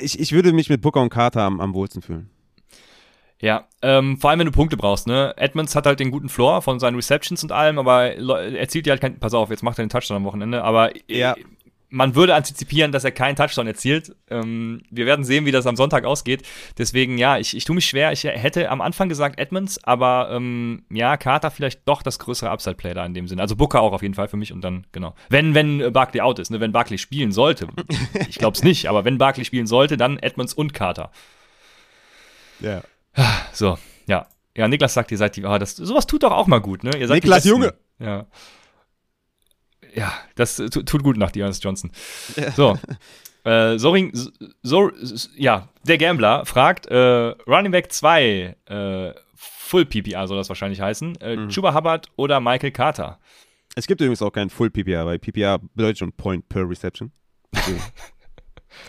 [0.01, 2.29] ich, ich würde mich mit Booker und Carter am, am wohlsten fühlen.
[3.41, 5.33] Ja, ähm, vor allem wenn du Punkte brauchst, ne?
[5.37, 8.91] Edmonds hat halt den guten Floor von seinen Receptions und allem, aber er zielt ja
[8.91, 11.35] halt kein, pass auf, jetzt macht er den Touchdown am Wochenende, aber ja
[11.89, 14.15] man würde antizipieren, dass er keinen Touchdown erzielt.
[14.29, 16.43] Ähm, wir werden sehen, wie das am Sonntag ausgeht.
[16.77, 18.11] Deswegen, ja, ich, ich tue mich schwer.
[18.11, 22.93] Ich hätte am Anfang gesagt Edmonds, aber ähm, ja, Carter vielleicht doch das größere Upside-Play
[22.93, 23.41] da in dem Sinne.
[23.41, 25.15] Also Booker auch auf jeden Fall für mich und dann, genau.
[25.29, 26.59] Wenn, wenn Barkley out ist, ne?
[26.59, 27.67] wenn Barkley spielen sollte.
[28.29, 31.11] ich glaube es nicht, aber wenn Barkley spielen sollte, dann Edmonds und Carter.
[32.59, 32.81] Ja.
[33.51, 33.77] So,
[34.07, 34.27] ja.
[34.55, 36.91] Ja, Niklas sagt, ihr seid die, ah, das, sowas tut doch auch mal gut, ne?
[36.97, 37.73] Ihr seid Niklas Junge.
[37.99, 38.27] Ja
[39.93, 41.91] ja, das tut gut nach Dearness Johnson.
[42.55, 42.77] So.
[43.45, 44.11] Äh, Soring,
[44.61, 44.91] so,
[45.35, 46.95] ja, der Gambler fragt, äh,
[47.47, 51.49] Running Back 2, äh, Full PPR soll das wahrscheinlich heißen, äh, mhm.
[51.49, 53.19] Chuba Hubbard oder Michael Carter?
[53.75, 57.11] Es gibt übrigens auch keinen Full PPR, weil PPR bedeutet schon Point per Reception.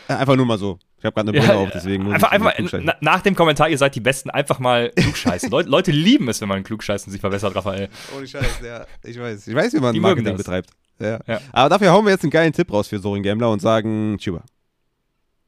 [0.08, 0.78] Äh, einfach nur mal so.
[0.98, 3.70] Ich habe gerade eine Brille ja, auf, deswegen muss einfach, einfach na, nach dem Kommentar,
[3.70, 5.50] ihr seid die Besten, einfach mal klugscheißen.
[5.50, 7.88] Leute, Leute lieben es, wenn man klugscheißen sich verbessert, Raphael.
[8.14, 8.86] Ohne Scheiß, ja.
[9.02, 9.48] Ich weiß.
[9.48, 10.70] Ich weiß, wie man die Marketing betreibt.
[11.00, 11.20] Ja.
[11.26, 11.40] ja.
[11.52, 14.44] Aber dafür hauen wir jetzt einen geilen Tipp raus für Sorin Gambler und sagen Chuba.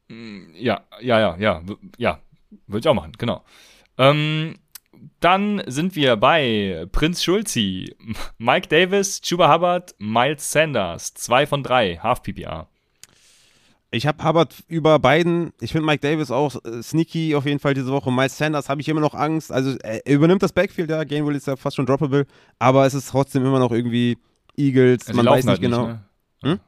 [0.08, 1.62] Mm, ja, ja, ja, ja.
[1.98, 2.18] Ja,
[2.66, 3.44] würde ich auch machen, genau.
[3.98, 4.54] Ähm,
[5.20, 7.94] dann sind wir bei Prinz Schulzi,
[8.38, 11.14] Mike Davis, Chuba Hubbard, Miles Sanders.
[11.14, 12.68] Zwei von drei, Half PPR.
[13.94, 15.52] Ich habe Hubbard über beiden.
[15.60, 18.10] Ich finde Mike Davis auch äh, sneaky auf jeden Fall diese Woche.
[18.10, 19.52] Miles Sanders habe ich immer noch Angst.
[19.52, 21.04] Also er übernimmt das Backfield, ja.
[21.04, 22.26] Gainwell ist ja fast schon droppable.
[22.58, 24.16] Aber es ist trotzdem immer noch irgendwie
[24.56, 25.86] Eagles, ja, man weiß nicht halt genau.
[25.86, 25.98] Nicht,
[26.42, 26.50] ne?
[26.52, 26.60] hm?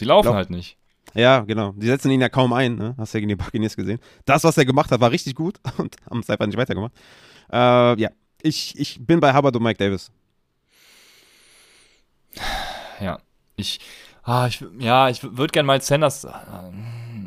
[0.00, 0.76] Die laufen Lauf halt nicht.
[1.14, 1.72] Ja, genau.
[1.72, 2.94] Die setzen ihn ja kaum ein, ne?
[2.98, 4.00] hast du ja gegen die Buccaneers gesehen.
[4.24, 6.92] Das, was er gemacht hat, war richtig gut und haben es einfach nicht weitergemacht.
[7.52, 8.10] Äh, ja,
[8.42, 10.10] ich, ich bin bei Hubbard und Mike Davis.
[13.00, 13.18] Ja,
[13.56, 13.78] ich,
[14.24, 16.30] ah, ich ja, ich würde gerne mal Sanders, äh,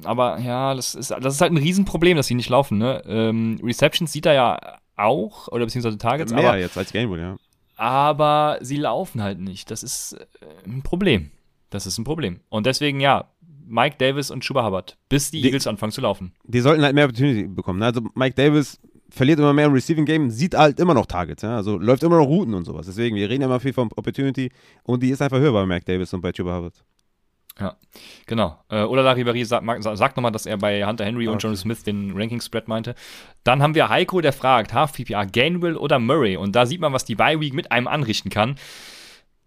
[0.03, 2.77] aber ja, das ist, das ist halt ein Riesenproblem, dass sie nicht laufen.
[2.77, 3.01] Ne?
[3.05, 4.59] Ähm, Receptions sieht er ja
[4.97, 6.33] auch, oder beziehungsweise Targets.
[6.33, 7.37] Mehr aber, jetzt als Gameboy, ja.
[7.77, 9.71] Aber sie laufen halt nicht.
[9.71, 11.31] Das ist äh, ein Problem.
[11.69, 12.39] Das ist ein Problem.
[12.49, 13.29] Und deswegen, ja,
[13.67, 16.33] Mike Davis und Schuba Hubbard, bis die, die Eagles anfangen zu laufen.
[16.43, 17.79] Die sollten halt mehr Opportunity bekommen.
[17.79, 17.85] Ne?
[17.85, 21.55] Also Mike Davis verliert immer mehr im Receiving Game, sieht halt immer noch Targets, ja?
[21.55, 22.85] also läuft immer noch Routen und sowas.
[22.87, 24.51] Deswegen, wir reden immer viel von Opportunity
[24.83, 26.83] und die ist einfach höher bei Mike Davis und bei Chuba Hubbard.
[27.59, 27.75] Ja,
[28.25, 28.57] genau.
[28.69, 29.65] Äh, oder Larry sagt,
[29.97, 31.33] sagt nochmal, dass er bei Hunter Henry okay.
[31.33, 32.93] und John Smith den Ranking-Spread meinte.
[33.43, 36.37] Dann haben wir Heiko, der fragt, Half PPR, Gainwell oder Murray?
[36.37, 38.55] Und da sieht man, was die Bye-Week mit einem anrichten kann.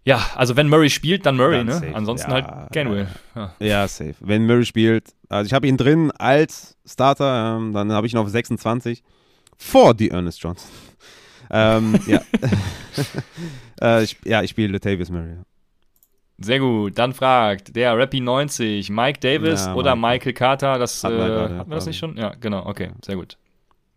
[0.04, 1.72] Ja, also wenn Murray spielt, dann Murray, dann ne?
[1.74, 1.94] Safe.
[1.94, 3.08] Ansonsten ja, halt Gainwell.
[3.34, 3.54] Ja.
[3.60, 3.88] ja.
[3.88, 4.14] safe.
[4.20, 8.18] Wenn Murray spielt, also ich habe ihn drin als Starter, ähm, dann habe ich ihn
[8.18, 9.02] auf 26
[9.56, 10.70] vor die Ernest Johnson.
[11.50, 12.22] ähm, ja.
[13.82, 15.36] äh, ich, ja, ich spiele Latavius Murray.
[16.40, 16.98] Sehr gut.
[16.98, 20.78] Dann fragt der Rappy 90, Mike Davis ja, oder Michael Carter.
[20.78, 22.16] Das hat äh, grade, hatten wir das nicht schon?
[22.16, 22.66] Ja, genau.
[22.66, 23.36] Okay, sehr gut.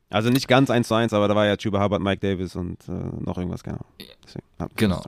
[0.10, 2.78] Also nicht ganz 1 zu 1, aber da war ja Chuba Hubbard, Mike Davis und
[2.88, 3.80] äh, noch irgendwas, genau.
[4.24, 5.02] Deswegen, genau.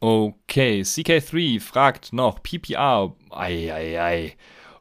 [0.00, 3.14] Okay, CK3 fragt noch PPR.
[3.30, 3.72] Eieiei.
[3.72, 4.36] Ei, ei.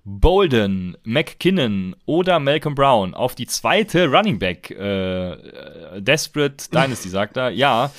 [0.07, 4.69] Bolden, McKinnon oder Malcolm Brown auf die zweite Running Back.
[4.71, 7.49] Äh, äh Desperate Dynasty sagt er.
[7.49, 7.91] Ja,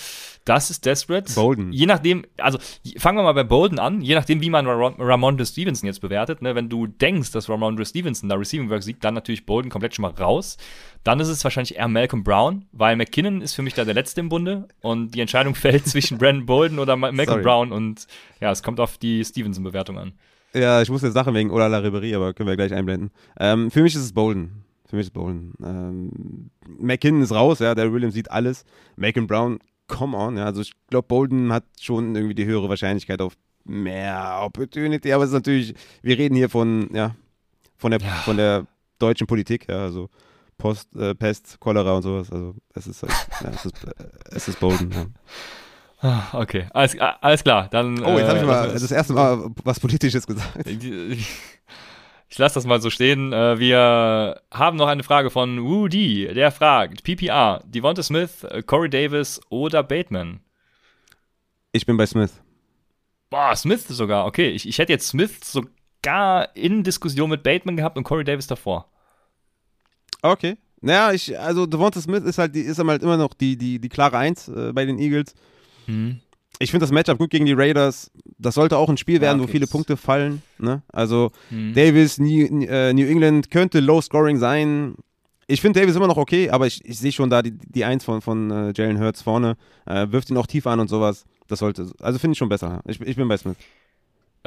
[0.47, 1.33] das ist Desperate.
[1.35, 1.73] Bolden.
[1.73, 2.59] Je nachdem, also
[2.97, 4.01] fangen wir mal bei Bolden an.
[4.01, 6.41] Je nachdem, wie man Ram Ramondre Stevenson jetzt bewertet.
[6.41, 9.97] Ne, wenn du denkst, dass Ramondre Stevenson da Receiving Work sieht, dann natürlich Bolden komplett
[9.97, 10.57] schon mal raus.
[11.03, 14.21] Dann ist es wahrscheinlich eher Malcolm Brown, weil McKinnon ist für mich da der Letzte
[14.21, 17.43] im Bunde und die Entscheidung fällt zwischen Brandon Bolden oder Malcolm Sorry.
[17.43, 18.07] Brown und
[18.41, 20.13] ja, es kommt auf die Stevenson-Bewertung an.
[20.55, 23.11] Ja, ich muss jetzt Sachen wegen Ola La Ribery, aber können wir gleich einblenden.
[23.39, 24.65] Ähm, für mich ist es Bolden.
[24.89, 25.55] Für mich ist es Bolden.
[25.63, 28.65] Ähm, McKinnon ist raus, ja, der Williams sieht alles.
[28.97, 30.45] Macon Brown, come on, ja.
[30.45, 33.35] Also ich glaube, Bolden hat schon irgendwie die höhere Wahrscheinlichkeit auf
[33.65, 37.15] mehr Opportunity, aber es ist natürlich, wir reden hier von, ja,
[37.77, 38.13] von der, ja.
[38.25, 38.67] von der
[38.99, 40.09] deutschen Politik, ja, also
[40.59, 42.31] Post, äh, Pest, Cholera und sowas.
[42.31, 43.13] Also es ist, halt,
[43.43, 45.07] ja, es ist, äh, es ist Bolden, ja.
[45.99, 47.69] Ah, okay, alles, alles klar.
[47.71, 50.67] Dann, oh, jetzt habe ich äh, mal das erste Mal was Politisches gesagt.
[52.37, 53.33] Ich lasse das mal so stehen.
[53.33, 59.41] Äh, wir haben noch eine Frage von Woody, der fragt: PPR, Devonta Smith, Corey Davis
[59.49, 60.41] oder Bateman?
[61.73, 62.43] Ich bin bei Smith.
[63.31, 64.27] Boah, Smith sogar.
[64.27, 68.47] Okay, ich, ich hätte jetzt Smith sogar in Diskussion mit Bateman gehabt und Corey Davis
[68.47, 68.91] davor.
[70.21, 70.59] Okay.
[70.83, 73.89] Naja, ich, also Devonta Smith ist halt, die, ist halt immer noch die, die, die
[73.89, 75.35] klare Eins äh, bei den Eagles.
[75.87, 76.21] Mhm.
[76.59, 78.11] Ich finde das Matchup gut gegen die Raiders.
[78.39, 79.49] Das sollte auch ein Spiel werden, ja, okay.
[79.49, 80.43] wo viele Punkte fallen.
[80.59, 80.83] Ne?
[80.93, 81.75] Also mhm.
[81.75, 84.95] Davis, New, äh, New, England könnte Low Scoring sein.
[85.47, 88.05] Ich finde Davis immer noch okay, aber ich, ich sehe schon da die, die Eins
[88.05, 89.57] von, von äh, Jalen Hurts vorne.
[89.85, 91.25] Äh, wirft ihn auch tief an und sowas.
[91.47, 92.83] Das sollte, also finde ich schon besser.
[92.87, 93.57] Ich, ich bin bei Smith.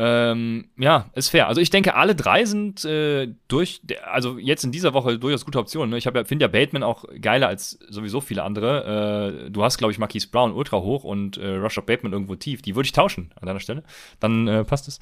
[0.02, 1.50] Ähm, ja, ist fair.
[1.50, 5.60] Also ich denke, alle drei sind äh, durch, also jetzt in dieser Woche durchaus gute
[5.60, 5.90] Optionen.
[5.90, 5.98] Ne?
[5.98, 9.44] Ich ja, finde ja Bateman auch geiler als sowieso viele andere.
[9.46, 12.62] Äh, du hast, glaube ich, Marquise Brown ultra hoch und äh, Rashad Bateman irgendwo tief.
[12.62, 13.84] Die würde ich tauschen an deiner Stelle.
[14.22, 15.02] Dann äh, passt es.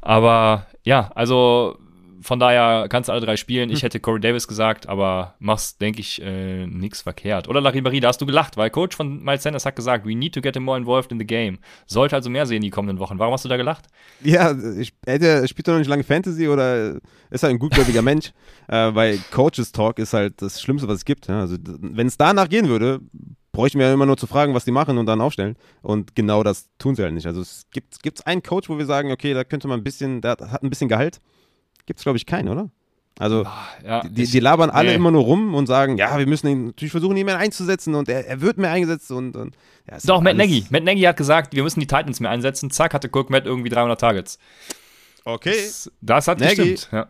[0.00, 1.78] Aber ja, also
[2.26, 3.70] von daher kannst du alle drei spielen.
[3.70, 3.82] Ich hm.
[3.82, 7.46] hätte Corey Davis gesagt, aber machst, denke ich, äh, nichts verkehrt.
[7.46, 10.34] Oder Larry da hast du gelacht, weil Coach von Miles Sanders hat gesagt, we need
[10.34, 11.58] to get him more involved in the game.
[11.86, 13.20] Sollte also mehr sehen die kommenden Wochen.
[13.20, 13.86] Warum hast du da gelacht?
[14.24, 16.96] Ja, ich, er spielt doch noch nicht lange Fantasy oder
[17.30, 18.32] ist halt ein gutgläubiger Mensch,
[18.66, 21.28] äh, weil Coaches Talk ist halt das Schlimmste, was es gibt.
[21.28, 21.40] Ja?
[21.40, 23.00] Also wenn es danach gehen würde,
[23.52, 25.54] bräuchten wir ja immer nur zu fragen, was die machen und dann aufstellen.
[25.80, 27.28] Und genau das tun sie halt nicht.
[27.28, 30.20] Also es gibt gibt's einen Coach, wo wir sagen, okay, da könnte man ein bisschen,
[30.22, 31.20] der hat ein bisschen Gehalt
[31.86, 32.70] gibt es, glaube ich, keinen, oder?
[33.18, 34.96] Also, ah, ja, die, die, labern alle nee.
[34.96, 38.10] immer nur rum und sagen, ja, wir müssen ihn natürlich versuchen, ihn mehr einzusetzen und
[38.10, 39.36] er, er wird mehr eingesetzt und.
[39.36, 39.56] und
[39.90, 40.66] ja, Doch, Matt Nagy.
[40.68, 42.70] Matt Nagy hat gesagt, wir müssen die Titans mehr einsetzen.
[42.70, 44.38] Zack, hatte Cook Matt irgendwie 300 Targets.
[45.24, 45.54] Okay.
[45.56, 46.56] Das, das hat Nagy.
[46.56, 47.08] gestimmt, ja.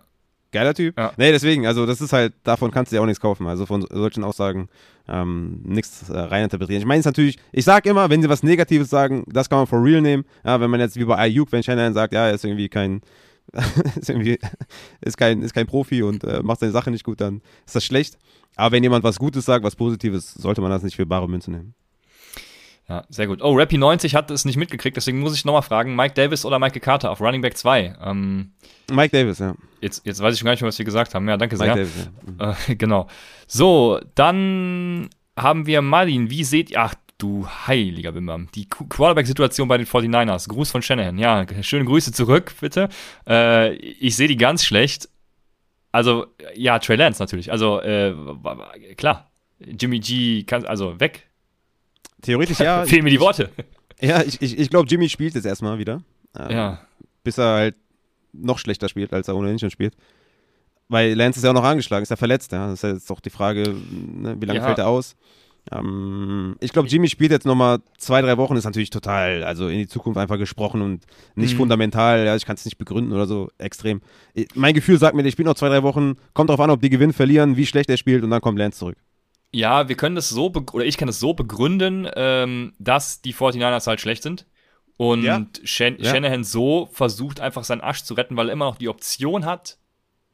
[0.53, 0.97] Geiler Typ.
[0.97, 1.13] Ja.
[1.17, 3.47] Nee, deswegen, also das ist halt, davon kannst du ja auch nichts kaufen.
[3.49, 4.69] Also von solchen Aussagen
[5.09, 6.81] ähm, nichts äh, reininterpretieren.
[6.81, 9.67] Ich meine es natürlich, ich sage immer, wenn sie was Negatives sagen, das kann man
[9.67, 10.25] for real nehmen.
[10.45, 13.03] Ja, wenn man jetzt wie bei Ayuk, wenn Shannon sagt, ja, er ist irgendwie kein,
[13.97, 14.39] ist, irgendwie,
[15.01, 17.85] ist, kein, ist kein Profi und äh, macht seine Sache nicht gut, dann ist das
[17.85, 18.19] schlecht.
[18.57, 21.51] Aber wenn jemand was Gutes sagt, was Positives, sollte man das nicht für bare Münze
[21.51, 21.75] nehmen.
[22.89, 23.43] Ja, sehr gut.
[23.43, 26.81] Oh, Rappy90 hat es nicht mitgekriegt, deswegen muss ich nochmal fragen: Mike Davis oder Michael
[26.81, 27.97] Carter auf Running Back 2?
[28.01, 28.53] Ähm,
[28.91, 29.57] Mike Davis, ja.
[29.81, 31.29] Jetzt, jetzt weiß ich schon gar nicht mehr, was wir gesagt haben.
[31.29, 31.75] Ja, danke sehr.
[31.75, 32.57] Mike Davis, ja.
[32.69, 33.09] Äh, genau.
[33.49, 36.31] So, dann haben wir Martin.
[36.31, 38.49] Wie seht ihr, ach, du heiliger Bimbam.
[38.55, 40.49] Die Quarterback-Situation bei den 49ers.
[40.49, 41.19] Gruß von Shanahan.
[41.19, 42.89] Ja, schöne Grüße zurück, bitte.
[43.27, 45.09] Äh, ich sehe die ganz schlecht.
[45.93, 47.51] Also, ja, Trey Lance natürlich.
[47.51, 48.15] Also, äh,
[48.97, 49.31] klar.
[49.59, 51.27] Jimmy G kann, also weg.
[52.21, 52.85] Theoretisch ja.
[52.87, 53.51] Fehlen mir die Worte.
[54.01, 56.03] Ja, ich, ich, ich glaube, Jimmy spielt jetzt erstmal wieder.
[56.39, 56.81] Ähm, ja.
[57.25, 57.77] Bis er halt
[58.33, 59.95] noch schlechter spielt, als er ohnehin schon spielt.
[60.89, 62.53] Weil Lance ist ja auch noch angeschlagen, ist ja verletzt.
[62.53, 62.67] Ja?
[62.67, 64.37] Das ist ja jetzt doch die Frage, ne?
[64.39, 64.67] wie lange ja.
[64.67, 65.17] fällt er aus?
[65.73, 69.79] Ähm, ich glaube, Jimmy spielt jetzt nochmal zwei, drei Wochen, ist natürlich total, also in
[69.79, 71.05] die Zukunft einfach gesprochen und
[71.35, 71.59] nicht mhm.
[71.59, 72.25] fundamental.
[72.25, 74.01] Ja, ich kann es nicht begründen oder so extrem.
[74.55, 76.17] Mein Gefühl sagt mir, ich spiele noch zwei, drei Wochen.
[76.35, 78.79] Kommt darauf an, ob die gewinnen, verlieren, wie schlecht er spielt und dann kommt Lance
[78.79, 78.97] zurück.
[79.53, 83.87] Ja, wir können das so, oder ich kann das so begründen, ähm, dass die 49ers
[83.87, 84.47] halt schlecht sind.
[84.97, 85.47] Und ja.
[85.65, 86.11] Shan ja.
[86.11, 89.79] Shanahan so versucht einfach seinen Asch zu retten, weil er immer noch die Option hat,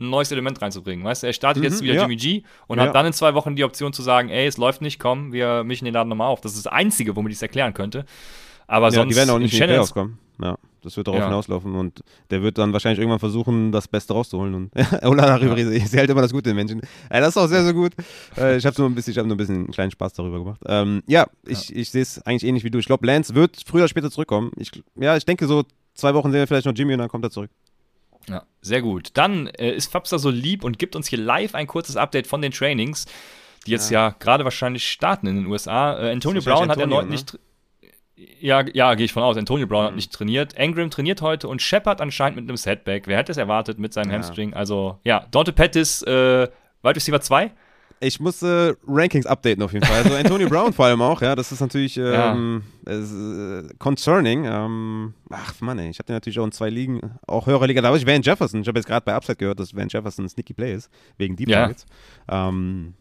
[0.02, 1.04] ein neues Element reinzubringen.
[1.04, 2.02] Weißt du, er startet mhm, jetzt wieder ja.
[2.02, 2.84] Jimmy G und ja.
[2.84, 5.64] hat dann in zwei Wochen die Option zu sagen, ey, es läuft nicht, komm, wir
[5.64, 6.40] mischen den Laden nochmal auf.
[6.40, 8.04] Das ist das Einzige, womit ich es erklären könnte.
[8.66, 9.12] Aber ja, sonst.
[9.12, 10.18] Die werden auch nicht in die Playoffs kommen.
[10.42, 11.26] Ja, das wird darauf ja.
[11.26, 14.54] hinauslaufen und der wird dann wahrscheinlich irgendwann versuchen, das Beste rauszuholen.
[14.54, 14.70] Und
[15.02, 15.70] Ola darüber ja.
[15.70, 16.80] ich sehe halt immer das Gute in Menschen.
[17.08, 17.92] Das ist auch sehr, sehr gut.
[18.36, 20.38] Äh, ich habe so ein bisschen, ich habe nur ein bisschen einen kleinen Spaß darüber
[20.38, 20.60] gemacht.
[20.66, 22.78] Ähm, ja, ich, ich sehe es eigentlich ähnlich wie du.
[22.78, 24.50] Ich glaube, Lance wird früher oder später zurückkommen.
[24.56, 27.24] Ich, ja, ich denke so zwei Wochen sehen wir vielleicht noch Jimmy und dann kommt
[27.24, 27.50] er zurück.
[28.28, 29.10] Ja, sehr gut.
[29.14, 32.42] Dann äh, ist Fabster so lieb und gibt uns hier live ein kurzes Update von
[32.42, 33.06] den Trainings,
[33.66, 35.98] die jetzt ja, ja gerade wahrscheinlich starten in den USA.
[35.98, 37.12] Äh, Antonio Brown hat erneut ne?
[37.12, 37.38] nicht.
[38.40, 39.36] Ja, ja, gehe ich von aus.
[39.36, 39.88] Antonio Brown mhm.
[39.88, 40.54] hat nicht trainiert.
[40.54, 43.06] Engram trainiert heute und Shepard anscheinend mit einem Setback.
[43.06, 44.16] Wer hätte es erwartet mit seinem ja.
[44.16, 44.54] Hamstring?
[44.54, 46.48] Also, ja, Dante Pettis, äh,
[46.82, 47.50] Wide Receiver 2
[48.02, 50.02] ich muss äh, Rankings updaten auf jeden Fall.
[50.02, 52.92] Also Antonio Brown vor allem auch, ja, das ist natürlich ähm, ja.
[52.92, 54.44] ist, äh, concerning.
[54.44, 57.80] Ähm, ach Mann, ey, ich habe den natürlich auch in zwei Ligen, auch höhere Liga.
[57.80, 58.62] Da habe ich Van Jefferson.
[58.62, 61.36] Ich habe jetzt gerade bei Upside gehört, dass Van Jefferson ein Sneaky Play ist, wegen
[61.36, 61.70] Deep ja.
[62.28, 62.94] Ähm,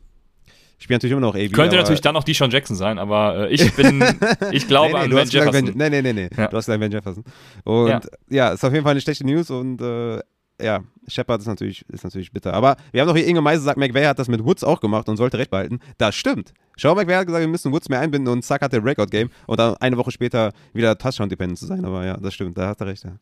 [0.81, 1.51] ich spiele natürlich immer noch AB.
[1.51, 4.03] Könnte natürlich dann auch die Sean Jackson sein, aber äh, ich bin,
[4.51, 5.67] ich glaube nee, nee, an Van Jefferson.
[5.67, 6.29] Van, nee, nee, nee, nee.
[6.35, 6.47] Ja.
[6.47, 7.23] Du hast gesagt Van Jefferson.
[7.63, 8.01] Und ja.
[8.29, 10.19] ja, ist auf jeden Fall eine schlechte News und äh,
[10.64, 12.53] ja, Shepard ist natürlich, ist natürlich bitter.
[12.53, 15.09] Aber wir haben doch hier Inge Meise sagt, McVay hat das mit Woods auch gemacht
[15.09, 15.80] und sollte recht behalten.
[15.97, 16.53] Das stimmt.
[16.78, 19.59] Schau, McVay hat gesagt, wir müssen Woods mehr einbinden und zack hat der Record-Game und
[19.59, 21.86] dann eine Woche später wieder Touchdown-dependent zu sein.
[21.86, 23.03] Aber ja, das stimmt, da hat er recht.
[23.03, 23.18] Ja.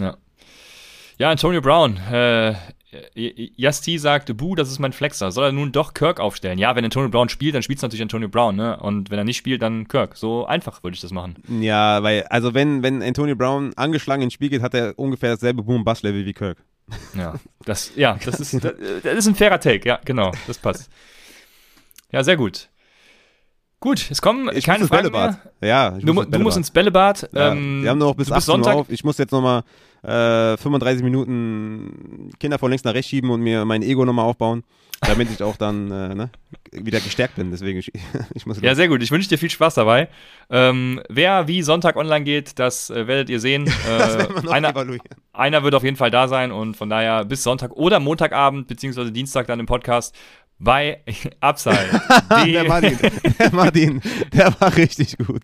[0.00, 0.16] ja.
[1.18, 1.96] Ja, Antonio Brown.
[1.96, 2.54] Äh,
[3.14, 5.30] Yasti sagt, Buh, das ist mein Flexer.
[5.30, 6.58] Soll er nun doch Kirk aufstellen?
[6.58, 8.78] Ja, wenn Antonio Brown spielt, dann spielt es natürlich Antonio Brown, ne?
[8.78, 10.16] Und wenn er nicht spielt, dann Kirk.
[10.16, 11.36] So einfach würde ich das machen.
[11.60, 15.62] Ja, weil, also wenn, wenn Antonio Brown angeschlagen ins Spiel geht, hat er ungefähr dasselbe
[15.62, 16.64] Boom-Bass-Level wie Kirk.
[17.14, 17.34] Ja,
[17.66, 18.72] das, ja, das ist, das,
[19.02, 20.90] das ist ein fairer Take, ja, genau, das passt.
[22.10, 22.70] Ja, sehr gut.
[23.80, 25.38] Gut, es kommen ich keine Fragen Bällebad.
[25.60, 25.68] mehr.
[25.68, 27.28] Ja, du, muss du, musst ins Bällebad.
[27.32, 28.74] Ja, ähm, wir haben noch bis 18 Sonntag.
[28.74, 28.90] Uhr auf.
[28.90, 29.62] Ich muss jetzt nochmal
[30.02, 34.64] äh, 35 Minuten Kinder von links nach rechts schieben und mir mein Ego nochmal aufbauen,
[35.00, 36.30] damit ich auch dann äh, ne,
[36.72, 37.50] wieder gestärkt bin.
[37.50, 37.92] Deswegen, ich,
[38.34, 39.02] ich muss Ja, sehr gut.
[39.02, 40.08] Ich wünsche dir viel Spaß dabei.
[40.50, 43.70] Ähm, wer wie Sonntag online geht, das äh, werdet ihr sehen.
[43.88, 44.74] Äh, einer,
[45.32, 49.12] einer wird auf jeden Fall da sein und von daher bis Sonntag oder Montagabend beziehungsweise
[49.12, 50.14] Dienstag dann im Podcast
[50.58, 51.00] bei
[51.40, 51.88] Upside.
[52.46, 52.98] der Martin,
[53.38, 54.02] der Martin,
[54.32, 55.42] der war richtig gut.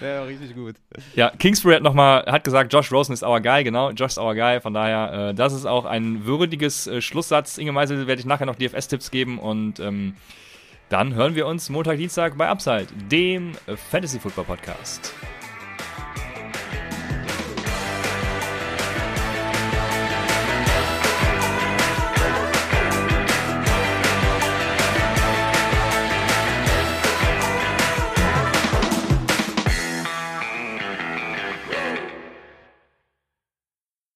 [0.00, 0.76] der war richtig gut.
[1.14, 4.34] Ja, Kingsbury hat nochmal, hat gesagt, Josh Rosen ist our guy, genau, Josh ist our
[4.34, 7.58] guy, von daher, äh, das ist auch ein würdiges äh, Schlusssatz.
[7.58, 10.14] Inge Meisel werde ich nachher noch DFS-Tipps geben und ähm,
[10.88, 13.52] dann hören wir uns Montag, Dienstag bei Upside, dem
[13.90, 15.14] Fantasy Football Podcast.